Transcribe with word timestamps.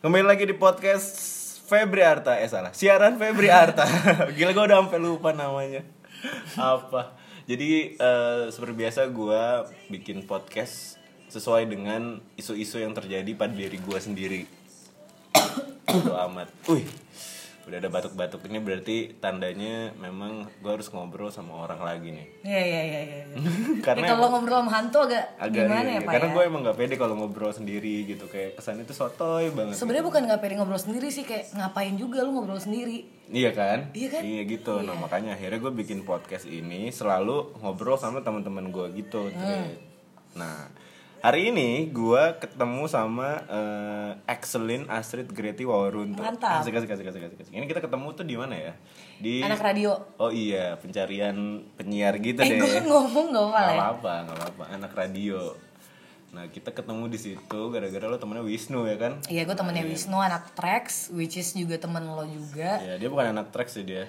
Kembali 0.00 0.24
lagi 0.24 0.48
di 0.48 0.56
podcast 0.56 1.12
Febri 1.68 2.00
Arta. 2.00 2.40
Eh 2.40 2.48
salah, 2.48 2.72
siaran 2.72 3.20
Febri 3.20 3.52
Arta. 3.52 3.84
Gila 4.32 4.56
gue 4.56 4.64
udah 4.64 4.80
sampai 4.80 4.96
lupa 4.96 5.36
namanya. 5.36 5.84
Apa? 6.56 7.12
Jadi 7.44 8.00
eh, 8.00 8.42
seperti 8.48 8.80
biasa 8.80 9.12
gue 9.12 9.42
bikin 9.92 10.24
podcast 10.24 10.96
Sesuai 11.28 11.68
dengan 11.68 12.16
isu-isu 12.32 12.80
yang 12.80 12.96
terjadi 12.96 13.28
pada 13.36 13.52
diri 13.52 13.76
gue 13.76 13.98
sendiri. 14.00 14.48
Itu 15.92 16.16
amat. 16.16 16.48
Wih 16.72 16.88
Udah 17.68 17.76
ada 17.78 17.90
batuk-batuk 17.92 18.40
ini 18.48 18.58
berarti 18.58 18.96
tandanya 19.20 19.92
memang 20.00 20.48
gue 20.60 20.70
harus 20.72 20.88
ngobrol 20.90 21.28
sama 21.28 21.66
orang 21.68 21.80
lagi 21.84 22.08
nih 22.16 22.26
Iya 22.42 22.62
iya 22.64 22.82
iya 22.82 23.00
iya. 23.04 23.22
Karena 23.86 24.04
Ya, 24.06 24.16
kalau 24.16 24.28
ngobrol 24.32 24.64
sama 24.64 24.72
hantu 24.72 24.98
agak, 25.04 25.24
agak 25.36 25.68
gimana 25.68 25.88
iya, 25.88 25.98
ya 26.00 26.00
Pak 26.02 26.12
Karena 26.16 26.28
ya? 26.28 26.34
gue 26.34 26.42
emang 26.48 26.60
gak 26.66 26.76
pede 26.80 26.94
kalau 26.96 27.14
ngobrol 27.20 27.52
sendiri 27.52 27.96
gitu 28.08 28.24
Kayak 28.26 28.58
kesannya 28.58 28.84
tuh 28.88 28.96
sotoy 28.96 29.52
banget 29.52 29.76
Sebenarnya 29.76 30.04
bukan 30.06 30.22
nggak 30.24 30.40
pede 30.40 30.54
ngobrol 30.56 30.80
sendiri 30.80 31.08
sih 31.12 31.24
kayak 31.24 31.52
ngapain 31.54 31.94
juga 31.94 32.22
lu 32.24 32.30
ngobrol 32.34 32.60
sendiri. 32.60 33.06
Iya 33.30 33.50
kan? 33.54 33.94
Iya 33.94 34.08
kan? 34.10 34.22
gitu. 34.24 34.74
Nah 34.82 34.96
makanya 34.98 35.38
akhirnya 35.38 35.58
gue 35.62 35.72
bikin 35.72 36.02
podcast 36.02 36.46
ini 36.50 36.90
selalu 36.90 37.54
ngobrol 37.62 37.94
sama 38.00 38.24
teman-teman 38.24 38.72
gue 38.74 38.86
gitu. 38.98 39.30
Hmm. 39.30 39.78
Nah 40.34 40.66
hari 41.20 41.48
ini 41.48 41.68
gue 41.86 42.22
ketemu 42.36 42.84
sama 42.84 43.44
eh, 43.44 44.10
Excelin 44.26 44.88
Astrid 44.88 45.28
Greti 45.28 45.62
Wawarunto. 45.62 46.20
Mantap. 46.20 46.60
Asik, 46.60 46.74
asik, 46.74 46.90
asik, 46.90 47.06
asik, 47.06 47.22
asik, 47.26 47.38
asik. 47.40 47.52
Ini 47.52 47.64
kita 47.64 47.80
ketemu 47.80 48.06
tuh 48.12 48.24
di 48.24 48.34
mana 48.34 48.54
ya? 48.54 48.72
Di 49.16 49.40
Anak 49.40 49.60
radio. 49.60 49.96
Oh 50.16 50.28
iya 50.28 50.74
pencarian 50.74 51.36
penyiar 51.74 52.16
gitu 52.16 52.40
Eh 52.40 52.48
deh. 52.50 52.58
gue 52.58 52.80
ngomong 52.82 53.26
gak 53.30 53.44
apa 53.44 53.52
Gak 53.52 53.68
ya? 53.68 53.76
apa-apa, 53.76 54.12
gak 54.24 54.36
apa-apa. 54.36 54.64
Anak 54.70 54.92
radio. 54.94 55.40
Nah 56.30 56.46
kita 56.46 56.70
ketemu 56.70 57.10
di 57.10 57.18
situ 57.18 57.60
gara-gara 57.68 58.06
lo 58.06 58.16
temennya 58.16 58.46
Wisnu 58.46 58.86
ya 58.86 58.96
kan? 58.96 59.12
Iya 59.26 59.42
gue 59.44 59.56
temennya 59.56 59.84
Wisnu 59.84 60.16
anak 60.16 60.54
Trax, 60.54 61.10
which 61.10 61.34
is 61.34 61.52
juga 61.52 61.76
temen 61.76 62.06
lo 62.06 62.22
juga. 62.22 62.78
Ya 62.78 62.96
dia 62.96 63.08
bukan 63.08 63.30
anak 63.30 63.50
track 63.50 63.66
sih 63.66 63.82
dia. 63.82 64.06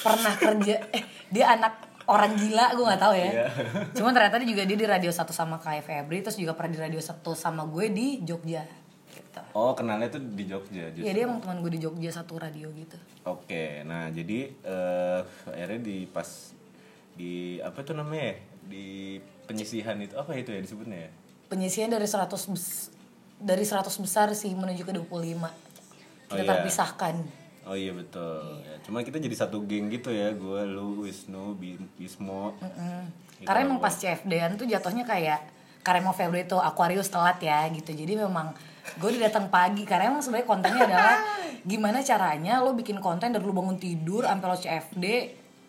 Pernah 0.00 0.36
kerja, 0.36 0.76
eh 0.96 1.04
dia 1.28 1.52
anak 1.52 1.89
orang 2.10 2.34
gila 2.34 2.74
gue 2.74 2.84
nggak 2.84 2.98
tahu 3.00 3.14
ya. 3.14 3.30
Iya. 3.30 3.46
Cuman 3.94 4.10
ternyata 4.10 4.36
dia 4.36 4.48
juga 4.48 4.62
dia 4.64 4.74
di 4.74 4.84
radio 4.84 5.10
satu 5.10 5.30
sama 5.30 5.56
Kai 5.56 5.78
Febri, 5.78 6.20
terus 6.20 6.34
juga 6.34 6.52
pernah 6.52 6.74
di 6.74 6.80
radio 6.80 6.98
satu 6.98 7.32
sama 7.32 7.62
gue 7.64 7.86
di 7.88 8.06
Jogja. 8.20 8.66
Gitu. 9.08 9.40
Oh 9.52 9.72
kenalnya 9.72 10.10
tuh 10.10 10.22
di 10.22 10.44
Jogja 10.44 10.90
justru. 10.90 11.02
Iya 11.02 11.12
dia 11.12 11.24
emang 11.24 11.38
teman 11.38 11.58
gue 11.60 11.70
di 11.70 11.80
Jogja 11.80 12.10
satu 12.12 12.36
radio 12.36 12.66
gitu. 12.72 12.98
Oke, 13.22 13.82
nah 13.82 14.08
jadi 14.08 14.50
eh 14.50 15.20
akhirnya 15.46 15.80
di 15.80 16.04
pas 16.04 16.26
di 17.12 17.32
apa 17.58 17.78
tuh 17.80 17.94
namanya 17.94 18.32
ya? 18.32 18.36
Di 18.66 18.86
penyisihan 19.44 19.94
itu 19.96 20.14
apa 20.14 20.34
itu 20.34 20.50
ya 20.50 20.58
disebutnya 20.58 20.98
ya? 21.06 21.10
Penyisian 21.46 21.90
dari 21.90 22.06
100 22.06 22.26
bes- 22.48 22.90
dari 23.36 23.62
100 23.62 23.86
besar 23.98 24.30
sih 24.32 24.50
menuju 24.50 24.82
ke 24.82 24.92
25. 24.92 25.50
Kita 26.26 26.30
Oh, 26.30 26.36
iya. 26.36 26.46
terpisahkan. 26.46 27.14
Oh 27.70 27.78
iya 27.78 27.94
betul. 27.94 28.66
Ya, 28.66 28.74
cuma 28.82 28.98
kita 29.06 29.22
jadi 29.22 29.36
satu 29.38 29.62
geng 29.62 29.86
gitu 29.94 30.10
ya, 30.10 30.34
gue, 30.34 30.60
lu, 30.66 31.06
Wisnu, 31.06 31.54
Bi- 31.54 31.78
Bismo. 31.94 32.50
Gitu 33.38 33.46
Karena 33.46 33.62
lah 33.62 33.66
emang 33.70 33.78
pas 33.78 33.94
CFD-an 33.94 34.58
tuh 34.58 34.66
jatuhnya 34.66 35.06
kayak 35.06 35.38
Karemo 35.86 36.10
Februari 36.10 36.50
tuh 36.50 36.58
Aquarius 36.58 37.14
telat 37.14 37.38
ya 37.38 37.70
gitu. 37.70 37.94
Jadi 37.94 38.18
memang 38.18 38.50
gue 38.98 39.08
udah 39.14 39.30
datang 39.30 39.46
pagi 39.54 39.86
karena 39.86 40.10
emang 40.10 40.18
sebenarnya 40.18 40.48
kontennya 40.50 40.82
adalah 40.82 41.16
gimana 41.70 42.02
caranya 42.02 42.58
lo 42.58 42.74
bikin 42.74 42.98
konten 42.98 43.30
dari 43.30 43.44
lo 43.46 43.54
bangun 43.54 43.78
tidur 43.78 44.26
sampai 44.26 44.46
lo 44.50 44.56
CFD 44.58 45.04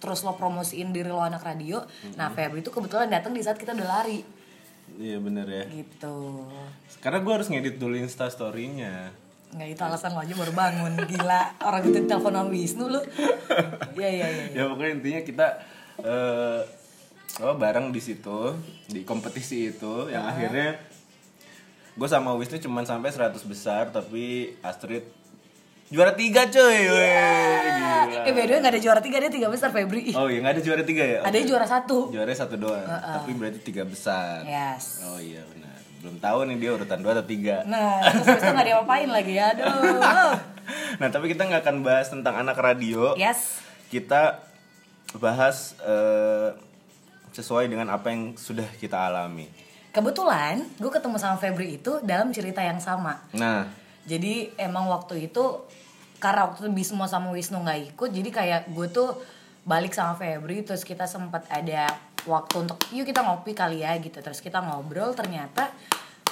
terus 0.02 0.26
lo 0.26 0.34
promosiin 0.34 0.90
diri 0.90 1.08
lo 1.08 1.22
anak 1.22 1.46
radio. 1.46 1.86
Nah, 2.18 2.34
Febri 2.34 2.66
itu 2.66 2.74
kebetulan 2.74 3.14
datang 3.14 3.32
di 3.32 3.46
saat 3.46 3.62
kita 3.62 3.78
udah 3.78 3.88
lari 4.02 4.26
Iya 4.98 5.22
bener 5.24 5.48
ya. 5.48 5.64
gitu. 5.70 6.50
Karena 7.00 7.22
gue 7.22 7.32
harus 7.32 7.48
ngedit 7.48 7.78
dulu 7.78 7.96
Insta 7.96 8.28
story-nya. 8.28 9.14
Nggak 9.52 9.68
itu 9.76 9.82
alasan 9.84 10.16
lo 10.16 10.20
aja 10.24 10.34
baru 10.34 10.54
bangun. 10.56 10.94
Gila 11.08 11.42
Orang 11.60 11.84
itu 11.84 12.00
telepon 12.08 12.34
sama 12.34 12.50
Wisnu 12.50 12.86
lu. 12.88 13.02
Iya 14.00 14.10
iya 14.10 14.28
iya 14.28 14.46
ya 14.56 14.64
pokoknya 14.72 14.92
intinya 15.04 15.22
kita 15.28 15.48
eh 16.02 16.60
oh, 17.44 17.56
bareng 17.60 17.92
di 17.92 18.00
situ 18.00 18.56
di 18.88 19.04
kompetisi 19.04 19.72
itu 19.76 20.08
yang 20.08 20.24
akhirnya 20.24 20.80
gue 21.92 22.08
sama 22.08 22.32
Wisnu 22.40 22.64
cuman 22.64 22.88
sampai 22.88 23.12
100 23.12 23.36
besar 23.44 23.92
tapi 23.92 24.56
Astrid 24.64 25.04
juara 25.92 26.16
tiga 26.16 26.48
cuy 26.48 26.88
weh 26.88 27.12
gila. 27.68 28.24
Eh 28.24 28.32
by 28.32 28.44
the 28.48 28.54
way 28.56 28.60
gak 28.64 28.72
ada 28.72 28.80
juara 28.80 29.02
tiga 29.04 29.20
Dia 29.20 29.28
tiga 29.28 29.52
besar 29.52 29.76
Febri. 29.76 30.16
Oh 30.16 30.32
iya 30.32 30.40
nggak 30.40 30.56
ada 30.56 30.64
juara 30.64 30.84
tiga 30.88 31.04
ya? 31.04 31.20
Ada 31.28 31.36
yang 31.36 31.48
juara 31.52 31.68
satu. 31.68 32.16
Juara 32.16 32.32
satu 32.32 32.56
doang 32.56 32.88
tapi 32.88 33.36
berarti 33.36 33.60
tiga 33.60 33.84
besar. 33.84 34.48
Yes. 34.48 35.04
Oh 35.04 35.20
iya 35.20 35.44
benar 35.52 35.61
belum 36.02 36.18
tahu 36.18 36.40
nih 36.46 36.58
dia 36.58 36.72
urutan 36.74 37.00
dua 37.00 37.14
atau 37.14 37.24
tiga 37.24 37.62
Nah, 37.64 38.02
terus 38.12 38.26
habis 38.28 38.42
itu 38.42 38.52
gak 38.52 38.68
diapain 38.68 39.06
lagi 39.06 39.34
ya, 39.38 39.54
aduh. 39.54 40.02
nah 41.00 41.08
tapi 41.08 41.26
kita 41.28 41.46
nggak 41.46 41.62
akan 41.62 41.78
bahas 41.82 42.10
tentang 42.10 42.36
anak 42.36 42.58
radio 42.58 43.14
Yes. 43.14 43.62
kita 43.88 44.42
bahas 45.16 45.76
eh, 45.80 46.50
sesuai 47.32 47.68
dengan 47.68 47.88
apa 47.88 48.12
yang 48.12 48.36
sudah 48.36 48.68
kita 48.76 48.98
alami. 48.98 49.48
Kebetulan 49.92 50.64
gue 50.76 50.88
ketemu 50.88 51.16
sama 51.16 51.36
Febri 51.36 51.76
itu 51.76 52.00
dalam 52.02 52.32
cerita 52.32 52.60
yang 52.60 52.80
sama. 52.80 53.20
Nah, 53.32 53.68
Jadi 54.02 54.50
emang 54.56 54.88
waktu 54.88 55.28
itu 55.28 55.62
karena 56.18 56.48
waktu 56.48 56.66
itu 56.66 56.72
Bismo 56.72 57.06
sama 57.06 57.30
Wisnu 57.30 57.62
nggak 57.62 57.94
ikut, 57.94 58.10
jadi 58.10 58.30
kayak 58.30 58.62
gue 58.72 58.88
tuh 58.88 59.14
balik 59.62 59.94
sama 59.94 60.18
Febri 60.18 60.66
terus 60.66 60.82
kita 60.82 61.06
sempat 61.06 61.46
ada 61.48 61.86
waktu 62.24 62.56
untuk 62.62 62.78
yuk 62.92 63.04
kita 63.04 63.22
ngopi 63.22 63.52
kali 63.52 63.82
ya 63.82 63.98
gitu 63.98 64.20
terus 64.20 64.40
kita 64.40 64.62
ngobrol 64.62 65.14
ternyata 65.14 65.74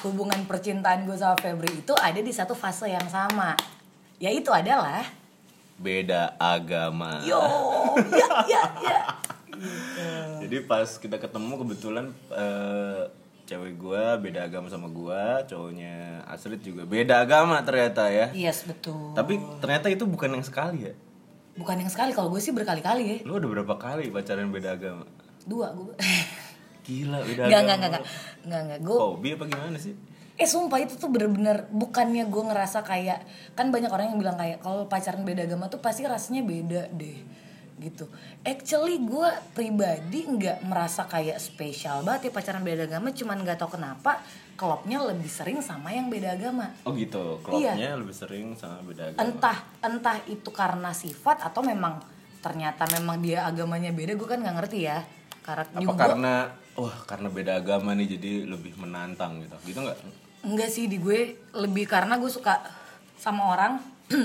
hubungan 0.01 0.45
percintaan 0.45 1.03
gue 1.03 1.17
sama 1.17 1.35
Febri 1.35 1.81
itu 1.81 1.91
ada 1.93 2.17
di 2.17 2.29
satu 2.29 2.53
fase 2.53 2.87
yang 2.87 3.05
sama 3.05 3.57
yaitu 4.17 4.51
adalah 4.51 5.03
beda 5.79 6.35
agama. 6.35 7.23
yo 7.23 7.39
ya 8.11 8.29
ya 8.45 8.63
ya 8.83 8.99
Jadi 10.39 10.63
pas 10.63 10.87
kita 10.95 11.15
ketemu 11.15 11.55
kebetulan 11.57 12.05
eh, 12.31 13.03
cewek 13.43 13.75
gua 13.75 14.15
beda 14.15 14.45
agama 14.45 14.67
sama 14.67 14.87
gua, 14.87 15.41
cowoknya 15.43 16.21
Astrid 16.23 16.61
juga 16.61 16.83
beda 16.83 17.23
agama 17.23 17.59
ternyata 17.59 18.07
ya. 18.07 18.27
yes 18.31 18.63
betul 18.63 19.11
Tapi 19.15 19.35
ternyata 19.59 19.87
itu 19.87 20.03
bukan 20.03 20.31
yang 20.31 20.43
sekali 20.43 20.87
ya. 20.87 20.93
bukan 21.55 21.75
yang 21.75 21.91
sekali 21.91 22.15
kalau 22.15 22.31
gue 22.31 22.39
sih 22.39 22.55
berkali-kali 22.55 23.03
ya 23.03 23.17
Lu 23.27 23.35
udah 23.35 23.49
berapa 23.51 23.75
kali 23.75 24.07
pacaran 24.09 24.47
beda 24.47 24.75
agama? 24.75 25.03
Dua 25.49 25.73
gue 25.73 25.93
Gila 26.89 27.21
beda 27.25 27.41
nggak 27.49 27.61
nggak 27.65 27.77
nggak 27.77 27.91
nggak. 27.91 28.61
nggak. 28.65 28.79
Gue 28.81 28.97
Hobi 28.97 29.29
apa 29.37 29.45
gimana 29.45 29.77
sih? 29.77 29.93
eh 30.39 30.47
sumpah 30.47 30.79
itu 30.79 30.95
tuh 30.95 31.11
bener-bener 31.11 31.67
bukannya 31.67 32.23
gue 32.31 32.43
ngerasa 32.47 32.87
kayak 32.87 33.27
kan 33.59 33.75
banyak 33.75 33.91
orang 33.91 34.15
yang 34.15 34.19
bilang 34.23 34.39
kayak 34.39 34.63
kalau 34.63 34.87
pacaran 34.87 35.27
beda 35.27 35.43
agama 35.43 35.67
tuh 35.67 35.83
pasti 35.83 36.07
rasanya 36.07 36.47
beda 36.47 36.87
deh 36.95 37.19
gitu. 37.79 38.07
Actually 38.47 39.03
gue 39.03 39.29
pribadi 39.51 40.23
nggak 40.27 40.63
merasa 40.63 41.07
kayak 41.11 41.43
spesial 41.43 42.07
banget 42.07 42.27
ya 42.27 42.31
pacaran 42.31 42.63
beda 42.63 42.87
agama 42.87 43.11
cuman 43.11 43.43
nggak 43.43 43.59
tahu 43.59 43.75
kenapa 43.75 44.23
klubnya 44.55 45.03
lebih 45.03 45.27
sering 45.27 45.59
sama 45.59 45.91
yang 45.91 46.07
beda 46.07 46.35
agama. 46.39 46.71
Oh 46.87 46.95
gitu, 46.95 47.39
klubnya 47.43 47.95
lebih 47.99 48.15
sering 48.15 48.55
sama 48.55 48.79
beda 48.83 49.11
agama. 49.11 49.19
entah 49.23 49.57
entah 49.83 50.17
itu 50.27 50.49
karena 50.55 50.91
sifat 50.95 51.43
atau 51.43 51.59
memang 51.63 51.99
ternyata 52.39 52.87
memang 52.95 53.19
dia 53.19 53.43
agamanya 53.43 53.91
beda 53.91 54.15
gue 54.15 54.27
kan 54.27 54.39
nggak 54.39 54.55
ngerti 54.63 54.87
ya 54.87 55.03
karena 55.49 55.65
Apa 55.71 55.81
juga 55.81 55.97
karena 55.97 56.33
wah 56.75 56.97
karena 57.03 57.27
beda 57.27 57.51
agama 57.55 57.89
nih 57.91 58.07
jadi 58.09 58.31
lebih 58.45 58.73
menantang 58.75 59.41
gitu. 59.41 59.55
Gitu 59.65 59.79
nggak? 59.81 59.97
Enggak 60.41 60.69
sih 60.69 60.85
di 60.85 60.97
gue 60.97 61.19
lebih 61.53 61.83
karena 61.83 62.15
gue 62.15 62.29
suka 62.29 62.61
sama 63.15 63.51
orang 63.51 63.73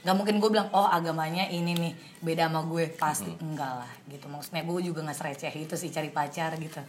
nggak 0.00 0.16
mungkin 0.16 0.38
gue 0.38 0.48
bilang 0.48 0.70
oh 0.70 0.86
agamanya 0.86 1.44
ini 1.46 1.74
nih 1.74 1.92
beda 2.20 2.46
sama 2.46 2.64
gue 2.64 2.88
pasti 2.90 3.28
enggak 3.36 3.72
lah 3.78 3.92
gitu 4.06 4.26
maksudnya 4.26 4.62
gue 4.62 4.80
juga 4.82 5.02
nggak 5.02 5.12
sereceh 5.14 5.52
itu 5.52 5.74
sih 5.74 5.90
cari 5.90 6.08
pacar 6.08 6.56
gitu 6.56 6.80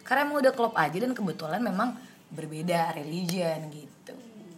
karena 0.00 0.24
emang 0.24 0.40
udah 0.40 0.52
klop 0.52 0.72
aja 0.72 0.96
dan 0.96 1.12
kebetulan 1.12 1.60
memang 1.60 1.92
berbeda 2.30 2.94
religion 2.94 3.68
gitu 3.68 4.14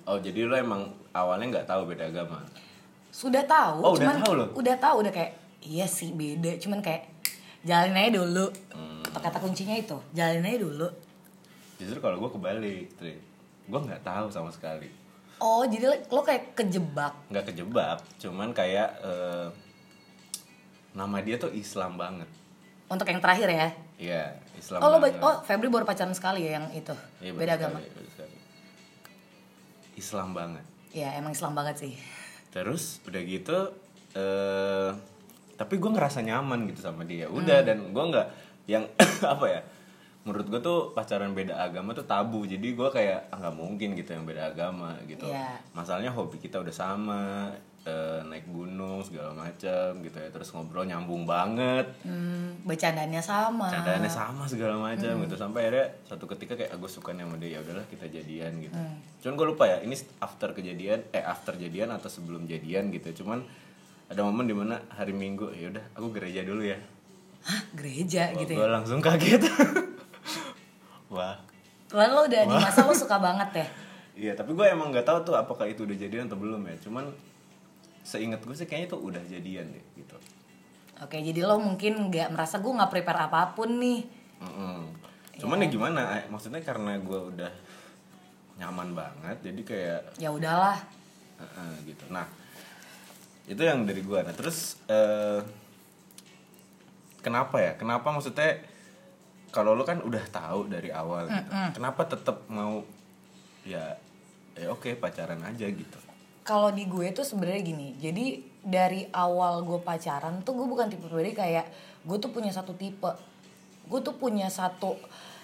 Oh 0.07 0.23
jadi 0.23 0.47
lo 0.47 0.55
emang 0.55 0.87
awalnya 1.11 1.47
nggak 1.53 1.67
tahu 1.67 1.83
beda 1.89 2.07
agama? 2.07 2.47
sudah 3.11 3.43
tahu 3.43 3.79
Oh, 3.81 3.91
udah 3.91 3.99
cuman 3.99 4.17
tahu 4.23 4.33
loh? 4.37 4.49
udah 4.55 4.77
tahu 4.77 4.97
udah 5.03 5.11
kayak 5.11 5.33
iya 5.65 5.87
sih 5.89 6.13
beda 6.13 6.63
cuman 6.63 6.79
kayak 6.79 7.11
jalanin 7.67 7.99
aja 7.99 8.11
dulu 8.17 8.47
Hmm. 8.71 9.03
kata 9.13 9.37
kuncinya 9.37 9.75
itu 9.75 9.99
jalanin 10.13 10.47
aja 10.47 10.61
dulu 10.61 10.89
Justru 11.77 11.99
kalau 11.99 12.17
gue 12.17 12.31
kebalik, 12.31 12.89
Tri. 12.95 13.21
Gue 13.63 13.77
nggak 13.79 14.01
tahu 14.01 14.31
sama 14.31 14.49
sekali. 14.49 14.89
oh 15.37 15.61
jadi 15.63 15.85
lo 16.07 16.23
kayak 16.23 16.55
kejebak 16.55 17.13
Nggak 17.29 17.45
kejebak, 17.47 18.01
cuman 18.17 18.49
kayak 18.51 18.89
eh, 18.99 19.49
nama 20.95 21.21
dia 21.21 21.37
tuh 21.37 21.51
Islam 21.51 21.95
banget. 21.95 22.25
untuk 22.87 23.05
yang 23.05 23.19
terakhir 23.19 23.51
ya 23.51 23.69
Iya, 23.99 24.25
Islam 24.55 24.79
Oh 24.79 24.97
banget. 24.97 25.17
ba- 25.17 25.25
oh 25.27 25.37
Febri 25.43 25.67
baru 25.67 25.83
pacaran 25.83 26.13
sekali 26.13 26.45
ya 26.45 26.57
yang 26.57 26.67
itu 26.71 26.95
Iya, 27.19 27.33
beda 27.35 27.53
agama. 27.55 27.77
sekali, 27.79 28.09
sekali. 28.09 28.37
Islam 29.95 30.29
banget. 30.33 30.65
Ya 30.93 31.13
emang 31.13 31.33
Islam 31.33 31.53
banget 31.53 31.77
sih. 31.79 31.93
Terus 32.49 33.01
udah 33.03 33.23
gitu, 33.23 33.59
eh 34.15 34.91
tapi 35.57 35.77
gue 35.77 35.91
ngerasa 35.91 36.21
nyaman 36.21 36.69
gitu 36.69 36.81
sama 36.83 37.03
dia. 37.03 37.27
Udah 37.27 37.59
Hmm. 37.59 37.67
dan 37.67 37.79
gue 37.89 38.05
nggak 38.07 38.27
yang 38.67 38.85
apa 39.35 39.47
ya? 39.47 39.61
menurut 40.23 40.47
gue 40.49 40.59
tuh 40.59 40.91
pacaran 40.91 41.31
beda 41.31 41.55
agama 41.57 41.95
tuh 41.95 42.03
tabu 42.03 42.43
jadi 42.43 42.59
gue 42.69 42.89
kayak 42.91 43.31
ah, 43.31 43.39
nggak 43.39 43.55
mungkin 43.55 43.95
gitu 43.95 44.11
yang 44.11 44.27
beda 44.27 44.51
agama 44.51 44.99
gitu 45.05 45.23
Iya. 45.23 45.55
masalahnya 45.71 46.11
hobi 46.11 46.37
kita 46.37 46.59
udah 46.59 46.75
sama 46.75 47.47
eh, 47.81 48.19
naik 48.27 48.43
gunung 48.45 48.99
segala 48.99 49.31
macam 49.31 50.03
gitu 50.03 50.19
ya 50.19 50.27
terus 50.27 50.51
ngobrol 50.51 50.83
nyambung 50.83 51.23
banget 51.23 51.87
Hmm, 52.03 52.59
bercandanya 52.61 53.23
sama. 53.23 53.71
candaannya 53.71 54.11
sama 54.11 54.43
segala 54.45 54.75
macam 54.83 55.15
gitu 55.23 55.39
sampai 55.39 55.61
akhirnya 55.63 55.87
satu 56.03 56.27
ketika 56.27 56.59
kayak 56.59 56.75
aku 56.75 56.91
suka 56.91 57.15
sama 57.15 57.39
dia 57.39 57.49
ya 57.53 57.59
udahlah 57.63 57.87
kita 57.87 58.11
jadian 58.11 58.59
gitu 58.59 58.75
cuman 59.23 59.35
gue 59.37 59.47
lupa 59.47 59.65
ya 59.65 59.79
ini 59.79 59.95
after 60.19 60.51
kejadian 60.51 61.07
eh 61.09 61.23
after 61.23 61.55
jadian 61.55 61.95
atau 61.95 62.11
sebelum 62.11 62.43
jadian 62.45 62.91
gitu 62.91 63.23
cuman 63.23 63.47
ada 64.07 64.21
momen 64.23 64.45
di 64.45 64.55
mana 64.55 64.79
hari 64.89 65.11
minggu 65.11 65.51
ya 65.51 65.69
udah 65.69 65.85
aku 65.93 66.07
gereja 66.13 66.43
dulu 66.43 66.63
ya 66.63 66.79
Hah, 67.43 67.63
gereja 67.73 68.35
gitu 68.35 68.53
gue 68.53 68.61
ya. 68.61 68.69
langsung 68.69 68.99
kaget 68.99 69.43
wah 71.09 71.39
Lalu 71.87 72.11
lo 72.11 72.23
udah 72.25 72.43
di 72.45 72.57
masa 72.57 72.83
lo 72.83 72.91
suka 72.93 73.17
banget 73.17 73.51
ya. 73.57 73.67
iya 74.23 74.33
tapi 74.33 74.51
gue 74.51 74.67
emang 74.67 74.91
nggak 74.91 75.05
tahu 75.05 75.19
tuh 75.23 75.35
apakah 75.35 75.65
itu 75.65 75.83
udah 75.83 75.95
jadian 75.95 76.27
atau 76.27 76.35
belum 76.35 76.59
ya 76.65 76.75
cuman 76.81 77.07
seingat 78.01 78.41
gue 78.41 78.55
sih 78.55 78.65
kayaknya 78.65 78.89
itu 78.89 78.99
udah 78.99 79.23
jadian 79.25 79.67
deh 79.69 79.85
gitu 79.97 80.17
Oke, 80.97 81.21
jadi 81.21 81.45
lo 81.45 81.61
mungkin 81.61 82.09
nggak 82.09 82.33
merasa 82.33 82.57
gue 82.57 82.73
nggak 82.73 82.89
prepare 82.89 83.29
apa 83.29 83.53
pun 83.53 83.69
nih. 83.77 84.01
Mm-mm. 84.41 84.81
Cuman 85.37 85.61
ya 85.61 85.69
gimana? 85.69 86.01
eh, 86.17 86.25
Maksudnya 86.27 86.65
karena 86.65 86.97
gue 86.97 87.21
udah 87.37 87.53
nyaman 88.57 88.97
banget, 88.97 89.37
jadi 89.45 89.61
kayak 89.61 90.01
Ya 90.17 90.33
udahlah. 90.33 90.81
eh-eh, 91.37 91.73
gitu. 91.85 92.09
Nah, 92.09 92.25
itu 93.47 93.63
yang 93.63 93.87
dari 93.87 94.03
gue. 94.03 94.21
Nah, 94.23 94.35
terus 94.35 94.79
eh, 94.91 95.41
kenapa 97.23 97.63
ya? 97.63 97.73
Kenapa 97.79 98.11
maksudnya 98.11 98.59
kalau 99.55 99.73
lo 99.73 99.87
kan 99.87 100.03
udah 100.03 100.25
tahu 100.29 100.69
dari 100.69 100.93
awal 100.93 101.31
gitu, 101.33 101.51
kenapa 101.73 102.05
tetap 102.05 102.45
mau 102.53 102.85
ya 103.65 103.97
ya 104.53 104.69
oke 104.69 104.99
pacaran 105.01 105.41
aja 105.47 105.65
gitu? 105.65 105.99
Kalau 106.47 106.71
di 106.71 106.87
gue 106.87 107.11
tuh 107.11 107.27
sebenarnya 107.27 107.63
gini. 107.65 107.89
Jadi 107.99 108.39
dari 108.63 109.07
awal 109.11 109.63
gue 109.67 109.81
pacaran 109.83 110.43
tuh 110.47 110.55
gue 110.59 110.67
bukan 110.67 110.87
tipe 110.91 111.07
pribadi 111.07 111.35
kayak 111.35 111.67
gue 112.07 112.17
tuh 112.21 112.31
punya 112.31 112.53
satu 112.55 112.75
tipe. 112.75 113.11
Gue 113.87 114.01
tuh 114.03 114.15
punya 114.19 114.51
satu 114.51 114.99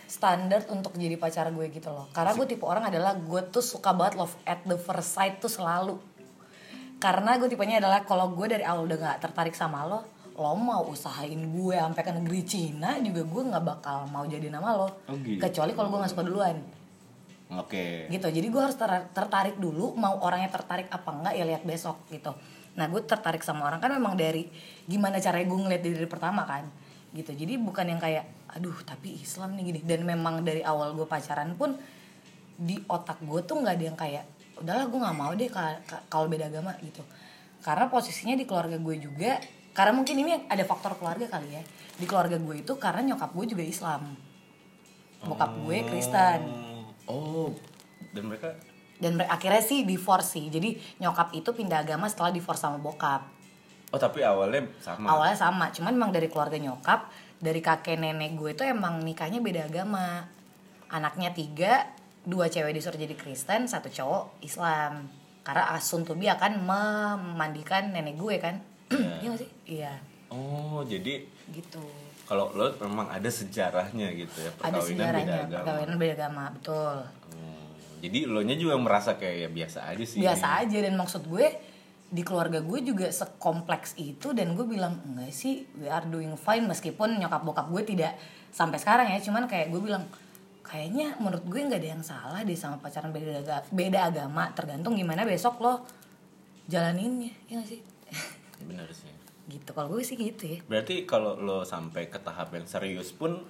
standar 0.06 0.68
untuk 0.68 0.92
jadi 0.94 1.16
pacar 1.16 1.48
gue 1.50 1.66
gitu 1.72 1.88
loh. 1.88 2.06
Karena 2.12 2.36
gue 2.36 2.46
tipe 2.46 2.62
orang 2.68 2.92
adalah 2.92 3.16
gue 3.16 3.40
tuh 3.48 3.64
suka 3.64 3.96
banget 3.96 4.20
love 4.20 4.36
at 4.44 4.60
the 4.68 4.76
first 4.76 5.16
sight 5.16 5.40
tuh 5.40 5.48
selalu. 5.48 5.96
Karena 7.02 7.34
gue 7.34 7.50
tipenya 7.50 7.82
adalah 7.82 8.06
kalau 8.06 8.30
gue 8.30 8.46
dari 8.46 8.62
awal 8.62 8.86
udah 8.86 8.98
gak 9.02 9.18
tertarik 9.26 9.58
sama 9.58 9.82
lo, 9.82 10.06
lo 10.38 10.54
mau 10.54 10.86
usahain 10.86 11.34
gue 11.34 11.74
sampai 11.74 12.02
ke 12.06 12.12
negeri 12.14 12.40
Cina 12.46 12.94
juga 13.02 13.26
gue 13.26 13.42
nggak 13.50 13.64
bakal 13.66 14.06
mau 14.06 14.22
jadi 14.22 14.54
nama 14.54 14.70
lo. 14.78 15.02
Oh, 15.10 15.18
gitu. 15.18 15.42
Kecuali 15.42 15.74
kalau 15.74 15.90
gue 15.90 15.98
gak 16.06 16.12
suka 16.14 16.22
duluan 16.22 16.62
Oke. 17.60 18.08
gitu 18.08 18.28
jadi 18.32 18.46
gue 18.48 18.62
harus 18.62 18.76
ter- 18.80 19.08
tertarik 19.12 19.60
dulu 19.60 19.92
mau 19.92 20.16
orangnya 20.24 20.48
tertarik 20.48 20.88
apa 20.88 21.10
enggak 21.12 21.34
ya 21.36 21.44
lihat 21.44 21.62
besok 21.68 22.00
gitu 22.08 22.32
nah 22.72 22.88
gue 22.88 23.04
tertarik 23.04 23.44
sama 23.44 23.68
orang 23.68 23.84
kan 23.84 23.92
memang 23.92 24.16
dari 24.16 24.48
gimana 24.88 25.20
caranya 25.20 25.44
gue 25.44 25.58
ngeliat 25.60 25.82
dari 25.84 26.08
pertama 26.08 26.48
kan 26.48 26.64
gitu 27.12 27.36
jadi 27.36 27.60
bukan 27.60 27.92
yang 27.92 28.00
kayak 28.00 28.24
aduh 28.56 28.76
tapi 28.88 29.20
Islam 29.20 29.52
nih 29.60 29.64
gini 29.68 29.80
dan 29.84 30.00
memang 30.08 30.40
dari 30.40 30.64
awal 30.64 30.96
gue 30.96 31.04
pacaran 31.04 31.52
pun 31.52 31.76
di 32.56 32.80
otak 32.88 33.20
gue 33.20 33.40
tuh 33.44 33.60
nggak 33.60 33.74
ada 33.76 33.84
yang 33.84 33.98
kayak 33.98 34.24
udahlah 34.62 34.86
gue 34.86 34.98
nggak 34.98 35.16
mau 35.18 35.32
deh 35.34 35.50
ka- 35.50 35.82
ka- 35.84 36.04
kalau 36.06 36.30
beda 36.30 36.46
agama 36.48 36.72
gitu. 36.80 37.02
Karena 37.62 37.86
posisinya 37.86 38.34
di 38.34 38.46
keluarga 38.46 38.78
gue 38.78 38.96
juga 38.98 39.38
karena 39.72 39.92
mungkin 39.94 40.16
ini 40.18 40.46
ada 40.46 40.64
faktor 40.64 40.96
keluarga 40.96 41.26
kali 41.26 41.54
ya. 41.54 41.62
Di 41.98 42.06
keluarga 42.06 42.38
gue 42.38 42.56
itu 42.62 42.72
karena 42.78 43.14
nyokap 43.14 43.30
gue 43.34 43.46
juga 43.46 43.64
Islam. 43.66 44.14
Bokap 45.22 45.50
gue 45.62 45.76
Kristen. 45.86 46.40
Oh, 47.06 47.54
dan 48.10 48.26
mereka? 48.26 48.54
Dan 48.98 49.18
mer- 49.18 49.30
akhirnya 49.30 49.62
sih 49.62 49.82
divorce 49.86 50.38
sih. 50.38 50.46
Jadi 50.50 50.98
nyokap 50.98 51.34
itu 51.34 51.50
pindah 51.50 51.82
agama 51.82 52.10
setelah 52.10 52.34
divorce 52.34 52.62
sama 52.62 52.78
bokap. 52.78 53.22
Oh 53.92 54.00
tapi 54.00 54.24
awalnya 54.24 54.72
sama. 54.80 55.04
awalnya 55.04 55.36
sama 55.36 55.68
cuman 55.68 55.92
emang 55.92 56.16
dari 56.16 56.32
keluarga 56.32 56.56
nyokap 56.56 57.12
dari 57.36 57.60
kakek 57.60 58.00
nenek 58.00 58.40
gue 58.40 58.56
itu 58.56 58.64
emang 58.64 59.04
nikahnya 59.04 59.38
beda 59.44 59.68
agama. 59.68 60.26
Anaknya 60.88 61.30
tiga 61.32 61.86
dua 62.22 62.46
cewek 62.46 62.74
disuruh 62.74 62.98
jadi 62.98 63.14
Kristen 63.18 63.66
satu 63.66 63.90
cowok 63.90 64.42
Islam. 64.42 65.08
Karena 65.42 65.74
Asun 65.74 66.06
Tubi 66.06 66.30
akan 66.30 66.62
memandikan 66.62 67.90
nenek 67.90 68.14
gue 68.14 68.38
kan. 68.38 68.62
Iya. 68.94 69.18
Gak 69.26 69.38
sih? 69.42 69.50
Iya. 69.66 69.92
Oh 70.32 70.80
jadi 70.86 71.28
gitu. 71.52 71.84
kalau 72.24 72.48
lo 72.56 72.72
memang 72.80 73.12
ada 73.12 73.28
sejarahnya 73.28 74.08
gitu 74.16 74.40
ya 74.40 74.48
ada 74.56 74.80
perkawinan 74.80 74.80
beda 74.80 74.88
sejarahnya 74.88 75.34
agama. 75.44 75.64
perkawinan 75.68 75.96
beda 76.00 76.14
agama 76.16 76.44
betul. 76.56 76.96
Hmm, 77.36 77.68
jadi 78.00 78.18
lo 78.24 78.40
nya 78.40 78.56
juga 78.56 78.74
merasa 78.80 79.20
kayak 79.20 79.36
ya 79.36 79.48
biasa 79.52 79.78
aja 79.92 80.04
sih. 80.08 80.18
biasa 80.24 80.46
aja 80.64 80.78
dan 80.80 80.94
maksud 80.96 81.28
gue 81.28 81.46
di 82.12 82.22
keluarga 82.24 82.64
gue 82.64 82.80
juga 82.80 83.12
sekompleks 83.12 83.96
itu 84.00 84.32
dan 84.32 84.56
gue 84.56 84.64
bilang 84.64 85.00
enggak 85.04 85.32
sih 85.32 85.68
we 85.76 85.88
are 85.88 86.04
doing 86.08 86.32
fine 86.40 86.64
meskipun 86.64 87.20
nyokap 87.20 87.44
bokap 87.44 87.68
gue 87.68 87.82
tidak 87.84 88.16
sampai 88.52 88.80
sekarang 88.80 89.12
ya. 89.12 89.20
Cuman 89.20 89.44
kayak 89.44 89.68
gue 89.68 89.80
bilang 89.80 90.08
kayaknya 90.62 91.18
menurut 91.18 91.42
gue 91.44 91.60
nggak 91.60 91.80
ada 91.80 91.90
yang 91.92 92.02
salah 92.02 92.40
deh 92.40 92.54
sama 92.54 92.78
pacaran 92.78 93.10
beda 93.10 93.42
aga- 93.42 93.66
beda 93.68 93.98
agama 94.08 94.48
tergantung 94.54 94.94
gimana 94.94 95.22
besok 95.22 95.58
lo 95.58 95.82
jalaninnya 96.64 97.34
ya 97.46 97.58
gak 97.58 97.68
sih 97.68 97.80
Bener 98.68 98.86
sih. 98.90 99.10
gitu 99.50 99.74
kalau 99.74 99.90
gue 99.90 100.06
sih 100.06 100.14
gitu 100.14 100.46
ya 100.46 100.58
Berarti 100.64 101.02
kalau 101.02 101.34
lo 101.34 101.66
sampai 101.66 102.06
ke 102.06 102.16
tahap 102.16 102.54
yang 102.54 102.62
serius 102.64 103.10
pun 103.10 103.42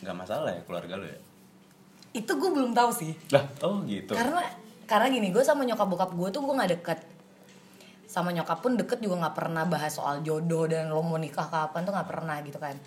nggak 0.00 0.16
masalah 0.16 0.48
ya 0.50 0.64
keluarga 0.64 0.96
lo 0.96 1.04
ya? 1.04 1.18
itu 2.12 2.32
gue 2.32 2.50
belum 2.50 2.72
tahu 2.72 2.90
sih 2.90 3.12
Lah, 3.28 3.44
oh 3.60 3.84
gitu. 3.84 4.16
karena 4.16 4.40
karena 4.88 5.06
gini 5.12 5.28
gue 5.28 5.44
sama 5.44 5.68
nyokap 5.68 5.84
bokap 5.84 6.10
gue 6.16 6.28
tuh 6.30 6.40
gue 6.40 6.54
nggak 6.56 6.72
deket 6.80 6.98
sama 8.06 8.32
nyokap 8.32 8.64
pun 8.64 8.80
deket 8.80 9.04
juga 9.04 9.20
nggak 9.20 9.36
pernah 9.36 9.68
bahas 9.68 9.92
soal 9.92 10.24
jodoh 10.24 10.64
dan 10.64 10.88
lo 10.88 11.04
mau 11.04 11.20
nikah 11.20 11.44
kapan 11.44 11.84
tuh 11.84 11.92
nggak 11.92 12.08
pernah 12.08 12.40
gitu 12.40 12.56
kan 12.56 12.80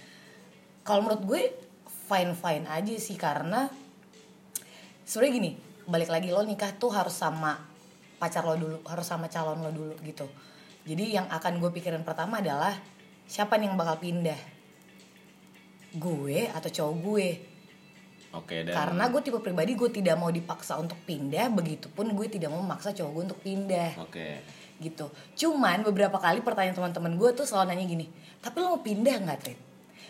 kalau 0.81 1.06
menurut 1.06 1.22
gue 1.22 1.42
fine 2.10 2.34
fine 2.34 2.66
aja 2.66 2.96
sih 2.98 3.14
karena 3.14 3.70
sebenarnya 5.06 5.34
gini 5.38 5.52
balik 5.86 6.10
lagi 6.10 6.34
lo 6.34 6.42
nikah 6.42 6.74
tuh 6.82 6.90
harus 6.90 7.14
sama 7.14 7.54
pacar 8.18 8.42
lo 8.42 8.58
dulu 8.58 8.78
harus 8.90 9.06
sama 9.06 9.30
calon 9.30 9.62
lo 9.62 9.70
dulu 9.70 9.94
gitu. 10.02 10.26
Jadi 10.90 11.14
yang 11.14 11.30
akan 11.30 11.62
gue 11.62 11.70
pikirin 11.70 12.02
pertama 12.02 12.42
adalah 12.42 12.74
siapa 13.30 13.62
nih 13.62 13.70
yang 13.70 13.78
bakal 13.78 14.02
pindah? 14.02 14.40
Gue 15.94 16.50
atau 16.50 16.70
cowok 16.70 16.96
gue? 17.06 17.28
Oke 18.30 18.62
dan 18.62 18.74
karena 18.74 19.10
gue 19.10 19.22
tipe 19.26 19.40
pribadi 19.42 19.74
gue 19.74 19.90
tidak 19.90 20.18
mau 20.18 20.30
dipaksa 20.30 20.78
untuk 20.78 20.98
pindah 21.06 21.50
begitupun 21.50 22.14
gue 22.14 22.28
tidak 22.30 22.54
mau 22.54 22.62
memaksa 22.62 22.94
cowok 22.94 23.12
gue 23.14 23.24
untuk 23.30 23.42
pindah. 23.46 23.90
Oke. 24.02 24.42
gitu. 24.80 25.12
Cuman 25.36 25.84
beberapa 25.84 26.16
kali 26.18 26.39
pertanyaan 26.39 26.72
teman-teman 26.78 27.20
gue 27.20 27.30
tuh 27.36 27.44
selalu 27.44 27.74
nanya 27.74 27.86
gini 27.86 28.06
tapi 28.39 28.56
lo 28.63 28.80
mau 28.80 28.82
pindah 28.82 29.16
nggak 29.28 29.39
Trit 29.44 29.60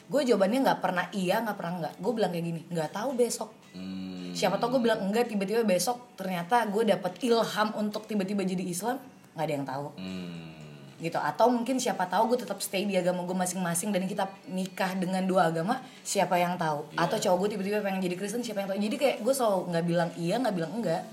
gue 0.09 0.21
jawabannya 0.25 0.59
nggak 0.65 0.79
pernah 0.81 1.05
iya 1.13 1.37
nggak 1.45 1.57
pernah 1.57 1.73
nggak. 1.85 1.93
Gue 2.01 2.11
bilang 2.17 2.31
kayak 2.33 2.45
gini 2.49 2.61
nggak 2.67 2.89
tahu 2.89 3.09
besok. 3.13 3.49
Hmm, 3.77 4.33
siapa 4.33 4.57
tau 4.57 4.73
gue 4.73 4.81
bilang 4.81 5.05
enggak 5.05 5.29
tiba-tiba 5.29 5.61
besok. 5.61 6.17
Ternyata 6.17 6.65
gue 6.65 6.83
dapat 6.83 7.21
ilham 7.21 7.69
untuk 7.77 8.09
tiba-tiba 8.09 8.41
jadi 8.41 8.65
Islam 8.65 8.97
nggak 9.37 9.45
ada 9.45 9.53
yang 9.53 9.67
tahu. 9.69 9.87
Hmm, 10.01 10.49
gitu. 10.97 11.21
Atau 11.21 11.53
mungkin 11.53 11.77
siapa 11.77 12.09
tahu 12.09 12.33
gue 12.33 12.41
tetap 12.41 12.57
stay 12.59 12.89
di 12.89 12.97
agama 12.97 13.21
gue 13.21 13.37
masing-masing 13.37 13.93
dan 13.93 14.09
kita 14.09 14.25
nikah 14.49 14.97
dengan 14.97 15.21
dua 15.29 15.53
agama 15.53 15.77
siapa 16.01 16.41
yang 16.41 16.57
tahu? 16.57 16.89
Iya. 16.89 17.05
atau 17.05 17.17
cowok 17.21 17.37
gue 17.45 17.49
tiba-tiba 17.55 17.77
pengen 17.85 18.01
jadi 18.01 18.17
Kristen 18.17 18.41
siapa 18.41 18.65
yang 18.65 18.69
tahu? 18.73 18.81
Jadi 18.81 18.95
kayak 18.97 19.17
gue 19.21 19.33
selalu 19.33 19.57
nggak 19.69 19.85
bilang 19.85 20.09
iya 20.17 20.35
nggak 20.41 20.55
bilang 20.57 20.73
enggak. 20.73 21.03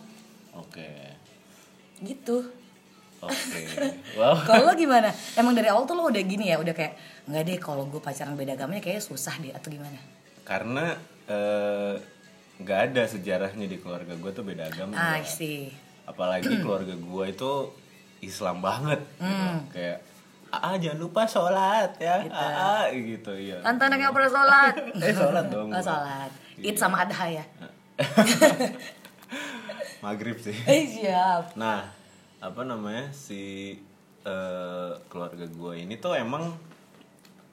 Oke. 0.57 0.89
gitu. 2.01 2.49
Oke. 3.21 3.61
Wow. 4.17 4.41
kalau 4.49 4.73
lo 4.73 4.73
gimana? 4.73 5.13
Emang 5.37 5.53
dari 5.53 5.69
awal 5.69 5.85
tuh 5.85 5.93
lo 5.93 6.09
udah 6.09 6.25
gini 6.25 6.49
ya? 6.49 6.57
Udah 6.57 6.73
kayak 6.73 6.97
nggak 7.27 7.43
deh 7.43 7.59
kalau 7.59 7.91
gue 7.91 7.99
pacaran 7.99 8.39
beda 8.39 8.55
agamanya 8.55 8.83
kayaknya 8.83 9.03
susah 9.03 9.35
deh 9.43 9.51
atau 9.51 9.69
gimana? 9.71 9.99
Karena 10.47 10.95
eh, 11.27 11.95
nggak 12.57 12.81
ada 12.93 13.03
sejarahnya 13.05 13.67
di 13.69 13.77
keluarga 13.77 14.17
gue 14.17 14.31
tuh 14.33 14.45
beda 14.47 14.73
agama. 14.73 14.97
ah 14.97 15.21
sih 15.21 15.69
apalagi 16.09 16.57
keluarga 16.65 16.97
gue 16.97 17.25
itu 17.29 17.53
Islam 18.25 18.65
banget 18.65 19.01
gitu. 19.21 19.29
Hmm. 19.29 19.61
kayak 19.69 20.01
ah 20.57 20.73
jangan 20.81 20.99
lupa 21.05 21.29
sholat 21.29 21.91
ya 22.01 22.25
ah 22.33 22.89
gitu 22.95 23.35
iya. 23.37 23.61
Tante 23.61 23.93
anaknya 23.93 24.15
pernah 24.15 24.31
sholat. 24.31 24.75
Eh 25.05 25.13
sholat 25.13 25.45
dong 25.53 25.69
oh, 25.69 25.83
sholat. 25.85 26.31
Id 26.57 26.77
sama 26.81 27.05
adha 27.05 27.27
ya? 27.29 27.45
Maghrib 30.05 30.41
sih. 30.41 30.57
Eh 30.65 30.89
siap. 30.89 31.53
Nah 31.61 31.93
apa 32.41 32.63
namanya 32.65 33.13
si 33.13 33.77
eh, 34.25 34.93
keluarga 35.13 35.45
gue 35.45 35.73
ini 35.77 36.01
tuh 36.01 36.17
emang 36.17 36.57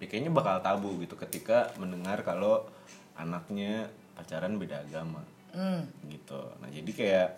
ya 0.03 0.05
kayaknya 0.11 0.35
bakal 0.35 0.59
tabu 0.59 0.99
gitu 0.99 1.15
ketika 1.15 1.71
mendengar 1.79 2.19
kalau 2.27 2.67
anaknya 3.15 3.87
pacaran 4.19 4.59
beda 4.59 4.83
agama. 4.83 5.23
Hmm. 5.53 5.85
gitu. 6.09 6.41
Nah 6.59 6.69
jadi 6.73 6.91
kayak 6.91 7.29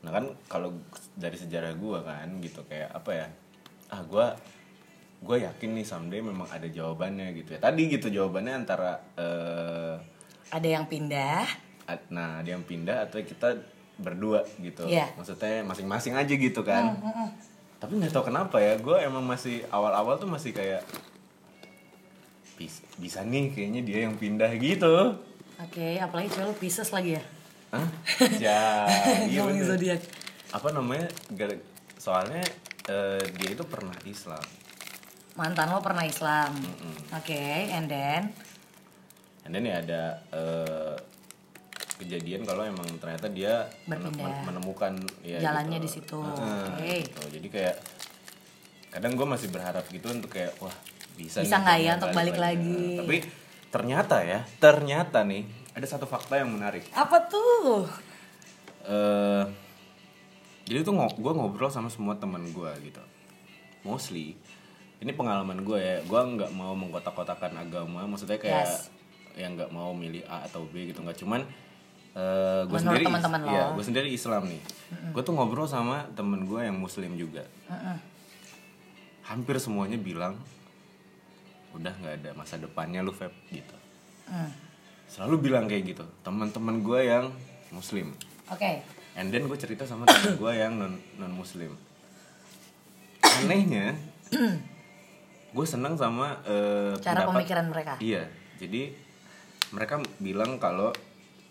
nah 0.00 0.14
kan 0.14 0.32
kalau 0.48 0.72
dari 1.18 1.36
sejarah 1.36 1.76
gua 1.76 2.00
kan 2.00 2.40
gitu 2.40 2.64
kayak 2.64 2.88
apa 2.94 3.10
ya 3.12 3.26
ah 3.92 4.00
gua 4.06 4.32
gue 5.20 5.36
yakin 5.44 5.76
nih 5.76 5.84
someday 5.84 6.24
memang 6.24 6.48
ada 6.48 6.64
jawabannya 6.64 7.36
gitu 7.36 7.56
ya. 7.56 7.60
Tadi 7.60 7.82
gitu 7.92 8.08
jawabannya 8.08 8.54
antara 8.56 8.96
eh, 9.20 9.94
ada 10.48 10.68
yang 10.68 10.88
pindah. 10.88 11.44
nah 12.06 12.38
dia 12.46 12.54
yang 12.54 12.62
pindah 12.62 13.10
atau 13.10 13.18
kita 13.20 13.58
berdua 14.00 14.46
gitu. 14.62 14.86
Iya. 14.88 15.10
maksudnya 15.18 15.66
masing-masing 15.66 16.14
aja 16.16 16.32
gitu 16.32 16.62
kan. 16.64 16.96
Tapi 17.82 17.98
nggak 18.00 18.14
tahu 18.14 18.32
kenapa 18.32 18.62
ya 18.62 18.78
gue 18.80 18.96
emang 19.02 19.26
masih 19.26 19.66
awal-awal 19.68 20.16
tuh 20.16 20.30
masih 20.30 20.56
kayak 20.56 20.86
bisa, 22.60 22.84
bisa 23.00 23.18
nih 23.24 23.56
kayaknya 23.56 23.80
dia 23.80 23.98
yang 24.04 24.20
pindah 24.20 24.52
gitu 24.60 25.16
oke 25.56 25.86
apalagi 25.96 26.28
cewek 26.28 26.46
lu 26.52 26.54
Pisces 26.60 26.92
lagi 26.92 27.16
ya 27.16 27.22
Hah? 27.72 27.88
ya 28.44 28.60
iya 29.24 29.40
zodiak 29.64 30.00
apa 30.52 30.68
namanya 30.76 31.08
soalnya 31.96 32.44
eh, 32.84 33.22
dia 33.40 33.50
itu 33.56 33.64
pernah 33.64 33.96
Islam 34.04 34.44
mantan 35.40 35.72
lo 35.72 35.80
pernah 35.80 36.04
Islam 36.04 36.52
oke 37.16 37.40
and 37.72 37.88
then 37.88 38.22
and 39.48 39.56
then 39.56 39.64
ya 39.64 39.80
ada 39.80 40.02
eh, 40.36 40.96
kejadian 42.00 42.44
kalau 42.44 42.64
emang 42.64 42.88
ternyata 43.00 43.28
dia 43.28 43.68
Berpindah. 43.84 44.24
men- 44.24 44.44
menemukan 44.52 44.92
ya 45.20 45.36
Jalannya 45.36 45.76
gitu. 45.80 45.84
di 45.84 45.90
situ. 45.92 46.20
Oke. 46.20 46.92
gitu. 47.04 47.22
jadi 47.28 47.48
kayak 47.52 47.76
kadang 48.90 49.12
gue 49.14 49.26
masih 49.28 49.48
berharap 49.52 49.84
gitu 49.92 50.08
untuk 50.08 50.32
kayak 50.32 50.56
wah 50.64 50.72
bisa 51.20 51.38
Bisa 51.40 51.56
nggak 51.58 51.78
ya 51.78 51.92
untuk 51.96 52.10
balik 52.10 52.36
lagi? 52.36 52.96
tapi 52.96 53.16
ternyata 53.68 54.16
ya 54.20 54.40
ternyata 54.56 55.22
nih 55.22 55.44
ada 55.70 55.86
satu 55.86 56.02
fakta 56.04 56.34
yang 56.36 56.50
menarik. 56.50 56.82
Apa 56.90 57.22
tuh? 57.24 57.86
Eh 58.82 59.44
jadi 60.64 60.80
tuh 60.80 60.94
gue 60.94 61.32
ngobrol 61.32 61.68
sama 61.68 61.86
semua 61.86 62.14
teman 62.14 62.42
gue 62.46 62.70
gitu. 62.82 63.02
Mostly 63.82 64.34
ini 64.98 65.12
pengalaman 65.12 65.60
gue 65.60 65.78
ya 65.78 65.96
gue 66.00 66.20
nggak 66.20 66.52
mau 66.52 66.72
mengkotak-kotakan 66.74 67.56
agama 67.58 68.04
maksudnya 68.04 68.36
kayak 68.36 68.66
Yes. 68.66 68.90
yang 69.32 69.54
nggak 69.54 69.70
mau 69.70 69.94
milih 69.94 70.26
A 70.26 70.44
atau 70.44 70.64
B 70.64 70.90
gitu 70.90 71.00
nggak. 71.00 71.16
Cuman 71.16 71.40
eh 72.10 72.62
gue 72.66 72.74
sendiri 72.76 73.06
teman-teman 73.06 73.40
lo. 73.40 73.50
iya, 73.50 73.64
gue 73.70 73.84
sendiri 73.86 74.08
Islam 74.10 74.42
nih. 74.44 74.60
Gue 75.14 75.22
tuh 75.22 75.30
ngobrol 75.30 75.64
sama 75.64 76.10
temen 76.12 76.42
gue 76.42 76.60
yang 76.60 76.74
Muslim 76.74 77.14
juga. 77.14 77.46
Hampir 79.22 79.56
semuanya 79.56 79.94
bilang 79.94 80.34
udah 81.72 81.92
nggak 81.92 82.14
ada 82.18 82.30
masa 82.32 82.56
depannya 82.56 83.00
lu 83.00 83.10
Feb 83.10 83.30
gitu 83.48 83.76
Hmm. 84.26 84.50
selalu 85.06 85.36
bilang 85.44 85.66
kayak 85.66 85.82
gitu 85.88 86.04
teman-teman 86.20 86.78
gue 86.78 87.00
yang 87.02 87.30
Muslim 87.70 88.14
oke 88.46 88.72
And 89.10 89.28
then 89.28 89.44
gue 89.44 89.56
cerita 89.56 89.82
sama 89.82 90.06
temen 90.06 90.38
gue 90.38 90.52
yang 90.54 90.70
non 90.72 90.94
non 91.16 91.34
muslim. 91.34 91.74
Anehnya, 93.20 93.98
gue 95.50 95.66
senang 95.66 95.94
sama 95.94 96.38
eh, 96.42 96.94
cara 96.96 97.20
pendapat- 97.20 97.34
pemikiran 97.34 97.64
mereka 97.66 97.92
Iya, 97.98 98.30
jadi 98.56 98.94
mereka 99.70 99.98
bilang 100.16 100.56
kalau 100.56 100.94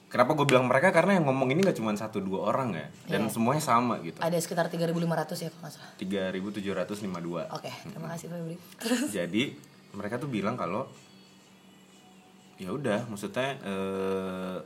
kenapa 0.08 0.34
gue 0.34 0.48
bilang 0.48 0.66
mereka 0.66 0.90
karena 0.90 1.14
yang 1.14 1.26
ngomong 1.26 1.52
ini 1.52 1.62
gak 1.62 1.76
cuma 1.76 1.92
satu 1.94 2.20
dua 2.20 2.48
orang 2.48 2.74
ya, 2.74 2.88
dan 3.10 3.28
Iya. 3.28 3.30
semuanya 3.30 3.62
sama 3.62 4.00
gitu. 4.00 4.18
ada 4.18 4.34
sekitar 4.36 4.66
3.500 4.66 4.96
ya 5.38 5.52
kalau 5.52 5.62
nggak 5.62 5.74
salah 5.74 5.92
3.752. 6.00 7.44
oke 7.52 7.70
terima 7.86 8.08
kasih 8.10 8.28
Febri 8.30 8.56
terus 8.80 9.12
Jadi 9.12 9.44
mereka 9.92 10.22
tuh 10.22 10.30
bilang 10.30 10.54
kalau 10.54 10.86
ya 12.60 12.70
udah, 12.70 13.08
maksudnya 13.08 13.56
eh, 13.64 14.58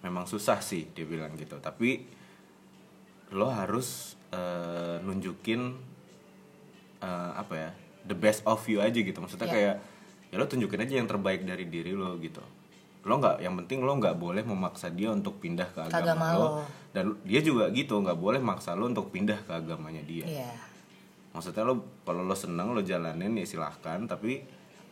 memang 0.00 0.24
susah 0.24 0.60
sih 0.60 0.88
dia 0.92 1.04
bilang 1.04 1.34
gitu. 1.34 1.58
Tapi 1.58 2.04
lo 3.34 3.50
harus 3.50 4.14
eh, 4.30 4.96
nunjukin 5.02 5.60
eh, 7.02 7.30
apa 7.34 7.54
ya 7.54 7.70
the 8.04 8.16
best 8.16 8.44
of 8.46 8.62
you 8.68 8.78
aja 8.80 8.96
gitu. 8.96 9.18
Maksudnya 9.18 9.48
Iya. 9.48 9.54
kayak 9.54 9.74
ya 10.30 10.36
lo 10.38 10.46
tunjukin 10.46 10.80
aja 10.82 10.94
yang 10.98 11.08
terbaik 11.08 11.42
dari 11.42 11.66
diri 11.66 11.92
lo 11.92 12.16
gitu. 12.18 12.40
Lo 13.04 13.20
nggak, 13.20 13.44
yang 13.44 13.52
penting 13.60 13.84
lo 13.84 14.00
nggak 14.00 14.16
boleh 14.16 14.40
memaksa 14.40 14.88
dia 14.88 15.12
untuk 15.12 15.36
pindah 15.36 15.68
ke 15.76 15.80
agama, 15.84 16.00
agama 16.00 16.26
lo. 16.32 16.40
lo. 16.40 16.48
Dan 16.94 17.18
dia 17.26 17.44
juga 17.44 17.68
gitu 17.68 18.00
nggak 18.00 18.16
boleh 18.16 18.40
maksa 18.40 18.72
lo 18.72 18.88
untuk 18.88 19.10
pindah 19.10 19.44
ke 19.44 19.50
agamanya 19.50 20.00
dia 20.06 20.24
iya 20.24 20.50
maksudnya 21.34 21.66
lo 21.66 21.74
kalau 22.02 22.22
lo 22.22 22.32
seneng 22.32 22.70
lo 22.70 22.80
jalanin 22.80 23.34
ya 23.34 23.44
silahkan. 23.44 24.06
Tapi 24.06 24.40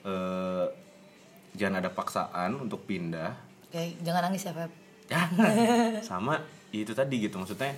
eh, 0.02 0.66
jangan 1.52 1.78
ada 1.78 1.88
paksaan 1.88 2.58
untuk 2.60 2.84
pindah. 2.84 3.32
Oke 3.64 3.96
jangan 4.02 4.28
nangis 4.28 4.44
ya 4.44 4.52
Feb. 4.52 4.72
Jangan 5.06 5.54
sama. 6.10 6.34
Ya 6.68 6.82
itu 6.82 6.92
tadi 6.92 7.20
gitu 7.20 7.36
maksudnya 7.36 7.72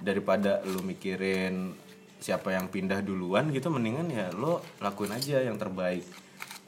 daripada 0.00 0.64
lo 0.64 0.80
mikirin 0.80 1.76
siapa 2.16 2.52
yang 2.52 2.68
pindah 2.68 3.00
duluan 3.00 3.48
gitu 3.48 3.68
mendingan 3.68 4.08
ya 4.08 4.28
lo 4.32 4.60
lakuin 4.78 5.08
aja 5.10 5.40
yang 5.40 5.56
terbaik 5.56 6.04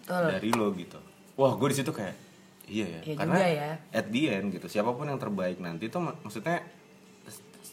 Betul. 0.04 0.24
dari 0.28 0.48
lo 0.52 0.68
gitu. 0.72 0.98
Wah 1.36 1.52
gue 1.54 1.68
di 1.72 1.76
situ 1.76 1.92
kayak 1.92 2.16
iya 2.66 2.86
ya. 2.88 3.00
Iya 3.04 3.14
karena 3.16 3.36
juga 3.36 3.48
ya. 3.48 3.70
at 3.92 4.06
the 4.08 4.22
end 4.28 4.46
gitu 4.52 4.66
siapa 4.66 4.92
pun 4.92 5.08
yang 5.08 5.20
terbaik 5.20 5.60
nanti 5.60 5.88
tuh 5.88 6.02
mak- 6.02 6.20
maksudnya 6.20 6.60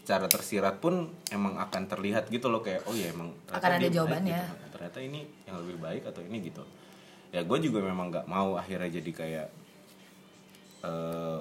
secara 0.10 0.26
tersirat 0.26 0.82
pun 0.82 1.06
emang 1.30 1.54
akan 1.60 1.86
terlihat 1.86 2.26
gitu 2.28 2.50
loh 2.50 2.60
kayak 2.60 2.82
oh 2.84 2.98
ya 2.98 3.14
emang 3.14 3.30
ternyata 3.46 3.62
Akan 3.62 3.70
ada 3.70 3.78
baik 3.80 3.94
jawabannya. 3.94 4.42
gitu. 4.42 4.66
ternyata 4.74 4.98
ini 5.00 5.20
yang 5.46 5.58
lebih 5.62 5.78
baik 5.78 6.02
atau 6.04 6.22
ini 6.24 6.38
gitu 6.42 6.64
ya 7.30 7.46
gue 7.46 7.58
juga 7.62 7.80
memang 7.80 8.10
nggak 8.10 8.26
mau 8.26 8.58
akhirnya 8.58 8.90
jadi 8.92 9.12
kayak 9.14 9.48
eh 10.82 11.40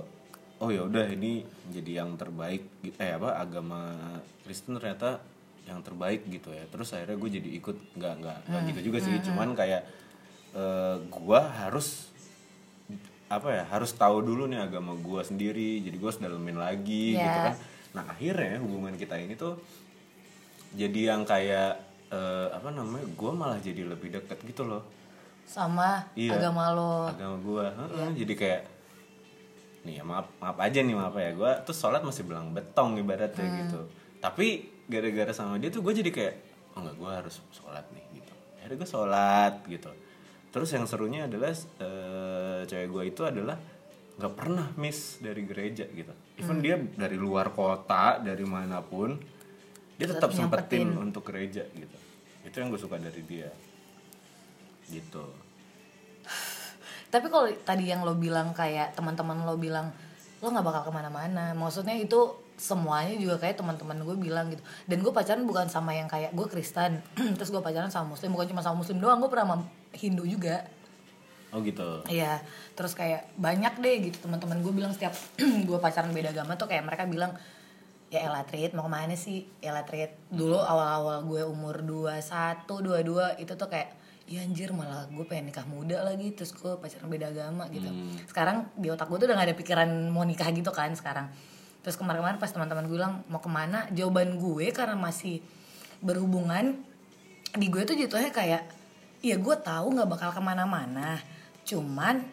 oh 0.58 0.68
ya 0.68 0.84
udah 0.84 1.06
ini 1.08 1.40
jadi 1.70 2.02
yang 2.02 2.12
terbaik 2.14 2.60
eh 2.92 3.10
apa 3.10 3.38
agama 3.38 3.96
Kristen 4.42 4.76
ternyata 4.76 5.22
yang 5.64 5.80
terbaik 5.80 6.26
gitu 6.26 6.50
ya 6.50 6.66
terus 6.66 6.92
akhirnya 6.92 7.16
gue 7.16 7.30
jadi 7.32 7.48
ikut 7.56 7.76
nggak 7.94 8.14
nggak 8.20 8.38
Hmm. 8.44 8.68
gitu 8.68 8.80
juga 8.84 8.98
sih 9.00 9.16
cuman 9.22 9.54
kayak 9.54 9.80
eh 10.52 10.96
gue 11.00 11.40
harus 11.56 12.12
apa 13.28 13.48
ya 13.50 13.64
harus 13.66 13.92
tahu 13.92 14.20
dulu 14.20 14.44
nih 14.44 14.60
agama 14.62 14.92
gue 14.92 15.20
sendiri 15.22 15.80
jadi 15.80 15.94
gue 15.94 16.04
harus 16.06 16.18
dalemin 16.18 16.56
lagi 16.56 17.12
Iya. 17.12 17.22
gitu 17.22 17.40
kan 17.42 17.56
nah 17.98 18.06
akhirnya 18.06 18.62
hubungan 18.62 18.94
kita 18.94 19.18
ini 19.18 19.34
tuh 19.34 19.58
jadi 20.70 21.10
yang 21.10 21.26
kayak 21.26 21.82
eh, 22.08 22.46
apa 22.48 22.70
namanya 22.70 23.02
gue 23.04 23.32
malah 23.32 23.58
jadi 23.58 23.82
lebih 23.84 24.14
deket 24.14 24.38
gitu 24.44 24.62
loh. 24.62 24.86
Sama 25.42 26.06
Iya. 26.14 26.38
agama 26.38 26.70
lo. 26.70 26.94
agama 27.08 27.36
gue 27.38 27.66
Iya. 27.66 28.06
jadi 28.16 28.34
kayak 28.34 28.62
nih 29.82 29.98
ya 29.98 30.04
maaf 30.04 30.28
maaf 30.38 30.56
aja 30.58 30.78
nih 30.78 30.94
maaf 30.94 31.16
ya. 31.16 31.32
Gue 31.32 31.52
tuh 31.64 31.72
sholat 31.72 32.00
masih 32.00 32.22
belang 32.22 32.52
betong 32.52 32.96
ibaratnya 32.96 33.42
Hmm. 33.42 33.58
gitu. 33.64 33.80
Tapi 34.20 34.46
gara-gara 34.86 35.32
sama 35.32 35.56
dia 35.56 35.68
tuh 35.68 35.80
gue 35.80 35.92
jadi 35.94 36.08
kayak 36.08 36.34
oh 36.76 36.80
enggak 36.80 36.96
gue 36.96 37.10
harus 37.10 37.34
sholat 37.50 37.84
nih 37.90 38.04
gitu. 38.14 38.32
Akhirnya 38.60 38.76
gue 38.76 38.88
sholat 38.88 39.54
gitu. 39.66 39.90
Terus 40.48 40.68
yang 40.70 40.84
serunya 40.84 41.24
adalah 41.24 41.50
eh, 41.80 42.60
cewek 42.64 42.88
gue 42.88 43.02
itu 43.10 43.22
adalah 43.24 43.56
nggak 44.16 44.32
pernah 44.32 44.68
miss 44.76 45.16
dari 45.18 45.42
gereja 45.44 45.86
gitu 45.88 46.12
Hmm. 46.38 46.46
even 46.46 46.58
dia 46.62 46.76
dari 46.78 47.18
luar 47.18 47.50
kota 47.50 48.22
dari 48.22 48.46
mana 48.46 48.78
pun 48.78 49.18
dia 49.98 50.06
tetap 50.06 50.30
Tetap 50.30 50.38
sempetin 50.38 50.94
nyempetin. 50.94 51.02
untuk 51.02 51.22
gereja 51.26 51.66
gitu 51.74 51.98
itu 52.46 52.54
yang 52.54 52.70
gue 52.70 52.78
suka 52.78 52.96
dari 52.96 53.22
dia 53.26 53.50
gitu 54.88 55.26
Tapi 57.12 57.26
kalau 57.32 57.48
tadi 57.64 57.88
yang 57.88 58.04
lo 58.04 58.12
bilang 58.20 58.52
kayak 58.52 58.92
teman-teman 58.92 59.40
lo 59.48 59.56
bilang 59.56 59.88
lo 60.38 60.46
nggak 60.52 60.66
bakal 60.66 60.82
ke 60.86 60.92
mana-mana, 60.92 61.56
maksudnya 61.56 61.96
itu 61.98 62.36
semuanya 62.58 63.14
juga 63.18 63.42
kayak 63.42 63.58
teman-teman 63.58 63.98
gue 64.06 64.16
bilang 64.18 64.46
gitu. 64.52 64.62
Dan 64.86 65.02
gue 65.02 65.10
pacaran 65.10 65.42
bukan 65.42 65.66
sama 65.66 65.94
yang 65.94 66.06
kayak 66.06 66.30
gue 66.30 66.46
Kristen, 66.46 67.02
terus 67.40 67.50
gue 67.50 67.58
pacaran 67.58 67.90
sama 67.90 68.14
Muslim, 68.14 68.36
bukan 68.36 68.54
cuma 68.54 68.62
sama 68.62 68.78
Muslim 68.78 69.02
doang, 69.02 69.18
gue 69.18 69.30
pernah 69.30 69.46
sama 69.50 69.56
Hindu 69.96 70.28
juga. 70.28 70.62
Oh 71.52 71.60
gitu. 71.64 72.04
Iya, 72.08 72.42
terus 72.76 72.92
kayak 72.92 73.32
banyak 73.40 73.80
deh 73.80 73.94
gitu 74.10 74.28
teman-teman 74.28 74.60
gue 74.60 74.72
bilang 74.72 74.92
setiap 74.92 75.16
gue 75.68 75.78
pacaran 75.80 76.12
beda 76.12 76.32
agama 76.36 76.54
tuh 76.60 76.68
kayak 76.68 76.84
mereka 76.84 77.08
bilang 77.08 77.32
ya 78.08 78.24
Ella 78.24 78.44
Trit 78.44 78.72
mau 78.72 78.84
ke 78.84 78.92
mana 78.92 79.14
sih? 79.16 79.44
Ella 79.60 79.84
Trit. 79.84 80.32
Dulu 80.32 80.56
awal-awal 80.56 81.24
gue 81.28 81.42
umur 81.44 81.84
21, 81.84 82.64
22 82.68 83.44
itu 83.44 83.52
tuh 83.52 83.68
kayak 83.68 83.96
ya 84.28 84.44
anjir 84.44 84.76
malah 84.76 85.08
gue 85.08 85.24
pengen 85.24 85.48
nikah 85.48 85.64
muda 85.64 86.04
lagi 86.04 86.36
terus 86.36 86.52
gue 86.52 86.76
pacaran 86.76 87.08
beda 87.08 87.32
agama 87.32 87.68
gitu. 87.72 87.88
Sekarang 88.28 88.68
di 88.76 88.92
otak 88.92 89.08
gue 89.08 89.16
tuh 89.24 89.26
udah 89.28 89.36
gak 89.40 89.48
ada 89.52 89.56
pikiran 89.56 89.88
mau 90.12 90.24
nikah 90.24 90.48
gitu 90.52 90.68
kan 90.72 90.92
sekarang. 90.92 91.32
Terus 91.80 91.96
kemarin-kemarin 91.96 92.36
pas 92.36 92.52
teman-teman 92.52 92.84
gue 92.88 92.96
bilang 92.96 93.24
mau 93.32 93.40
ke 93.40 93.48
mana? 93.48 93.88
Jawaban 93.92 94.36
gue 94.36 94.68
karena 94.72 94.96
masih 94.96 95.40
berhubungan 96.04 96.84
di 97.56 97.66
gue 97.72 97.82
tuh 97.88 97.96
jatuhnya 97.96 98.28
kayak 98.28 98.62
ya 99.24 99.36
gue 99.40 99.56
tahu 99.64 99.96
nggak 99.96 100.08
bakal 100.08 100.30
ke 100.30 100.40
mana-mana 100.44 101.18
cuman 101.68 102.24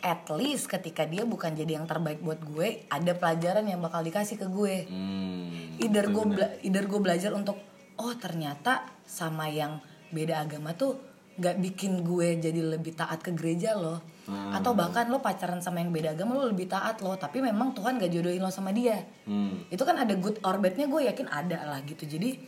at 0.00 0.26
least 0.32 0.66
ketika 0.66 1.04
dia 1.04 1.28
bukan 1.28 1.52
jadi 1.52 1.78
yang 1.78 1.86
terbaik 1.86 2.24
buat 2.24 2.40
gue 2.40 2.88
ada 2.88 3.12
pelajaran 3.14 3.68
yang 3.68 3.78
bakal 3.84 4.00
dikasih 4.00 4.40
ke 4.40 4.48
gue. 4.48 4.88
Hmm, 4.88 5.76
either 5.78 6.08
gue 6.08 6.24
bela- 6.24 6.56
either 6.64 6.84
gue 6.88 7.00
belajar 7.00 7.30
untuk 7.36 7.60
oh 8.00 8.14
ternyata 8.16 8.88
sama 9.04 9.46
yang 9.52 9.78
beda 10.10 10.42
agama 10.42 10.72
tuh 10.72 10.96
nggak 11.36 11.56
bikin 11.62 12.02
gue 12.02 12.40
jadi 12.40 12.60
lebih 12.76 12.96
taat 12.96 13.20
ke 13.22 13.30
gereja 13.36 13.76
loh. 13.76 14.00
Hmm. 14.30 14.54
atau 14.54 14.78
bahkan 14.78 15.10
lo 15.10 15.18
pacaran 15.18 15.58
sama 15.58 15.82
yang 15.82 15.90
beda 15.90 16.14
agama 16.14 16.38
lo 16.38 16.54
lebih 16.54 16.70
taat 16.70 17.02
loh. 17.02 17.18
Tapi 17.18 17.42
memang 17.42 17.74
Tuhan 17.74 17.98
gak 17.98 18.14
jodohin 18.14 18.38
lo 18.38 18.52
sama 18.52 18.70
dia. 18.70 19.02
Hmm. 19.26 19.66
itu 19.68 19.82
kan 19.82 19.98
ada 19.98 20.14
good 20.14 20.38
or 20.46 20.56
badnya 20.62 20.86
gue 20.86 21.02
yakin 21.10 21.26
ada 21.26 21.66
lah 21.66 21.82
gitu. 21.82 22.06
Jadi 22.06 22.38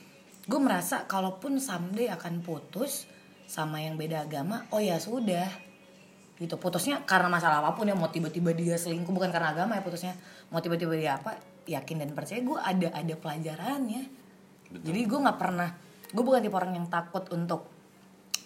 gue 0.46 0.60
merasa 0.62 1.04
kalaupun 1.10 1.58
someday 1.58 2.06
akan 2.06 2.38
putus 2.38 3.10
sama 3.50 3.82
yang 3.82 3.98
beda 3.98 4.24
agama 4.30 4.64
oh 4.70 4.78
ya 4.78 4.96
sudah 5.02 5.71
gitu. 6.40 6.56
Putusnya 6.56 7.04
karena 7.04 7.28
masalah 7.28 7.60
apa 7.60 7.76
pun 7.76 7.88
ya 7.88 7.96
mau 7.96 8.08
tiba-tiba 8.08 8.56
dia 8.56 8.78
selingkuh 8.78 9.12
bukan 9.12 9.28
karena 9.28 9.52
agama 9.52 9.76
ya 9.76 9.82
putusnya. 9.84 10.16
Mau 10.48 10.64
tiba-tiba 10.64 10.96
dia 10.96 11.20
apa 11.20 11.36
yakin 11.68 12.02
dan 12.02 12.10
percaya 12.16 12.40
gue 12.40 12.58
ada 12.58 12.88
ada 12.94 13.14
pelajarannya. 13.16 14.02
Jadi 14.72 15.00
gue 15.04 15.18
nggak 15.18 15.38
pernah 15.38 15.68
gue 16.12 16.24
bukan 16.24 16.40
tipe 16.44 16.56
orang 16.56 16.76
yang 16.76 16.86
takut 16.88 17.24
untuk 17.32 17.68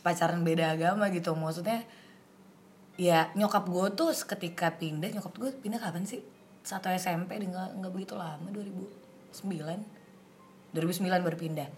pacaran 0.02 0.43
beda 0.43 0.75
agama 0.75 1.11
gitu. 1.11 1.35
Maksudnya 1.35 1.83
ya 2.97 3.31
nyokap 3.37 3.69
gue 3.69 3.87
tuh 3.93 4.11
ketika 4.12 4.73
pindah 4.75 5.12
nyokap 5.12 5.33
gue 5.38 5.50
pindah 5.55 5.81
kapan 5.81 6.07
sih? 6.07 6.23
Satu 6.66 6.90
SMP 6.90 7.38
nggak 7.38 7.78
nggak 7.78 7.93
begitu 7.95 8.19
lama 8.19 8.50
2009 8.50 10.75
2009 10.75 11.26
baru 11.26 11.38
pindah. 11.38 11.69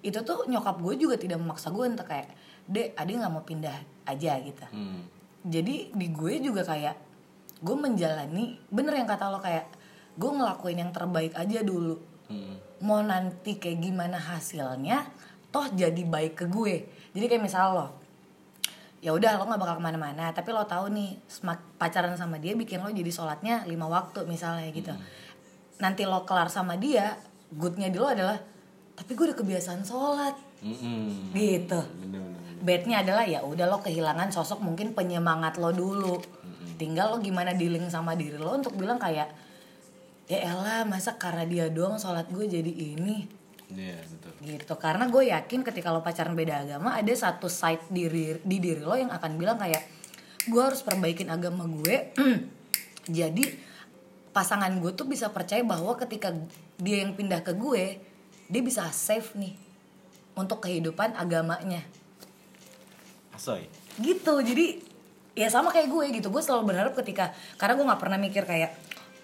Itu 0.00 0.24
tuh 0.24 0.48
nyokap 0.48 0.80
gue 0.80 0.94
juga 0.96 1.20
tidak 1.20 1.38
memaksa 1.38 1.68
gue 1.70 1.84
untuk 1.84 2.08
kayak 2.08 2.32
dek 2.66 2.98
adik 2.98 3.14
nggak 3.22 3.32
mau 3.32 3.44
pindah 3.46 3.76
aja 4.06 4.32
gitu. 4.42 4.66
Hmm. 4.72 5.15
Jadi 5.46 5.94
di 5.94 6.06
gue 6.10 6.42
juga 6.42 6.66
kayak 6.66 6.96
gue 7.56 7.76
menjalani 7.78 8.58
bener 8.68 8.98
yang 8.98 9.08
kata 9.08 9.30
lo 9.30 9.38
kayak 9.38 9.70
gue 10.14 10.30
ngelakuin 10.30 10.82
yang 10.82 10.92
terbaik 10.92 11.32
aja 11.32 11.62
dulu 11.62 11.96
Hmm. 12.26 12.58
mau 12.82 13.06
nanti 13.06 13.54
kayak 13.54 13.86
gimana 13.86 14.18
hasilnya 14.18 15.06
toh 15.54 15.62
jadi 15.70 16.02
baik 16.02 16.34
ke 16.34 16.44
gue 16.50 16.82
jadi 17.14 17.30
kayak 17.30 17.44
misal 17.46 17.66
lo 17.70 17.86
ya 18.98 19.14
udah 19.14 19.38
lo 19.38 19.46
nggak 19.46 19.62
bakal 19.62 19.78
ke 19.78 19.84
mana-mana 19.86 20.34
tapi 20.34 20.50
lo 20.50 20.66
tahu 20.66 20.90
nih 20.90 21.14
pacaran 21.78 22.18
sama 22.18 22.42
dia 22.42 22.58
bikin 22.58 22.82
lo 22.82 22.90
jadi 22.90 23.06
sholatnya 23.06 23.62
lima 23.70 23.86
waktu 23.86 24.26
misalnya 24.26 24.66
gitu 24.74 24.90
nanti 25.78 26.02
lo 26.02 26.26
kelar 26.26 26.50
sama 26.50 26.74
dia 26.74 27.14
goodnya 27.54 27.86
di 27.86 27.98
lo 28.02 28.10
adalah 28.10 28.42
tapi 28.98 29.14
gue 29.14 29.30
udah 29.30 29.38
kebiasaan 29.38 29.86
sholat 29.86 30.34
Mm-mm. 30.66 31.30
gitu 31.30 31.78
Bener-bener. 31.78 32.45
Bednya 32.66 33.06
adalah 33.06 33.22
ya 33.22 33.46
udah 33.46 33.70
lo 33.70 33.78
kehilangan 33.78 34.34
sosok 34.34 34.58
mungkin 34.58 34.90
penyemangat 34.90 35.62
lo 35.62 35.70
dulu. 35.70 36.18
Tinggal 36.74 37.14
lo 37.14 37.22
gimana 37.22 37.54
dealing 37.54 37.86
sama 37.86 38.18
diri 38.18 38.34
lo 38.34 38.58
untuk 38.58 38.74
bilang 38.74 38.98
kayak 38.98 39.30
ya 40.26 40.38
elah 40.42 40.82
masa 40.82 41.14
karena 41.14 41.46
dia 41.46 41.70
doang 41.70 41.94
sholat 42.02 42.26
gue 42.26 42.50
jadi 42.50 42.68
ini? 42.68 43.30
Iya 43.70 43.98
betul. 44.02 44.32
gitu. 44.42 44.74
Karena 44.78 45.06
gue 45.06 45.30
yakin 45.30 45.62
ketika 45.62 45.94
lo 45.94 46.02
pacaran 46.02 46.34
beda 46.34 46.66
agama 46.66 46.98
ada 46.98 47.14
satu 47.14 47.46
side 47.46 47.86
diri 47.86 48.42
di 48.42 48.58
diri 48.58 48.82
lo 48.82 48.98
yang 48.98 49.14
akan 49.14 49.38
bilang 49.38 49.62
kayak 49.62 49.86
gue 50.50 50.62
harus 50.62 50.82
perbaikin 50.82 51.30
agama 51.30 51.70
gue. 51.70 52.10
Jadi 53.06 53.44
pasangan 54.34 54.74
gue 54.82 54.90
tuh 54.92 55.06
bisa 55.06 55.30
percaya 55.30 55.62
bahwa 55.62 55.94
ketika 55.94 56.34
dia 56.82 57.06
yang 57.06 57.14
pindah 57.14 57.40
ke 57.40 57.54
gue 57.54 58.02
dia 58.46 58.62
bisa 58.62 58.84
save 58.92 59.32
nih 59.38 59.54
untuk 60.36 60.60
kehidupan 60.60 61.16
agamanya 61.16 61.80
Asoy. 63.36 63.68
gitu 63.96 64.40
jadi 64.40 64.80
ya 65.36 65.48
sama 65.52 65.68
kayak 65.68 65.92
gue 65.92 66.04
gitu. 66.20 66.28
Gue 66.32 66.40
selalu 66.40 66.72
berharap 66.72 66.96
ketika 66.96 67.36
karena 67.60 67.76
gue 67.76 67.84
nggak 67.84 68.00
pernah 68.00 68.18
mikir 68.18 68.42
kayak 68.48 68.72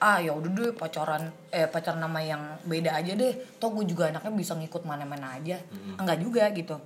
ah 0.02 0.18
ya 0.18 0.34
udah 0.34 0.50
deh 0.50 0.74
pacaran 0.74 1.30
eh 1.54 1.70
pacaran 1.70 2.02
nama 2.02 2.20
yang 2.20 2.42
beda 2.68 2.92
aja 2.92 3.16
deh. 3.16 3.32
Toh 3.56 3.72
gue 3.72 3.88
juga 3.88 4.12
anaknya 4.12 4.32
bisa 4.36 4.52
ngikut 4.52 4.84
mana-mana 4.84 5.40
aja. 5.40 5.56
Enggak 5.96 6.18
juga 6.20 6.44
gitu. 6.52 6.76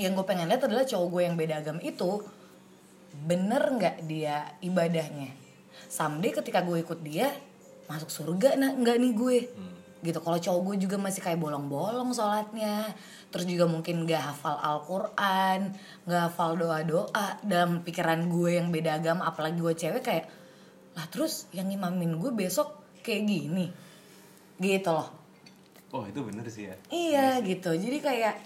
Yang 0.00 0.12
gue 0.16 0.24
pengen 0.24 0.46
lihat 0.48 0.64
adalah 0.64 0.88
cowok 0.88 1.08
gue 1.12 1.22
yang 1.28 1.36
beda 1.36 1.54
agama 1.60 1.80
itu 1.84 2.24
bener 3.28 3.62
nggak 3.76 3.96
dia 4.08 4.48
ibadahnya? 4.64 5.34
Someday 5.88 6.32
ketika 6.32 6.64
gue 6.64 6.80
ikut 6.80 7.00
dia 7.04 7.32
masuk 7.88 8.08
surga 8.08 8.56
nah 8.56 8.72
nggak 8.72 8.96
nih 8.96 9.12
gue. 9.12 9.38
Gitu 9.98 10.22
kalau 10.22 10.38
cowok 10.38 10.60
gue 10.72 10.76
juga 10.86 10.96
masih 10.96 11.18
kayak 11.18 11.42
bolong-bolong 11.42 12.14
sholatnya 12.14 12.94
terus 13.28 13.44
juga 13.44 13.68
mungkin 13.68 14.08
nggak 14.08 14.22
hafal 14.32 14.56
Al-Quran 14.56 15.76
nggak 16.08 16.22
hafal 16.32 16.56
doa-doa 16.56 17.40
dalam 17.44 17.84
pikiran 17.84 18.28
gue 18.32 18.56
yang 18.56 18.72
beda 18.72 19.00
agama 19.00 19.28
apalagi 19.28 19.60
gue 19.60 19.74
cewek 19.76 20.02
kayak 20.02 20.26
lah 20.96 21.06
terus 21.12 21.46
yang 21.52 21.68
imamin 21.68 22.16
gue 22.16 22.32
besok 22.32 23.00
kayak 23.04 23.28
gini 23.28 23.66
gitu 24.58 24.90
loh 24.90 25.18
Oh 25.88 26.04
itu 26.04 26.20
bener 26.20 26.44
sih 26.52 26.68
ya. 26.68 26.76
Iya 26.92 27.28
gitu. 27.40 27.72
Jadi 27.72 27.98
kayak 28.04 28.36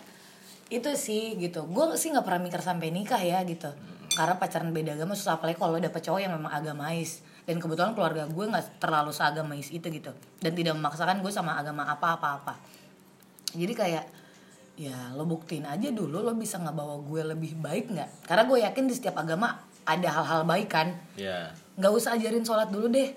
itu 0.70 0.90
sih 0.94 1.34
gitu. 1.42 1.66
Gue 1.66 1.98
sih 1.98 2.14
nggak 2.14 2.22
pernah 2.22 2.40
mikir 2.46 2.62
sampai 2.62 2.94
nikah 2.94 3.18
ya 3.18 3.42
gitu. 3.42 3.66
Karena 4.12 4.38
pacaran 4.38 4.70
beda 4.70 4.94
agama 4.94 5.16
susah 5.18 5.40
apalagi 5.40 5.59
kalau 5.59 5.80
dapet 5.80 6.00
cowok 6.07 6.20
yang 6.22 6.33
memang 6.38 6.52
agamais. 6.54 7.26
Dan 7.42 7.59
kebetulan 7.59 7.98
keluarga 7.98 8.30
gue 8.30 8.44
nggak 8.46 8.78
terlalu 8.78 9.11
seagamais 9.11 9.74
itu 9.74 9.83
gitu. 9.90 10.14
Dan 10.38 10.54
tidak 10.54 10.78
memaksakan 10.78 11.18
gue 11.18 11.33
sama 11.35 11.59
agama 11.59 11.83
apa-apa-apa. 11.90 12.54
Jadi 13.59 13.74
kayak 13.74 14.04
ya 14.83 15.14
lo 15.14 15.23
buktiin 15.23 15.62
aja 15.62 15.95
dulu 15.95 16.27
lo 16.27 16.35
bisa 16.35 16.59
nggak 16.59 16.75
bawa 16.75 16.99
gue 17.07 17.23
lebih 17.23 17.55
baik 17.62 17.95
nggak? 17.95 18.27
Karena 18.27 18.42
gue 18.51 18.59
yakin 18.66 18.85
di 18.90 18.95
setiap 18.99 19.23
agama 19.23 19.62
ada 19.87 20.09
hal-hal 20.11 20.42
baik 20.42 20.66
kan. 20.66 20.90
Iya. 21.14 21.55
Nggak 21.79 21.92
usah 21.95 22.18
ajarin 22.18 22.42
sholat 22.42 22.75
dulu 22.75 22.90
deh. 22.90 23.14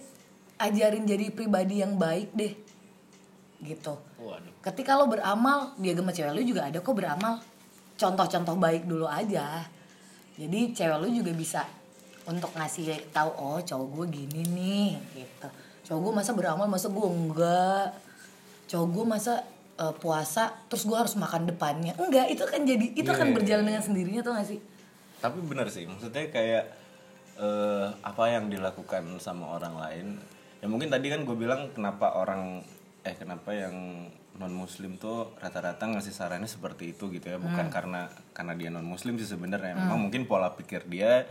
Ajarin 0.61 1.09
jadi 1.09 1.33
pribadi 1.33 1.81
yang 1.81 1.97
baik 1.97 2.29
deh. 2.37 2.53
Gitu 3.65 3.95
Waduh. 4.25 4.53
ketika 4.65 4.97
lo 4.97 5.05
beramal 5.05 5.77
di 5.77 5.93
agama 5.93 6.09
cewek 6.09 6.33
lo 6.33 6.41
juga 6.41 6.65
ada 6.65 6.81
kok 6.81 6.97
beramal 6.97 7.37
contoh-contoh 7.95 8.57
baik 8.57 8.89
dulu 8.89 9.05
aja 9.05 9.63
jadi 10.35 10.59
cewek 10.73 10.97
lo 10.97 11.07
juga 11.07 11.31
bisa 11.31 11.61
untuk 12.25 12.49
ngasih 12.57 13.13
tahu 13.13 13.29
oh 13.37 13.59
cowok 13.61 13.87
gue 14.01 14.05
gini 14.21 14.41
nih 14.49 14.89
gitu 15.13 15.47
cowok 15.85 15.99
gue 16.01 16.13
masa 16.17 16.31
beramal 16.33 16.65
masa 16.65 16.89
gue 16.89 17.05
enggak 17.05 17.87
cowok 18.65 18.87
gue 18.91 19.05
masa 19.05 19.33
eh, 19.75 19.93
puasa 19.95 20.55
terus 20.67 20.83
gue 20.83 20.95
harus 20.95 21.15
makan 21.15 21.45
depannya 21.45 21.93
enggak 21.95 22.27
itu 22.29 22.43
kan 22.43 22.63
jadi 22.63 22.85
itu 22.91 23.07
akan 23.07 23.29
Iya. 23.29 23.35
berjalan 23.35 23.65
dengan 23.65 23.83
sendirinya 23.83 24.21
tuh 24.21 24.33
gak 24.33 24.47
sih 24.47 24.59
Tapi 25.15 25.41
bener 25.41 25.65
sih, 25.67 25.83
maksudnya 25.83 26.29
kayak 26.29 26.63
eh, 27.35 27.87
apa 27.99 28.23
yang 28.29 28.45
dilakukan 28.47 29.03
sama 29.17 29.57
orang 29.57 29.73
lain. 29.75 30.07
Ya 30.61 30.67
mungkin 30.69 30.87
tadi 30.87 31.09
kan 31.09 31.25
gue 31.25 31.33
bilang 31.33 31.73
kenapa 31.73 32.13
orang 32.13 32.61
eh 33.01 33.15
kenapa 33.15 33.49
yang 33.49 34.05
non 34.35 34.53
muslim 34.53 34.95
tuh 34.95 35.33
rata-rata 35.37 35.81
ngasih 35.87 36.11
sarannya 36.11 36.45
seperti 36.45 36.93
itu 36.93 37.09
gitu 37.09 37.25
ya, 37.27 37.37
bukan 37.37 37.67
karena 37.67 38.05
karena 38.31 38.53
dia 38.53 38.69
non 38.69 38.85
muslim 38.85 39.17
sih 39.17 39.25
sebenarnya. 39.25 39.73
Memang 39.73 39.97
mungkin 40.03 40.29
pola 40.29 40.53
pikir 40.53 40.85
dia 40.85 41.25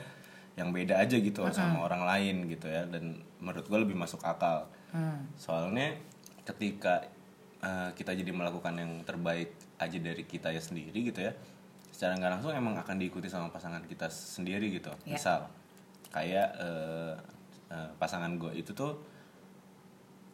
yang 0.55 0.71
beda 0.71 0.99
aja 0.99 1.15
gitu 1.15 1.47
sama 1.51 1.83
orang 1.83 2.03
lain 2.03 2.49
gitu 2.49 2.67
ya 2.67 2.85
dan 2.85 3.15
menurut 3.39 3.65
gue 3.65 3.79
lebih 3.79 3.95
masuk 3.95 4.21
akal. 4.23 4.67
Soalnya 5.37 5.95
ketika 6.43 7.07
eh, 7.65 7.91
kita 7.93 8.13
jadi 8.13 8.29
melakukan 8.31 8.75
yang 8.75 8.93
terbaik 9.03 9.51
aja 9.77 9.99
dari 9.99 10.23
kita 10.23 10.49
ya 10.49 10.61
sendiri 10.61 11.01
gitu 11.03 11.21
ya 11.21 11.33
secara 11.89 12.13
nggak 12.13 12.33
langsung 12.35 12.53
emang 12.53 12.77
akan 12.77 12.97
diikuti 12.97 13.27
sama 13.27 13.49
pasangan 13.49 13.81
kita 13.83 14.07
sendiri 14.07 14.69
gitu 14.71 14.93
Ya. 15.03 15.15
misal 15.15 15.39
kayak 16.11 16.49
eh, 16.57 17.15
eh, 17.69 17.89
pasangan 17.97 18.35
gue 18.35 18.53
itu 18.55 18.71
tuh 18.71 19.01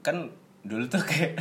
kan 0.01 0.29
dulu 0.63 0.85
tuh 0.87 1.01
kayak 1.11 1.37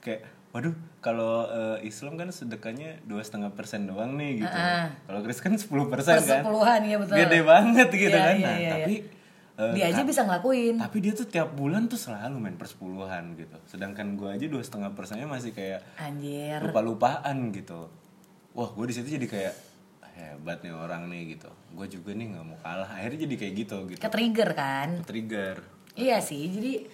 kayak 0.00 0.20
waduh 0.52 0.72
kalau 1.00 1.48
eh, 1.48 1.78
Islam 1.82 2.16
kan 2.16 2.28
sedekahnya 2.28 3.00
dua 3.02 3.20
setengah 3.20 3.48
persen 3.50 3.84
doang 3.86 4.12
nih 4.14 4.44
gitu 4.44 4.52
Ah. 4.54 4.92
kalau 5.06 5.20
Kristen 5.20 5.44
kan 5.46 5.54
10% 5.56 5.88
persen 5.88 6.16
kan 6.18 6.44
Persepuluhan, 6.44 6.80
iya 6.82 6.96
betul. 7.00 7.14
gede 7.16 7.40
banget 7.42 7.88
gitu 7.90 8.12
Iya, 8.12 8.20
kan 8.22 8.34
iya, 8.34 8.44
nah 8.44 8.52
iya, 8.52 8.60
iya. 8.60 8.72
tapi 8.74 8.94
eh, 9.58 9.72
dia 9.76 9.92
aja 9.92 10.02
bisa 10.06 10.24
ngelakuin. 10.24 10.78
Tapi 10.80 10.96
dia 11.02 11.12
tuh 11.12 11.26
tiap 11.28 11.52
bulan 11.52 11.88
tuh 11.90 12.00
selalu 12.00 12.36
main 12.38 12.56
persepuluhan 12.56 13.36
gitu. 13.36 13.58
Sedangkan 13.68 14.16
gue 14.16 14.28
aja 14.28 14.46
dua 14.48 14.62
setengah 14.62 14.92
persennya 14.96 15.28
masih 15.28 15.52
kayak 15.52 15.82
anjir. 15.98 16.60
lupa-lupaan 16.62 17.52
gitu. 17.52 17.88
Wah 18.52 18.70
gue 18.72 18.84
di 18.88 18.94
situ 18.94 19.16
jadi 19.16 19.26
kayak 19.28 19.54
hebat 20.12 20.60
nih 20.60 20.72
orang 20.72 21.08
nih 21.08 21.36
gitu. 21.36 21.50
Gue 21.72 21.88
juga 21.88 22.12
nih 22.12 22.36
nggak 22.36 22.44
mau 22.44 22.58
kalah. 22.60 22.88
Akhirnya 22.88 23.24
jadi 23.24 23.34
kayak 23.40 23.54
gitu 23.64 23.76
gitu. 23.92 24.00
Ke 24.00 24.08
trigger 24.12 24.50
kan? 24.52 24.88
Trigger. 25.08 25.56
Iya 25.92 26.24
sih, 26.24 26.48
jadi 26.48 26.88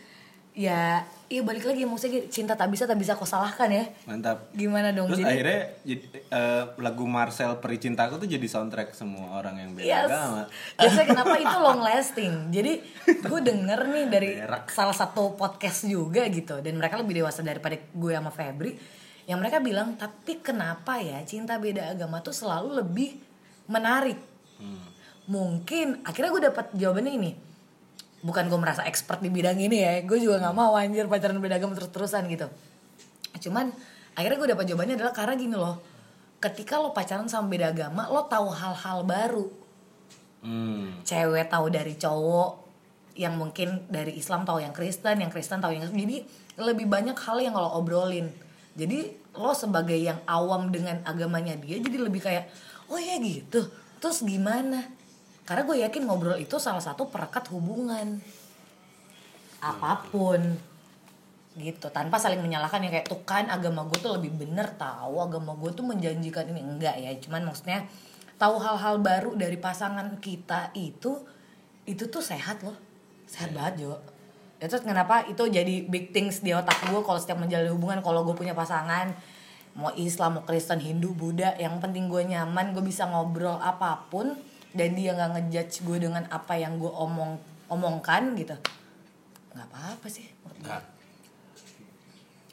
ya 0.58 1.06
iya 1.28 1.44
balik 1.44 1.62
lagi 1.62 1.86
maksudnya 1.86 2.26
cinta 2.26 2.52
tak 2.52 2.66
bisa 2.66 2.82
tak 2.82 2.98
bisa 2.98 3.14
kau 3.14 3.22
salahkan 3.22 3.70
ya. 3.70 3.84
mantap 4.04 4.50
Gimana 4.50 4.90
dong? 4.90 5.06
terus 5.06 5.22
jadi 5.22 5.30
akhirnya 5.30 5.60
jadi, 5.84 6.04
eh, 6.26 6.62
lagu 6.76 7.04
Marcel 7.06 7.52
Peri 7.56 7.78
Cintaku 7.78 8.18
tuh 8.18 8.26
jadi 8.26 8.42
soundtrack 8.42 8.90
semua 8.90 9.38
orang 9.38 9.54
yang 9.56 9.70
beda 9.70 9.86
Yes. 9.86 10.08
agama 10.08 10.42
Biasanya 10.74 11.06
kenapa 11.06 11.34
itu 11.44 11.56
long 11.58 11.80
lasting. 11.80 12.32
Jadi 12.50 12.72
gue 13.22 13.40
denger 13.44 13.80
nih 13.86 14.04
dari 14.08 14.30
Berak. 14.36 14.64
salah 14.68 14.96
satu 14.96 15.36
podcast 15.36 15.86
juga 15.86 16.26
gitu 16.26 16.58
dan 16.58 16.74
mereka 16.74 16.98
lebih 16.98 17.22
dewasa 17.22 17.38
daripada 17.40 17.78
gue 17.78 18.12
sama 18.12 18.34
Febri. 18.34 18.72
Yang 19.28 19.38
mereka 19.38 19.58
bilang, 19.60 19.88
tapi 19.94 20.40
kenapa 20.40 20.96
ya 20.98 21.20
cinta 21.22 21.60
beda 21.60 21.92
agama 21.92 22.18
tuh 22.18 22.32
selalu 22.32 22.80
lebih 22.80 23.20
menarik? 23.68 24.16
Mungkin 25.28 26.00
akhirnya 26.02 26.30
gue 26.32 26.42
dapat 26.48 26.66
jawabannya 26.72 27.12
ini. 27.12 27.30
Bukan 28.28 28.52
gue 28.52 28.60
merasa 28.60 28.84
expert 28.84 29.24
di 29.24 29.32
bidang 29.32 29.56
ini 29.56 29.80
ya, 29.80 30.04
gue 30.04 30.20
juga 30.20 30.36
nggak 30.44 30.52
mau 30.52 30.76
anjir 30.76 31.08
pacaran 31.08 31.40
beda 31.40 31.56
agama 31.56 31.72
terus-terusan 31.72 32.28
gitu. 32.28 32.44
Cuman 33.48 33.72
akhirnya 34.12 34.36
gue 34.36 34.48
dapat 34.52 34.64
jawabannya 34.68 34.94
adalah 35.00 35.14
karena 35.16 35.34
gini 35.40 35.56
loh. 35.56 35.80
Ketika 36.38 36.76
lo 36.76 36.92
pacaran 36.92 37.26
sama 37.26 37.48
beda 37.48 37.72
agama, 37.72 38.04
lo 38.12 38.28
tahu 38.28 38.52
hal-hal 38.52 39.08
baru 39.08 39.48
hmm. 40.42 41.02
cewek 41.02 41.50
tahu 41.50 41.66
dari 41.72 41.94
cowok 41.98 42.68
yang 43.18 43.34
mungkin 43.34 43.90
dari 43.90 44.14
Islam 44.14 44.46
tahu 44.46 44.62
yang 44.62 44.70
Kristen, 44.70 45.18
yang 45.18 45.30
Kristen 45.32 45.58
tahu 45.58 45.74
yang 45.74 45.90
jadi 45.90 46.22
lebih 46.58 46.86
banyak 46.86 47.18
hal 47.18 47.42
yang 47.42 47.54
lo 47.58 47.74
obrolin. 47.74 48.30
Jadi 48.78 49.10
lo 49.34 49.50
sebagai 49.54 49.98
yang 49.98 50.22
awam 50.26 50.70
dengan 50.70 51.02
agamanya 51.02 51.58
dia 51.58 51.82
jadi 51.82 51.98
lebih 51.98 52.22
kayak 52.22 52.46
oh 52.86 52.98
ya 52.98 53.18
gitu. 53.18 53.66
Terus 53.98 54.22
gimana? 54.22 54.86
Karena 55.48 55.64
gue 55.64 55.80
yakin 55.80 56.04
ngobrol 56.04 56.36
itu 56.36 56.60
salah 56.60 56.84
satu 56.84 57.08
perekat 57.08 57.48
hubungan. 57.56 58.20
Apa 59.64 60.04
pun. 60.12 60.36
Gitu. 61.56 61.88
Tanpa 61.88 62.20
saling 62.20 62.44
menyalahkan 62.44 62.84
ya 62.84 62.92
kayak 62.92 63.08
tuh 63.08 63.24
kan 63.24 63.48
agama 63.48 63.88
gue 63.88 63.96
tuh 63.96 64.12
lebih 64.20 64.36
bener 64.36 64.76
tahu 64.76 65.24
agama 65.24 65.56
gue 65.56 65.72
tuh 65.72 65.88
menjanjikan 65.88 66.52
ini. 66.52 66.60
Enggak 66.60 67.00
ya. 67.00 67.16
Cuman 67.16 67.48
maksudnya 67.48 67.88
tahu 68.36 68.60
hal-hal 68.60 69.00
baru 69.00 69.32
dari 69.40 69.56
pasangan 69.56 70.20
kita 70.20 70.76
itu 70.76 71.16
itu 71.88 72.04
tuh 72.12 72.20
sehat 72.20 72.60
loh. 72.60 72.76
Sehat 73.24 73.56
banget 73.56 73.88
Jo. 73.88 73.96
Ya 74.60 74.68
terus 74.68 74.84
kenapa 74.84 75.24
itu 75.32 75.48
jadi 75.48 75.88
big 75.88 76.12
things 76.12 76.44
di 76.44 76.52
otak 76.52 76.76
gue 76.92 77.00
kalau 77.00 77.16
setiap 77.16 77.40
menjalin 77.40 77.72
hubungan? 77.72 78.04
Kalau 78.04 78.20
gue 78.20 78.36
punya 78.36 78.52
pasangan 78.52 79.16
mau 79.72 79.96
Islam 79.96 80.36
mau 80.36 80.44
Kristen 80.44 80.76
Hindu 80.76 81.16
Buddha 81.16 81.56
yang 81.56 81.80
penting 81.80 82.12
gue 82.12 82.20
nyaman 82.36 82.76
gue 82.76 82.84
bisa 82.84 83.08
ngobrol 83.08 83.56
apa 83.62 84.10
pun 84.12 84.36
dan 84.76 84.92
dia 84.92 85.16
nggak 85.16 85.30
ngejudge 85.38 85.84
gue 85.84 85.98
dengan 86.08 86.24
apa 86.28 86.56
yang 86.56 86.76
gue 86.76 86.90
omong 86.90 87.40
omongkan 87.68 88.32
gitu 88.36 88.56
nggak 89.52 89.68
apa-apa 89.72 90.06
sih. 90.06 90.28
Nah, 90.62 90.82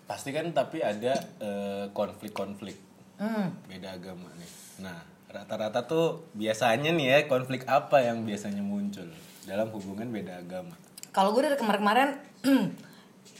pasti 0.05 0.29
kan 0.31 0.49
tapi 0.51 0.81
ada 0.81 1.13
eh, 1.39 1.85
konflik-konflik 1.91 2.77
Hmm. 3.15 3.47
beda 3.71 3.95
agama 3.95 4.27
nih. 4.35 4.51
Nah, 4.83 4.99
rata-rata 5.31 5.87
tuh 5.87 6.27
biasanya 6.35 6.91
nih 6.91 7.07
ya 7.07 7.17
konflik 7.31 7.63
apa 7.63 8.03
yang 8.03 8.27
biasanya 8.27 8.59
muncul 8.59 9.07
dalam 9.47 9.71
hubungan 9.71 10.11
beda 10.11 10.43
agama? 10.43 10.75
Kalau 11.15 11.31
gue 11.31 11.47
dari 11.47 11.55
kemarin-kemarin, 11.55 12.19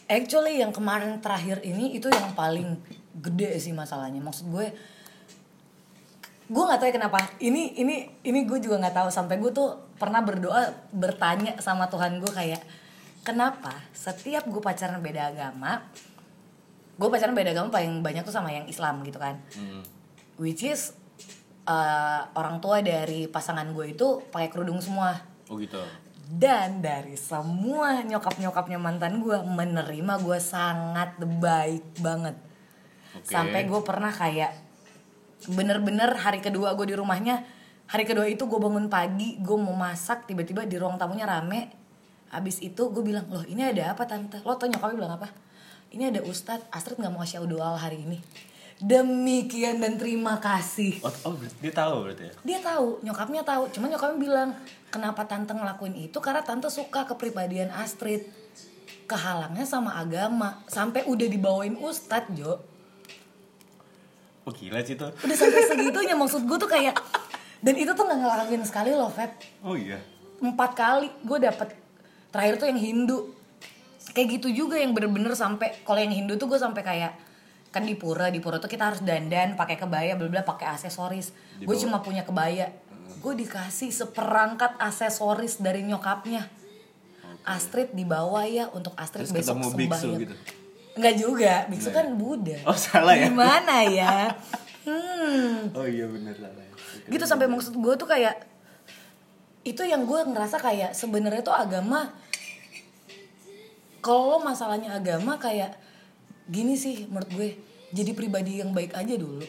actually 0.08 0.64
yang 0.64 0.72
kemarin 0.72 1.20
terakhir 1.20 1.60
ini 1.68 2.00
itu 2.00 2.08
yang 2.08 2.32
paling 2.32 2.80
gede 3.20 3.60
sih 3.60 3.76
masalahnya. 3.76 4.24
Maksud 4.24 4.48
gue, 4.48 4.72
gue 6.46 6.64
nggak 6.64 6.78
tahu 6.78 6.88
ya 6.90 6.96
kenapa. 6.96 7.18
Ini 7.42 7.78
ini 7.82 7.96
ini 8.22 8.40
gue 8.46 8.60
juga 8.62 8.78
nggak 8.82 8.96
tahu 8.96 9.10
sampai 9.10 9.42
gue 9.42 9.50
tuh 9.50 9.76
pernah 9.98 10.22
berdoa 10.22 10.70
bertanya 10.94 11.58
sama 11.64 11.90
Tuhan 11.90 12.22
gue 12.22 12.32
kayak 12.32 12.62
kenapa 13.26 13.74
setiap 13.92 14.46
gue 14.46 14.62
pacaran 14.62 15.02
beda 15.02 15.34
agama, 15.34 15.82
gue 16.96 17.10
pacaran 17.10 17.34
beda 17.34 17.58
agama 17.58 17.74
paling 17.74 18.06
banyak 18.06 18.22
tuh 18.22 18.36
sama 18.36 18.54
yang 18.54 18.70
Islam 18.70 19.02
gitu 19.02 19.18
kan. 19.18 19.42
Hmm. 19.58 19.82
Which 20.38 20.62
is 20.62 20.94
uh, 21.66 22.22
orang 22.38 22.62
tua 22.62 22.80
dari 22.82 23.26
pasangan 23.26 23.66
gue 23.74 23.94
itu 23.98 24.22
pakai 24.30 24.50
kerudung 24.54 24.80
semua 24.80 25.18
Oh 25.50 25.58
gitu. 25.62 25.78
dan 26.26 26.82
dari 26.82 27.14
semua 27.18 28.02
nyokap-nyokapnya 28.02 28.82
mantan 28.82 29.22
gue 29.22 29.38
menerima 29.46 30.14
gue 30.26 30.40
sangat 30.42 31.22
baik 31.22 32.02
banget 32.02 32.34
Oke. 33.14 33.30
sampai 33.30 33.70
gue 33.70 33.82
pernah 33.86 34.10
kayak 34.10 34.65
bener-bener 35.52 36.14
hari 36.18 36.42
kedua 36.42 36.74
gue 36.74 36.90
di 36.90 36.96
rumahnya 36.98 37.46
hari 37.86 38.04
kedua 38.06 38.26
itu 38.26 38.50
gue 38.50 38.58
bangun 38.58 38.90
pagi 38.90 39.38
gue 39.38 39.58
mau 39.58 39.74
masak 39.78 40.26
tiba-tiba 40.26 40.66
di 40.66 40.76
ruang 40.78 40.98
tamunya 40.98 41.26
rame. 41.30 41.70
Abis 42.34 42.60
itu 42.60 42.90
gue 42.90 43.04
bilang 43.06 43.30
loh 43.30 43.46
ini 43.46 43.62
ada 43.62 43.94
apa 43.94 44.04
tante? 44.10 44.42
Lo 44.42 44.58
tau 44.58 44.68
nyokapnya 44.68 44.98
bilang 44.98 45.14
apa? 45.22 45.30
Ini 45.94 46.12
ada 46.12 46.22
Ustadz 46.26 46.68
Astrid 46.74 46.98
nggak 47.00 47.14
mau 47.14 47.22
ngasih 47.22 47.46
doa 47.46 47.78
hari 47.78 48.02
ini. 48.02 48.20
Demikian 48.76 49.80
dan 49.80 49.96
terima 49.96 50.36
kasih. 50.44 51.00
Oh, 51.00 51.32
oh 51.32 51.40
dia 51.64 51.72
tahu 51.72 52.04
berarti 52.04 52.28
ya? 52.28 52.34
dia 52.44 52.60
tahu 52.60 53.00
nyokapnya 53.08 53.42
tahu. 53.48 53.72
Cuman 53.72 53.88
nyokapnya 53.96 54.20
bilang 54.20 54.50
kenapa 54.92 55.24
tante 55.24 55.56
ngelakuin 55.56 55.96
itu? 55.96 56.18
Karena 56.20 56.44
tante 56.44 56.68
suka 56.68 57.08
kepribadian 57.08 57.72
Astrid. 57.72 58.28
Kehalangnya 59.08 59.64
sama 59.64 59.96
agama. 59.96 60.60
Sampai 60.68 61.08
udah 61.08 61.30
dibawain 61.30 61.80
ustadz 61.80 62.36
Jo 62.36 62.75
Oh 64.46 64.54
gila 64.54 64.80
sih 64.86 64.94
tuh. 64.94 65.10
udah 65.10 65.38
sampai 65.38 65.62
segitunya 65.66 66.14
maksud 66.14 66.46
gue 66.46 66.58
tuh 66.58 66.70
kayak 66.70 66.94
dan 67.66 67.74
itu 67.74 67.92
tuh 67.98 68.06
nggak 68.06 68.20
ngelakuin 68.22 68.62
sekali 68.62 68.94
loh 68.94 69.10
Feb. 69.10 69.32
Oh 69.66 69.74
iya. 69.74 69.98
empat 70.38 70.72
kali 70.78 71.10
gue 71.26 71.38
dapet 71.42 71.74
terakhir 72.30 72.62
tuh 72.62 72.68
yang 72.70 72.78
Hindu. 72.78 73.34
Kayak 74.14 74.38
gitu 74.38 74.66
juga 74.66 74.78
yang 74.78 74.94
bener-bener 74.94 75.34
sampai 75.34 75.82
kalau 75.82 75.98
yang 75.98 76.14
Hindu 76.14 76.38
tuh 76.38 76.46
gue 76.46 76.60
sampai 76.62 76.86
kayak 76.86 77.14
kan 77.74 77.84
di 77.84 77.98
pura 77.98 78.32
di 78.32 78.40
pura 78.40 78.62
tuh 78.62 78.72
kita 78.72 78.88
harus 78.94 79.02
dandan 79.04 79.58
pakai 79.60 79.76
kebaya 79.76 80.14
bla 80.16 80.30
bla 80.30 80.46
pakai 80.46 80.78
aksesoris. 80.78 81.34
Gue 81.60 81.76
cuma 81.82 82.06
punya 82.06 82.22
kebaya. 82.22 82.70
Gue 83.20 83.34
dikasih 83.34 83.90
seperangkat 83.90 84.78
aksesoris 84.78 85.58
dari 85.58 85.82
nyokapnya. 85.82 86.46
Astrid 87.46 87.94
dibawa 87.94 88.46
ya 88.50 88.70
untuk 88.74 88.94
Astrid 88.98 89.30
Terus 89.30 89.34
besok 89.34 89.62
sembahyang. 89.62 90.18
gitu? 90.22 90.36
Enggak 90.96 91.16
juga 91.16 91.54
biksu 91.68 91.92
kan 91.92 92.16
Buddha 92.16 92.56
Oh, 92.64 92.74
salah 92.74 93.14
ya? 93.14 93.28
gimana 93.28 93.84
ya? 93.84 94.32
Hmm 94.84 95.70
Oh 95.78 95.84
iya 95.84 96.06
bener 96.06 96.34
salah 96.34 96.56
ya. 96.58 96.74
gitu 97.06 97.24
sampai 97.24 97.46
maksud 97.46 97.76
gue 97.76 97.94
tuh 97.96 98.06
kayak 98.06 98.48
itu 99.62 99.82
yang 99.82 100.04
gue 100.04 100.20
ngerasa 100.26 100.58
kayak 100.58 100.92
sebenarnya 100.92 101.42
tuh 101.42 101.52
agama 101.52 102.10
kalau 104.00 104.38
masalahnya 104.40 104.94
agama 104.94 105.36
kayak 105.36 105.74
gini 106.46 106.78
sih 106.78 107.06
menurut 107.06 107.30
gue 107.32 107.48
jadi 107.90 108.12
pribadi 108.14 108.60
yang 108.60 108.70
baik 108.70 108.94
aja 108.94 109.16
dulu 109.16 109.42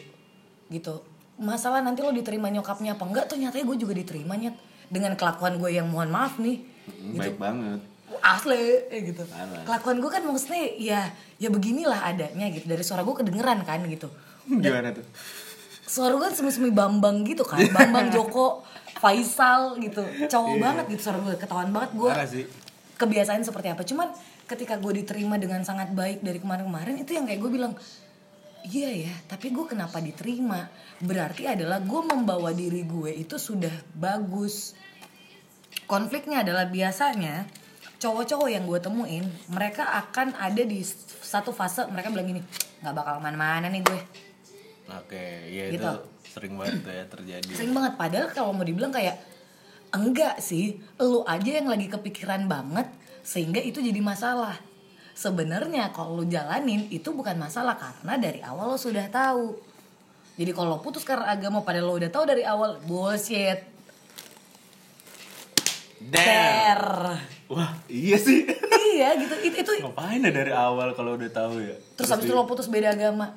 gitu. 0.67 0.99
Masalah 1.37 1.79
nanti 1.79 2.01
lo 2.01 2.09
diterima 2.09 2.49
nyokapnya 2.49 2.97
apa 2.97 3.05
enggak 3.05 3.25
tuh 3.27 3.37
nyatanya 3.37 3.63
gue 3.63 3.77
juga 3.77 3.93
diterima 3.93 4.33
nyet. 4.33 4.57
Dengan 4.87 5.13
kelakuan 5.13 5.59
gue 5.59 5.69
yang 5.69 5.85
mohon 5.85 6.09
maaf 6.09 6.39
nih. 6.39 6.63
Hmm, 6.87 7.13
Baik 7.13 7.37
banget. 7.37 7.79
Asli 8.23 8.87
eh, 8.87 9.01
gitu. 9.03 9.23
Kelakuan 9.67 9.99
gue 9.99 10.11
kan 10.11 10.23
maksudnya 10.23 10.63
ya 10.79 11.01
ya 11.37 11.49
beginilah 11.51 12.07
adanya 12.07 12.47
gitu. 12.51 12.65
Dari 12.67 12.83
suara 12.83 13.03
gue 13.03 13.15
kedengeran 13.15 13.63
kan 13.67 13.83
gitu. 13.87 14.07
Gimana 14.63 14.95
tuh? 14.95 15.05
suara 15.87 16.19
gue 16.19 16.29
semi-semi 16.35 16.69
Bambang 16.69 17.23
gitu 17.23 17.47
kan. 17.47 17.63
Bambang 17.71 18.11
Joko 18.11 18.61
Faisal 19.01 19.79
gitu. 19.79 20.03
Cowok 20.27 20.55
banget 20.59 20.85
gitu 20.91 21.01
suara 21.09 21.23
gue 21.23 21.33
ketahuan 21.39 21.71
banget 21.71 21.91
gue 21.95 22.11
kebiasaan 22.99 23.41
seperti 23.47 23.71
apa. 23.71 23.87
Cuman 23.87 24.11
ketika 24.45 24.75
gue 24.75 25.03
diterima 25.03 25.39
dengan 25.39 25.63
sangat 25.63 25.95
baik 25.95 26.23
dari 26.23 26.43
kemarin-kemarin 26.43 26.99
itu 26.99 27.15
yang 27.15 27.27
kayak 27.27 27.39
gue 27.39 27.51
bilang 27.51 27.73
iya 28.67 29.07
ya 29.07 29.15
tapi 29.31 29.55
gue 29.55 29.63
kenapa 29.63 30.03
diterima? 30.03 30.67
Berarti 30.99 31.47
adalah 31.47 31.79
gue 31.79 32.01
membawa 32.03 32.51
diri 32.51 32.83
gue 32.83 33.15
itu 33.15 33.39
sudah 33.39 33.73
bagus. 33.95 34.75
Konfliknya 35.87 36.43
adalah 36.43 36.67
biasanya 36.67 37.47
cowok-cowok 37.97 38.49
yang 38.49 38.63
gue 38.63 38.77
temuin 38.77 39.25
mereka 39.49 39.89
akan 40.05 40.37
ada 40.37 40.61
di 40.61 40.85
satu 41.21 41.49
fase 41.49 41.85
mereka 41.89 42.13
bilang 42.13 42.29
gini 42.29 42.41
nggak 42.79 42.93
bakal 42.93 43.13
ke 43.17 43.21
mana-mana 43.21 43.67
nih 43.67 43.81
gue 43.81 44.01
Oke, 44.87 45.51
iya 45.51 45.67
itu 45.67 45.83
Gitu. 45.83 45.91
sering 46.31 46.55
banget 46.55 46.79
ya 46.85 47.03
terjadi. 47.09 47.49
sering 47.51 47.73
banget 47.73 47.93
padahal 47.97 48.27
kalau 48.31 48.55
mau 48.55 48.63
dibilang 48.63 48.93
kayak 48.93 49.19
enggak 49.89 50.39
sih 50.39 50.77
lu 50.97 51.25
aja 51.25 51.49
yang 51.59 51.67
lagi 51.67 51.89
kepikiran 51.89 52.45
banget 52.45 52.87
sehingga 53.19 53.59
itu 53.59 53.81
jadi 53.81 53.99
masalah 53.99 54.55
sebenarnya 55.11 55.89
kalau 55.91 56.21
lu 56.21 56.25
jalanin 56.29 56.85
itu 56.87 57.09
bukan 57.11 57.35
masalah 57.35 57.75
karena 57.75 58.15
dari 58.15 58.39
awal 58.39 58.71
lo 58.71 58.79
sudah 58.79 59.09
tahu 59.09 59.57
jadi 60.37 60.53
kalau 60.53 60.77
putus 60.79 61.01
karena 61.01 61.33
agama 61.33 61.65
padahal 61.65 61.89
lo 61.89 61.93
udah 61.97 62.11
tahu 62.13 62.23
dari 62.23 62.45
awal 62.45 62.77
bullshit 62.85 63.59
Damn. 65.97 66.13
Der. 66.13 66.83
Wah, 67.47 67.71
iya 67.87 68.15
sih. 68.15 68.43
iya 68.89 69.15
gitu 69.15 69.35
itu, 69.41 69.55
itu 69.57 69.71
Ngapain 69.79 70.19
ya 70.19 70.31
dari 70.31 70.51
awal 70.51 70.91
kalau 70.91 71.15
udah 71.15 71.29
tahu 71.29 71.59
ya? 71.59 71.75
terus 71.93 72.09
habis 72.09 72.23
itu 72.23 72.33
lo 72.33 72.43
putus 72.43 72.67
beda 72.67 72.91
agama 72.91 73.35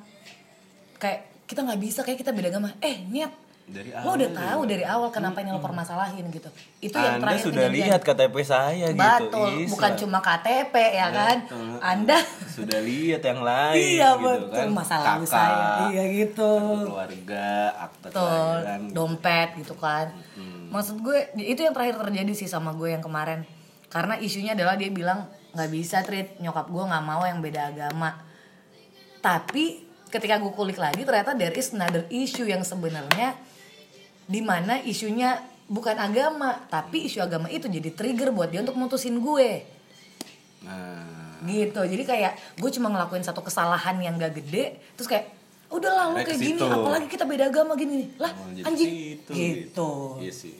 kayak 0.95 1.19
kita 1.43 1.61
nggak 1.61 1.79
bisa 1.79 1.99
kayak 2.01 2.17
kita 2.17 2.29
beda 2.29 2.49
agama 2.49 2.71
eh 2.79 3.03
niat 3.05 3.31
Dari 3.63 3.87
lo 3.89 4.11
udah 4.11 4.27
awal 4.27 4.35
tahu 4.35 4.61
dari 4.65 4.83
awal 4.83 5.09
kenapa 5.09 5.39
yang 5.39 5.55
lo 5.55 5.61
permasalahin 5.61 6.27
gitu 6.29 6.49
itu 6.79 6.91
yang 6.93 7.17
Anda 7.17 7.23
terakhir 7.29 7.43
sudah 7.45 7.63
kejadian. 7.63 7.87
lihat 7.87 8.01
KTP 8.01 8.35
saya 8.41 8.85
gitu. 8.89 8.99
Betul, 8.99 9.47
Isa. 9.57 9.71
bukan 9.71 9.91
cuma 9.97 10.19
KTP 10.19 10.75
ya 10.91 11.07
kan. 11.09 11.37
Betul. 11.41 11.67
Anda 11.79 12.17
sudah 12.49 12.79
lihat 12.81 13.21
yang 13.21 13.41
lain 13.41 13.79
iya 13.79 14.09
gitu 14.11 14.23
betul 14.25 14.51
kan. 14.51 14.67
masalah 14.73 15.07
Kakak, 15.15 15.29
saya. 15.29 15.67
Iya 15.87 16.03
gitu. 16.11 16.51
keluarga, 16.83 17.47
akta 17.79 18.07
Betul, 18.09 18.27
kelahiran. 18.59 18.81
dompet 18.91 19.49
gitu 19.57 19.75
kan. 19.75 20.05
Hmm. 20.35 20.67
Maksud 20.69 20.95
gue 20.99 21.17
itu 21.37 21.59
yang 21.59 21.71
terakhir 21.71 21.95
terjadi 21.97 22.33
sih 22.33 22.47
sama 22.47 22.73
gue 22.73 22.91
yang 22.91 22.99
kemarin. 22.99 23.47
Karena 23.91 24.15
isunya 24.17 24.55
adalah 24.55 24.79
dia 24.79 24.87
bilang 24.87 25.27
nggak 25.51 25.69
bisa 25.69 25.99
treat 26.07 26.39
nyokap 26.39 26.71
gue 26.71 26.83
nggak 26.87 27.03
mau 27.03 27.21
yang 27.27 27.43
beda 27.43 27.75
agama. 27.75 28.15
Tapi 29.19 29.83
ketika 30.07 30.39
gue 30.39 30.51
kulik 30.55 30.79
lagi 30.79 31.03
ternyata 31.03 31.35
there 31.35 31.51
is 31.51 31.75
another 31.75 32.07
issue 32.07 32.47
yang 32.47 32.63
sebenarnya 32.63 33.35
di 34.27 34.39
mana 34.39 34.79
isunya 34.79 35.43
bukan 35.67 35.95
agama 35.99 36.67
tapi 36.71 37.07
isu 37.07 37.19
agama 37.23 37.47
itu 37.51 37.67
jadi 37.67 37.91
trigger 37.91 38.31
buat 38.31 38.47
dia 38.47 38.63
untuk 38.63 38.79
mutusin 38.79 39.19
gue. 39.19 39.67
Nah, 40.63 41.43
gitu. 41.43 41.83
Jadi 41.83 42.03
kayak 42.07 42.59
gue 42.59 42.69
cuma 42.79 42.87
ngelakuin 42.87 43.27
satu 43.27 43.43
kesalahan 43.43 43.99
yang 43.99 44.15
gak 44.15 44.39
gede 44.39 44.79
terus 44.95 45.11
kayak 45.11 45.41
udah 45.71 45.91
lah 45.95 46.05
lu 46.11 46.19
kayak 46.19 46.39
gini 46.39 46.59
apalagi 46.59 47.07
kita 47.07 47.23
beda 47.23 47.47
agama 47.47 47.79
gini 47.79 48.11
lah 48.19 48.27
jadi 48.51 48.67
anjing. 48.67 48.91
situ, 48.91 49.31
gitu. 49.31 49.91
Iya 50.19 50.31
sih. 50.35 50.53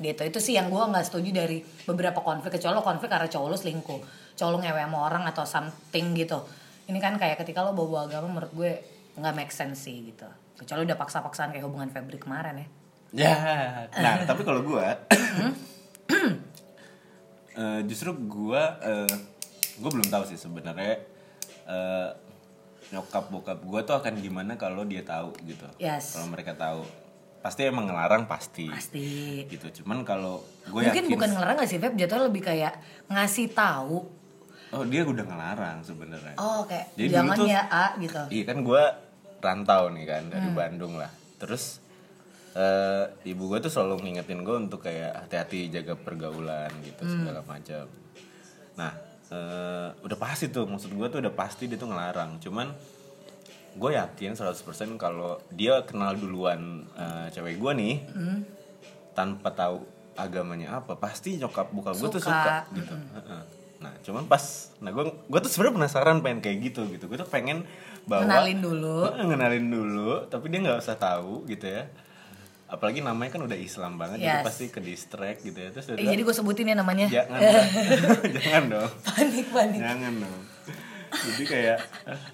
Gitu. 0.00 0.20
Itu 0.24 0.38
sih 0.40 0.56
yang 0.56 0.72
gue 0.72 0.80
nggak 0.80 1.06
setuju 1.06 1.30
dari 1.30 1.60
beberapa 1.84 2.24
konflik 2.24 2.56
kecuali 2.56 2.74
lo 2.74 2.82
konflik 2.82 3.12
karena 3.12 3.28
cowok 3.28 3.48
lo 3.52 3.56
selingkuh. 3.56 4.00
Cowok 4.34 4.50
lo 4.50 4.58
ngewe 4.64 4.80
sama 4.80 4.98
orang 5.04 5.24
atau 5.28 5.44
something 5.44 6.16
gitu. 6.16 6.40
Ini 6.88 6.98
kan 6.98 7.20
kayak 7.20 7.38
ketika 7.44 7.62
lo 7.62 7.76
bawa 7.76 8.08
agama 8.08 8.40
menurut 8.40 8.52
gue 8.56 8.72
nggak 9.20 9.34
make 9.36 9.52
sense 9.52 9.84
sih 9.84 10.10
gitu. 10.10 10.26
Kecuali 10.56 10.88
udah 10.88 10.98
paksa-paksaan 10.98 11.52
kayak 11.52 11.64
hubungan 11.68 11.92
Febri 11.92 12.16
kemarin 12.16 12.64
ya. 12.64 12.68
Ya, 13.10 13.34
nah 13.90 14.22
tapi 14.22 14.46
kalau 14.46 14.62
gua, 14.62 14.94
eh, 17.58 17.80
justru 17.90 18.14
gua, 18.14 18.78
eh, 18.78 19.10
gua 19.82 19.90
belum 19.90 20.06
tahu 20.06 20.30
sih 20.30 20.38
sebenarnya 20.38 21.02
eh, 21.66 22.08
nyokap 22.94 23.34
bokap 23.34 23.58
gua 23.66 23.82
tuh 23.82 23.98
akan 23.98 24.14
gimana 24.22 24.54
kalau 24.54 24.86
dia 24.86 25.02
tahu 25.02 25.34
gitu. 25.42 25.66
Yes. 25.82 26.14
Kalau 26.14 26.30
mereka 26.30 26.54
tahu, 26.54 26.86
pasti 27.40 27.64
emang 27.64 27.84
ngelarang 27.84 28.24
pasti. 28.24 28.66
Pasti. 28.66 29.08
Gitu. 29.44 29.82
Cuman 29.82 30.02
kalau 30.02 30.40
gue 30.64 30.80
Mungkin 30.82 30.92
yakin, 31.02 31.12
bukan 31.12 31.28
ngelarang 31.30 31.56
gak 31.56 31.66
sih 31.66 31.78
Feb, 31.78 31.94
jatuhnya 31.94 32.24
lebih 32.26 32.42
kayak 32.42 32.74
ngasih 33.06 33.48
tahu. 33.50 33.98
oh 34.70 34.84
dia 34.84 35.02
udah 35.02 35.24
ngelarang 35.24 35.82
sebenarnya. 35.82 36.36
Oh 36.36 36.62
kayak 36.62 36.94
Jadi 36.94 37.10
jangan 37.10 37.34
dulu 37.34 37.42
tuh- 37.42 37.48
ya 37.48 37.62
A 37.66 37.86
gitu. 37.96 38.22
Iya 38.30 38.44
kan 38.44 38.58
gue 38.60 38.82
rantau 39.40 39.82
nih 39.88 40.04
kan 40.04 40.22
dari 40.26 40.46
Hmm. 40.46 40.54
Bandung 40.54 40.94
lah. 40.94 41.10
Terus 41.36 41.82
eh, 42.50 43.04
ibu 43.24 43.46
gue 43.46 43.58
tuh 43.58 43.66
selalu 43.68 43.94
ngingetin 44.04 44.40
gue 44.40 44.56
untuk 44.60 44.80
kayak 44.80 45.22
hati-hati 45.22 45.70
jaga 45.70 45.94
pergaulan 45.94 46.70
gitu 46.80 47.02
Hmm. 47.02 47.10
segala 47.16 47.40
macam. 47.42 47.86
Nah 48.76 48.92
eh, 49.28 49.88
udah 49.96 50.18
pasti 50.18 50.46
tuh 50.48 50.66
maksud 50.66 50.90
gue 50.90 51.06
tuh 51.08 51.18
udah 51.18 51.30
pasti 51.32 51.66
dia 51.66 51.74
tuh 51.74 51.86
ngelarang. 51.86 52.38
Cuman 52.38 52.70
gue 53.72 53.90
yakin 53.92 54.32
100% 54.32 54.56
kalau 54.96 55.38
dia 55.48 55.82
kenal 55.82 56.12
duluan 56.12 56.60
eh, 56.92 57.26
cewek 57.28 57.56
gue 57.56 57.72
nih 57.72 57.94
Hmm. 58.08 58.40
tanpa 59.12 59.50
tahu 59.50 59.82
agamanya 60.14 60.76
apa 60.76 60.94
pasti 60.94 61.34
nyokap 61.34 61.70
buka 61.70 61.90
gue 61.92 62.08
tuh 62.08 62.18
Suka. 62.18 62.66
gitu 62.70 62.92
Heeh. 62.92 63.42
nah 63.78 63.92
cuman 64.00 64.24
pas 64.24 64.42
nah 64.78 64.90
gue 64.90 65.02
gue 65.06 65.40
tuh 65.40 65.48
sebenarnya 65.48 65.76
penasaran 65.78 66.18
pengen 66.18 66.40
kayak 66.40 66.58
gitu 66.62 66.84
gitu 66.88 67.04
gue 67.04 67.16
tuh 67.16 67.24
pengen 67.26 67.64
bawa 68.02 68.22
Kenalin 68.22 68.58
dulu. 68.58 68.96
Heeh, 69.06 69.24
ngenalin 69.24 69.66
dulu 69.66 70.10
tapi 70.26 70.48
dia 70.48 70.60
nggak 70.60 70.78
usah 70.78 70.94
tahu 70.94 71.46
gitu 71.46 71.64
ya 71.64 71.88
apalagi 72.66 73.00
namanya 73.00 73.30
kan 73.30 73.42
udah 73.42 73.56
Islam 73.56 73.96
banget 73.96 74.20
jadi 74.20 74.36
Yes. 74.36 74.44
pasti 74.44 74.64
ke 74.66 74.78
distract 74.78 75.40
gitu 75.42 75.58
ya 75.58 75.68
terus 75.70 75.90
Eh, 75.90 76.04
jadi 76.04 76.20
gue 76.20 76.30
sebutin 76.32 76.66
ya 76.66 76.76
namanya. 76.76 77.06
jangan 77.08 77.40
jangan 78.36 78.62
dong 78.68 78.90
panik 79.06 79.46
panik. 79.48 79.78
jangan 79.80 80.12
dong 80.18 80.40
jadi 81.10 81.42
kayak 81.44 81.78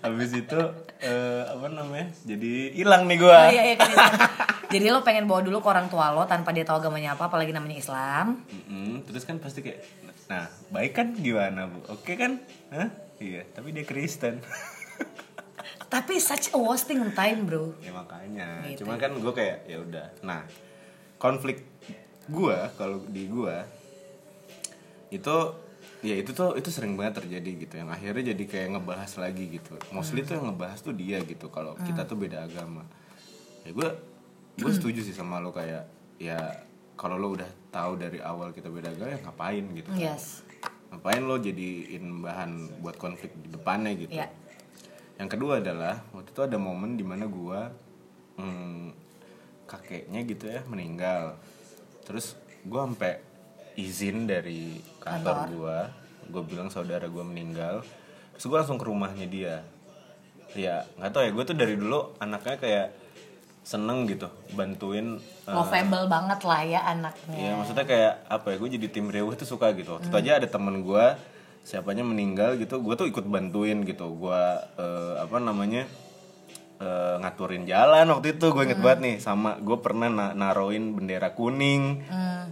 habis 0.01 0.31
itu 0.33 0.61
eh, 0.99 1.43
apa 1.45 1.67
namanya 1.67 2.09
jadi 2.23 2.53
hilang 2.73 3.05
nih 3.05 3.19
gue 3.19 3.29
Oh, 3.31 3.49
iya, 3.49 3.63
iya, 3.65 3.77
kan, 3.77 3.89
iya. 3.89 4.07
jadi 4.69 4.87
lo 4.91 5.01
pengen 5.01 5.25
bawa 5.25 5.41
dulu 5.41 5.59
ke 5.59 5.69
orang 5.69 5.87
tua 5.87 6.11
lo 6.11 6.25
tanpa 6.25 6.51
dia 6.51 6.63
tahu 6.63 6.81
agamanya 6.81 7.13
apa, 7.13 7.27
apalagi 7.27 7.51
namanya 7.51 7.77
Islam. 7.77 8.45
Mm-mm, 8.47 9.03
terus 9.03 9.23
kan 9.23 9.37
pasti 9.37 9.61
kayak 9.61 9.81
nah 10.27 10.45
baik 10.69 10.93
kan 10.93 11.15
gimana 11.15 11.67
bu 11.67 11.79
oke 11.89 12.13
kan 12.13 12.43
Hah? 12.69 12.91
iya 13.17 13.47
tapi 13.47 13.71
dia 13.71 13.83
Kristen 13.83 14.43
Tapi 15.87 16.19
such 16.19 16.51
a 16.51 16.59
wasting 16.59 16.99
time 17.13 17.47
bro. 17.47 17.71
ya 17.79 17.91
makanya 17.91 18.67
Gitu. 18.67 18.83
cuman 18.83 18.99
kan 18.99 19.15
gue 19.15 19.33
kayak 19.33 19.59
ya 19.65 19.79
udah 19.79 20.07
nah 20.21 20.43
konflik 21.17 21.63
gue 22.27 22.57
kalau 22.75 23.07
di 23.07 23.25
gue 23.25 23.57
itu 25.09 25.37
ya 26.07 26.15
itu 26.23 26.31
tuh 26.31 26.55
itu 26.55 26.71
sering 26.71 26.95
banget 26.95 27.19
terjadi 27.27 27.67
gitu 27.67 27.75
yang 27.83 27.91
akhirnya 27.91 28.31
jadi 28.31 28.45
kayak 28.47 28.69
ngebahas 28.79 29.11
lagi 29.19 29.45
gitu 29.59 29.75
mostly 29.91 30.23
tuh 30.23 30.39
yang 30.39 30.55
ngebahas 30.55 30.79
tuh 30.79 30.95
dia 30.95 31.19
gitu 31.27 31.51
kalau 31.51 31.75
kita 31.83 32.07
tuh 32.07 32.15
beda 32.15 32.47
agama 32.47 32.87
ya 33.67 33.75
gue 33.75 33.89
gue 34.55 34.71
setuju 34.71 35.03
sih 35.03 35.11
sama 35.11 35.43
lo 35.43 35.51
kayak 35.51 35.83
ya 36.23 36.39
kalau 36.95 37.19
lo 37.19 37.35
udah 37.35 37.51
tahu 37.69 37.99
dari 37.99 38.23
awal 38.23 38.55
kita 38.55 38.71
beda 38.71 38.95
agama 38.95 39.11
ya 39.13 39.19
ngapain 39.21 39.65
gitu 39.75 39.89
kan. 39.91 39.99
Yes. 39.99 40.47
ngapain 40.95 41.23
lo 41.27 41.37
jadiin 41.37 42.23
bahan 42.23 42.81
buat 42.81 42.95
konflik 42.97 43.35
di 43.43 43.51
depannya 43.51 43.91
gitu 43.99 44.15
Iya. 44.15 44.31
yang 45.19 45.27
kedua 45.27 45.59
adalah 45.59 46.07
waktu 46.15 46.31
itu 46.31 46.41
ada 46.47 46.57
momen 46.57 46.95
di 46.95 47.03
mana 47.03 47.27
gua 47.27 47.75
hmm, 48.39 48.95
kakeknya 49.67 50.23
gitu 50.23 50.47
ya 50.47 50.63
meninggal 50.71 51.35
terus 52.07 52.39
gua 52.63 52.87
sampai 52.87 53.26
izin 53.77 54.25
dari 54.25 54.81
kantor 54.99 55.37
gua. 55.53 55.79
Gue 56.27 56.43
bilang 56.43 56.69
saudara 56.69 57.07
gua 57.07 57.23
meninggal. 57.23 57.87
Terus 58.35 58.45
gua 58.47 58.65
langsung 58.65 58.77
ke 58.77 58.85
rumahnya 58.85 59.27
dia. 59.27 59.55
Ya 60.57 60.89
nggak 60.97 61.11
tahu 61.13 61.23
ya 61.23 61.31
gue 61.31 61.45
tuh 61.45 61.57
dari 61.57 61.77
dulu 61.77 62.17
anaknya 62.17 62.57
kayak 62.57 62.89
seneng 63.61 64.07
gitu 64.07 64.31
bantuin 64.55 65.19
eh, 65.19 65.53
Lovable 65.53 66.07
banget 66.07 66.41
lah 66.47 66.63
ya 66.63 66.81
anaknya. 66.87 67.37
Iya 67.37 67.53
maksudnya 67.59 67.85
kayak 67.85 68.13
apa 68.25 68.47
ya 68.55 68.57
gue 68.57 68.71
jadi 68.79 68.87
tim 68.89 69.07
reweh 69.11 69.35
tuh 69.37 69.45
suka 69.45 69.75
gitu. 69.77 69.99
Waktu 69.99 70.09
itu 70.09 70.17
aja 70.17 70.41
ada 70.41 70.49
temen 70.49 70.81
gue 70.81 71.05
siapanya 71.61 72.07
meninggal 72.07 72.57
gitu 72.57 72.79
gue 72.79 72.95
tuh 72.95 73.05
ikut 73.05 73.27
bantuin 73.27 73.85
gitu. 73.85 74.07
Gue 74.17 74.41
eh, 74.79 75.15
apa 75.21 75.37
namanya 75.37 75.85
eh, 76.79 77.15
ngaturin 77.21 77.67
jalan 77.67 78.07
waktu 78.09 78.39
itu 78.39 78.47
gue 78.49 78.65
inget 78.65 78.81
banget 78.81 78.99
nih 79.03 79.17
sama 79.21 79.61
gue 79.61 79.77
pernah 79.83 80.09
na- 80.09 80.33
naroin 80.33 80.95
bendera 80.97 81.35
kuning. 81.37 82.07
Hmm. 82.07 82.49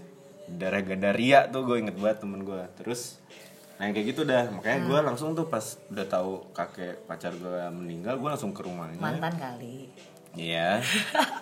Darah 0.48 0.84
Gandaria 0.84 1.48
tuh 1.48 1.64
gue 1.64 1.76
inget 1.80 1.96
banget 1.96 2.24
temen 2.24 2.44
gue 2.44 2.62
terus 2.76 3.18
nah 3.74 3.90
yang 3.90 3.94
kayak 3.96 4.06
gitu 4.14 4.22
dah 4.22 4.48
makanya 4.54 4.86
gue 4.86 4.98
langsung 5.02 5.34
tuh 5.34 5.50
pas 5.50 5.64
udah 5.90 6.06
tahu 6.06 6.46
kakek 6.54 7.04
pacar 7.10 7.34
gue 7.34 7.58
meninggal 7.74 8.22
gue 8.22 8.30
langsung 8.30 8.54
ke 8.54 8.62
rumahnya 8.62 9.02
Mantan 9.02 9.34
kali. 9.34 9.90
Iya, 10.34 10.82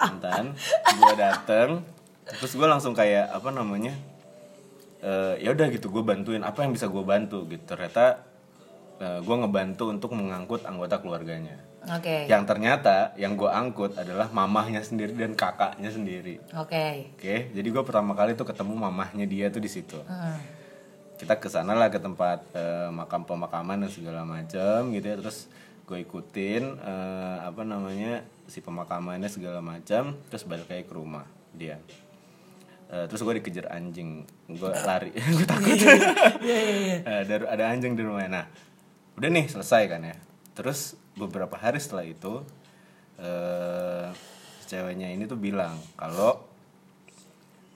mantan. 0.05 0.53
gue 1.01 1.15
dateng, 1.17 1.81
terus 2.29 2.53
gue 2.53 2.69
langsung 2.69 2.93
kayak 2.93 3.33
apa 3.33 3.49
namanya? 3.49 3.97
eh 5.01 5.41
ya 5.41 5.57
udah 5.57 5.73
gitu, 5.73 5.89
gue 5.89 6.05
bantuin 6.05 6.45
apa 6.45 6.61
yang 6.61 6.77
bisa 6.77 6.93
gue 6.93 7.01
bantu 7.01 7.49
gitu. 7.49 7.65
Ternyata 7.73 8.21
gue 9.01 9.37
ngebantu 9.37 9.91
untuk 9.91 10.15
mengangkut 10.15 10.63
anggota 10.63 11.03
keluarganya. 11.03 11.59
Oke. 11.91 12.31
Yang 12.31 12.43
ternyata 12.47 13.11
yang 13.19 13.35
gue 13.35 13.51
angkut 13.51 13.99
adalah 13.99 14.31
mamahnya 14.31 14.87
sendiri 14.87 15.19
dan 15.19 15.35
kakaknya 15.35 15.91
sendiri. 15.91 16.39
Oke. 16.55 17.11
Oke, 17.19 17.51
jadi 17.51 17.69
gue 17.69 17.83
pertama 17.83 18.15
kali 18.15 18.39
tuh 18.39 18.47
ketemu 18.47 18.79
mamahnya 18.79 19.27
dia 19.27 19.51
tuh 19.51 19.59
di 19.59 19.67
situ. 19.67 19.99
Hmm. 20.07 20.39
Kita 21.19 21.39
ke 21.39 21.51
sana 21.51 21.75
lah 21.75 21.91
ke 21.91 21.99
tempat 21.99 22.47
eh, 22.55 22.91
makam 22.95 23.27
pemakaman 23.27 23.83
dan 23.87 23.91
segala 23.91 24.23
macam 24.23 24.95
gitu 24.95 25.07
ya. 25.07 25.17
Terus 25.19 25.51
gue 25.83 25.99
ikutin 26.07 26.63
eh, 26.79 27.37
apa 27.43 27.67
namanya 27.67 28.23
si 28.47 28.63
pemakamannya 28.63 29.27
segala 29.27 29.59
macam. 29.59 30.15
Terus 30.31 30.47
balik 30.47 30.71
lagi 30.71 30.87
ke 30.87 30.95
rumah 30.95 31.27
dia. 31.51 31.83
Eh, 32.93 33.05
terus 33.11 33.25
gue 33.27 33.41
dikejar 33.43 33.73
anjing, 33.73 34.23
gue 34.53 34.71
lari, 34.85 35.17
gue 35.41 35.47
takut. 35.49 35.81
Eh, 36.45 37.01
ada 37.03 37.35
ada 37.49 37.65
anjing 37.73 37.97
di 37.97 38.05
rumahnya. 38.05 38.31
Nah, 38.31 38.45
udah 39.23 39.31
nih 39.31 39.47
selesai 39.47 39.87
kan 39.87 40.03
ya. 40.03 40.19
Terus 40.59 40.99
beberapa 41.15 41.55
hari 41.55 41.79
setelah 41.79 42.03
itu, 42.03 42.43
eh 43.23 44.11
ceweknya 44.67 45.15
ini 45.15 45.31
tuh 45.31 45.39
bilang 45.39 45.79
kalau 45.95 46.43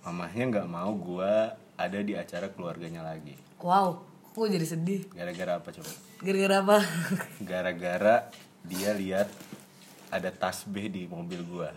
mamahnya 0.03 0.51
nggak 0.51 0.67
mau 0.67 0.91
gue 0.99 1.35
ada 1.79 1.99
di 2.03 2.19
acara 2.19 2.51
keluarganya 2.51 3.07
lagi. 3.07 3.39
Wow. 3.63 4.03
Gue 4.35 4.51
jadi 4.51 4.67
sedih. 4.67 5.07
Gara-gara 5.15 5.63
apa 5.63 5.71
coba? 5.71 5.91
Gara-gara 6.19 6.57
apa? 6.67 6.79
Gara-gara 7.55 8.17
dia 8.67 8.91
lihat 8.99 9.31
ada 10.11 10.35
tasbih 10.35 10.91
di 10.91 11.07
mobil 11.07 11.47
gue. 11.47 11.71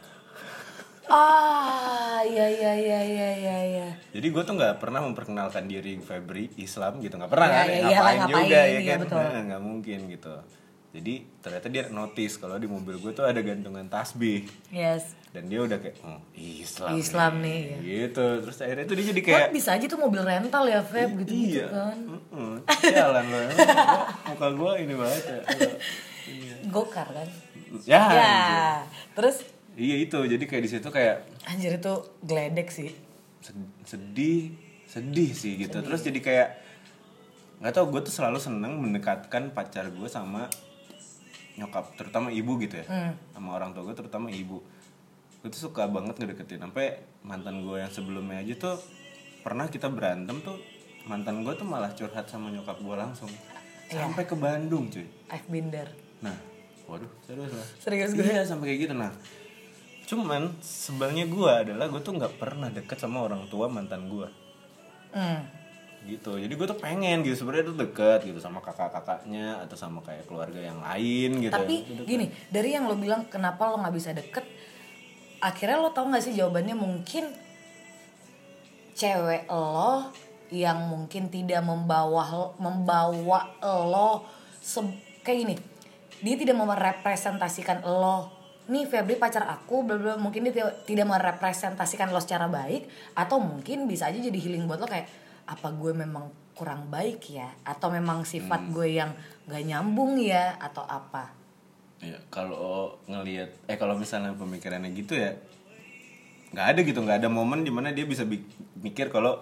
Ah, 1.10 2.20
iya 2.22 2.46
iya 2.48 2.72
iya 2.76 3.00
iya 3.02 3.30
iya 3.36 3.58
iya. 3.66 3.88
Jadi 4.10 4.28
gue 4.28 4.44
tuh 4.44 4.54
nggak 4.54 4.78
pernah 4.78 5.02
memperkenalkan 5.02 5.66
diri 5.66 5.98
Febri 5.98 6.54
Islam 6.56 6.98
gitu 7.00 7.16
nggak 7.16 7.28
pernah 7.28 7.48
Ya, 7.48 7.56
kan? 7.56 7.66
ya, 7.66 7.74
ngapain, 7.76 7.90
iyalah, 7.90 8.14
ngapain, 8.16 8.30
juga 8.40 8.60
ya 8.60 8.80
iya, 8.80 8.94
kan? 8.96 9.00
Nah, 9.08 9.42
nggak 9.48 9.62
mungkin 9.62 10.00
gitu. 10.08 10.34
Jadi 10.90 11.14
ternyata 11.40 11.68
dia 11.68 11.84
notice 11.88 12.34
kalau 12.36 12.58
di 12.58 12.66
mobil 12.66 12.98
gue 12.98 13.12
tuh 13.12 13.22
ada 13.22 13.38
gantungan 13.40 13.86
tasbih 13.86 14.42
Yes. 14.68 15.14
dan 15.30 15.46
dia 15.46 15.62
udah 15.62 15.78
kayak 15.78 16.02
oh 16.02 16.18
Islam, 16.34 16.98
Islam 16.98 17.34
nih, 17.40 17.60
ya. 17.62 17.78
gitu 17.86 18.26
terus 18.42 18.58
akhirnya 18.58 18.86
tuh 18.86 18.98
dia 18.98 19.06
jadi 19.08 19.22
Kan 19.22 19.30
kayak 19.30 19.50
bisa 19.54 19.70
aja 19.72 19.86
tuh 19.86 20.00
mobil 20.00 20.18
rental 20.20 20.66
ya 20.66 20.82
Feb 20.82 21.14
gitu 21.22 21.30
gitu 21.30 21.62
iya 21.62 21.66
kan. 21.70 21.98
Mm-mm. 22.02 22.54
jalan 22.82 23.26
loh 23.28 23.42
muka 24.26 24.48
gue 24.50 24.72
ini 24.80 24.94
banget 24.96 25.24
ya 25.24 25.40
Iya. 26.26 26.56
Gokar 26.74 27.08
kan. 27.08 27.30
ya, 27.86 28.02
Ya. 28.10 28.42
Terus 29.14 29.46
iya 29.80 29.96
itu 29.98 30.20
jadi 30.20 30.44
kayak 30.44 30.62
di 30.62 30.70
situ 30.70 30.88
kayak 30.88 31.24
anjir 31.46 31.72
itu 31.74 31.94
geledek 32.22 32.68
sih. 32.70 32.92
sed- 33.40 33.56
sedih 33.84 34.52
sedih 34.86 35.32
sih 35.32 35.56
gitu 35.58 35.80
terus 35.80 36.02
jadi 36.02 36.20
kayak 36.20 36.50
nggak 37.58 37.72
tau 37.72 37.88
gue 37.88 38.02
tuh 38.02 38.12
selalu 38.12 38.36
seneng 38.38 38.76
mendekatkan 38.78 39.50
pacar 39.50 39.88
gue 39.88 40.08
sama 40.08 40.52
nyokap 41.56 41.96
terutama 41.96 42.28
ibu 42.30 42.56
gitu 42.58 42.78
ya 42.78 42.86
Hmm. 42.86 43.14
sama 43.30 43.50
orang 43.54 43.72
tua 43.72 43.84
gue 43.84 43.96
terutama 43.96 44.28
ibu 44.30 44.60
gue 45.40 45.50
tuh 45.50 45.62
suka 45.62 45.88
banget 45.88 46.16
ngedeketin 46.18 46.60
sampai 46.62 46.86
mantan 47.22 47.62
gue 47.62 47.76
yang 47.78 47.88
sebelumnya 47.90 48.40
aja 48.40 48.56
tuh 48.58 48.76
pernah 49.40 49.68
kita 49.68 49.88
berantem 49.88 50.40
tuh 50.40 50.60
mantan 51.06 51.42
gue 51.42 51.54
tuh 51.54 51.64
malah 51.64 51.92
curhat 51.92 52.28
sama 52.28 52.48
nyokap 52.50 52.76
gue 52.78 52.96
langsung 52.98 53.32
Iya. 53.88 54.06
sampai 54.06 54.24
ke 54.24 54.36
Bandung 54.36 54.86
cuy 54.88 55.08
I've 55.28 55.48
been 55.48 55.68
there. 55.70 55.90
nah 56.20 56.36
waduh 56.86 57.10
serius 57.22 57.50
lah 57.50 57.68
Serius 57.78 58.12
gue. 58.12 58.22
iya 58.22 58.42
sampai 58.42 58.70
kayak 58.70 58.80
gitu 58.82 58.94
nah 58.94 59.10
cuman 60.10 60.58
sebenarnya 60.58 61.30
gue 61.30 61.52
adalah 61.54 61.86
gue 61.86 62.02
tuh 62.02 62.18
nggak 62.18 62.42
pernah 62.42 62.68
deket 62.68 62.98
sama 62.98 63.22
orang 63.22 63.46
tua 63.46 63.70
mantan 63.70 64.10
gue 64.10 64.26
Hmm. 65.10 65.42
gitu 66.06 66.38
jadi 66.38 66.50
gue 66.50 66.66
tuh 66.66 66.78
pengen 66.78 67.22
gitu 67.22 67.42
sebenarnya 67.42 67.70
tuh 67.70 67.78
deket 67.78 68.20
gitu 68.24 68.38
sama 68.38 68.58
kakak-kakaknya 68.60 69.62
atau 69.62 69.74
sama 69.74 70.02
kayak 70.02 70.26
keluarga 70.26 70.58
yang 70.58 70.80
lain 70.80 71.38
gitu 71.40 71.50
Tapi 71.52 71.76
Itu 71.82 71.94
deket. 71.98 72.06
gini, 72.08 72.26
dari 72.50 72.70
yang 72.72 72.86
lo 72.86 72.94
bilang 72.94 73.26
kenapa 73.26 73.68
lo 73.68 73.78
nggak 73.78 73.92
bisa 73.92 74.14
deket, 74.14 74.46
akhirnya 75.40 75.78
lo 75.78 75.90
tau 75.90 76.06
gak 76.08 76.22
sih 76.22 76.34
jawabannya 76.34 76.74
mungkin 76.74 77.26
cewek 78.94 79.46
lo 79.48 80.10
yang 80.50 80.90
mungkin 80.90 81.30
tidak 81.30 81.62
membawa 81.62 82.26
membawa 82.58 83.46
lo 83.62 84.26
se- 84.58 84.82
kayak 85.22 85.38
gini 85.40 85.56
dia 86.20 86.36
tidak 86.36 86.58
merepresentasikan 86.58 87.82
lo 87.82 88.39
nih 88.70 88.86
Febri 88.86 89.18
pacar 89.18 89.44
aku 89.44 89.82
bla 89.82 90.14
mungkin 90.16 90.46
dia 90.46 90.54
tidak- 90.86 91.10
merepresentasikan 91.10 92.14
lo 92.14 92.22
secara 92.22 92.46
baik 92.46 92.86
atau 93.14 93.42
mungkin 93.42 93.90
bisa 93.90 94.08
aja 94.08 94.16
jadi 94.16 94.38
healing 94.38 94.70
buat 94.70 94.78
lo 94.78 94.86
kayak 94.86 95.10
apa 95.50 95.74
gue 95.74 95.92
memang 95.92 96.30
kurang 96.54 96.86
baik 96.88 97.34
ya? 97.34 97.50
Atau 97.66 97.90
memang 97.90 98.22
sifat 98.22 98.70
gue 98.70 99.02
yang 99.02 99.10
gak 99.48 99.64
nyambung 99.66 100.22
ya? 100.22 100.60
Atau 100.62 100.86
apa? 100.86 101.34
Ya, 102.00 102.16
kalau 102.30 102.96
ngelihat 103.08 103.50
eh 103.66 103.76
kalau 103.76 103.98
misalnya 103.98 104.32
pemikirannya 104.32 104.94
gitu 104.94 105.18
ya 105.18 105.36
nggak 106.50 106.66
ada 106.66 106.80
gitu 106.82 107.00
nggak 107.04 107.22
ada 107.22 107.30
momen 107.30 107.62
di 107.62 107.70
mana 107.70 107.94
dia 107.94 108.10
bisa 108.10 108.26
bi- 108.26 108.42
mikir 108.82 109.14
kalau 109.14 109.38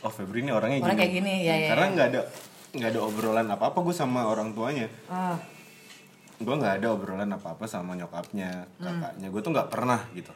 oh 0.00 0.10
Febri 0.10 0.42
ini 0.42 0.50
orangnya 0.50 0.82
Orang 0.82 0.98
gini. 0.98 1.02
kayak 1.04 1.12
gini, 1.14 1.34
ya, 1.46 1.54
ya, 1.54 1.68
karena 1.70 1.86
ya. 1.86 1.92
nggak 1.94 2.06
ada 2.10 2.20
nggak 2.72 2.90
ada 2.96 3.00
obrolan 3.04 3.46
apa 3.46 3.64
apa 3.70 3.78
gue 3.78 3.94
sama 3.94 4.26
orang 4.26 4.50
tuanya. 4.50 4.88
Ah 5.06 5.36
gue 6.42 6.54
nggak 6.54 6.74
ada 6.78 6.86
obrolan 6.90 7.30
apa 7.30 7.48
apa 7.50 7.64
sama 7.64 7.92
nyokapnya 7.92 8.66
Hmm. 8.76 8.98
kakaknya 8.98 9.28
gue 9.28 9.40
tuh 9.40 9.50
nggak 9.50 9.68
pernah 9.68 10.00
gitu 10.12 10.32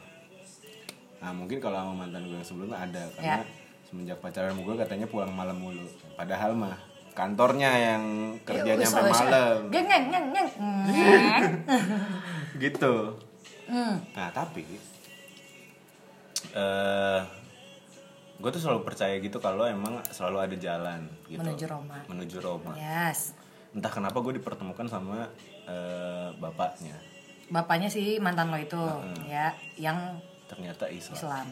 nah 1.16 1.30
mungkin 1.30 1.58
kalau 1.58 1.76
sama 1.78 1.92
mantan 1.96 2.22
gue 2.24 2.34
yang 2.34 2.44
sebelumnya 2.44 2.78
ada 2.80 3.02
karena 3.12 3.38
Ya. 3.38 3.48
semenjak 3.82 4.18
pacaran 4.18 4.54
gue 4.54 4.74
katanya 4.76 5.06
pulang 5.06 5.30
malam 5.30 5.56
mulu 5.56 5.86
padahal 6.12 6.52
mah 6.52 6.76
kantornya 7.12 7.70
yang 7.72 8.02
kerjanya 8.42 8.76
Ya, 8.78 8.86
sampai 8.86 9.08
wis, 9.08 9.14
wis. 9.14 9.22
malam 9.24 9.56
Geng, 9.68 9.86
geng, 9.86 10.04
geng, 10.06 10.26
geng. 10.30 10.48
Ngeng. 10.84 11.44
gitu 12.58 12.94
Hmm. 13.66 13.98
Nah 14.12 14.30
tapi 14.30 14.62
eh 16.52 17.20
gue 18.36 18.50
tuh 18.52 18.60
selalu 18.60 18.84
percaya 18.84 19.16
gitu 19.16 19.38
kalau 19.38 19.64
emang 19.64 19.96
selalu 20.06 20.38
ada 20.40 20.56
jalan 20.56 21.00
gitu 21.26 21.40
Menuju 21.40 21.64
Roma. 21.66 21.96
menuju 22.06 22.36
Roma. 22.38 22.72
Yes. 22.74 23.32
Entah 23.72 23.88
kenapa 23.88 24.20
gue 24.20 24.36
dipertemukan 24.36 24.86
sama 24.86 25.26
eh, 25.66 26.28
bapaknya. 26.38 26.96
Bapaknya 27.46 27.86
sih 27.86 28.18
mantan 28.18 28.50
lo 28.50 28.58
itu, 28.58 28.80
ya, 29.30 29.54
yang 29.78 30.18
Ternyata 30.46 30.90
Islam. 30.90 31.14
Islam. 31.18 31.46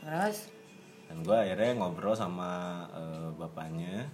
Terus, 0.00 0.38
Dan 1.06 1.22
gue 1.22 1.36
akhirnya 1.38 1.70
ngobrol 1.78 2.16
sama 2.18 2.82
eh, 2.92 3.28
bapaknya. 3.38 4.10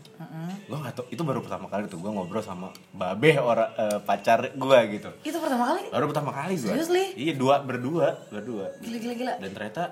Gue 0.69 0.77
nggak 0.77 0.95
tahu 0.99 1.07
itu 1.09 1.23
baru 1.25 1.41
pertama 1.41 1.67
kali 1.71 1.89
tuh 1.89 1.99
gue 1.99 2.11
ngobrol 2.11 2.45
sama 2.45 2.69
babe 2.93 3.39
orang 3.41 3.71
eh, 3.81 3.99
pacar 4.05 4.53
gue 4.53 4.79
gitu. 4.99 5.11
itu 5.25 5.39
pertama 5.41 5.73
kali. 5.73 5.89
Baru 5.89 6.05
pertama 6.13 6.31
kali 6.37 6.55
gue. 6.61 6.69
Seriously? 6.69 7.17
Iya 7.17 7.33
dua 7.39 7.65
berdua 7.65 8.29
berdua. 8.29 8.77
Gila, 8.85 8.99
gila, 8.99 9.15
gila. 9.17 9.35
dan 9.41 9.51
ternyata 9.57 9.85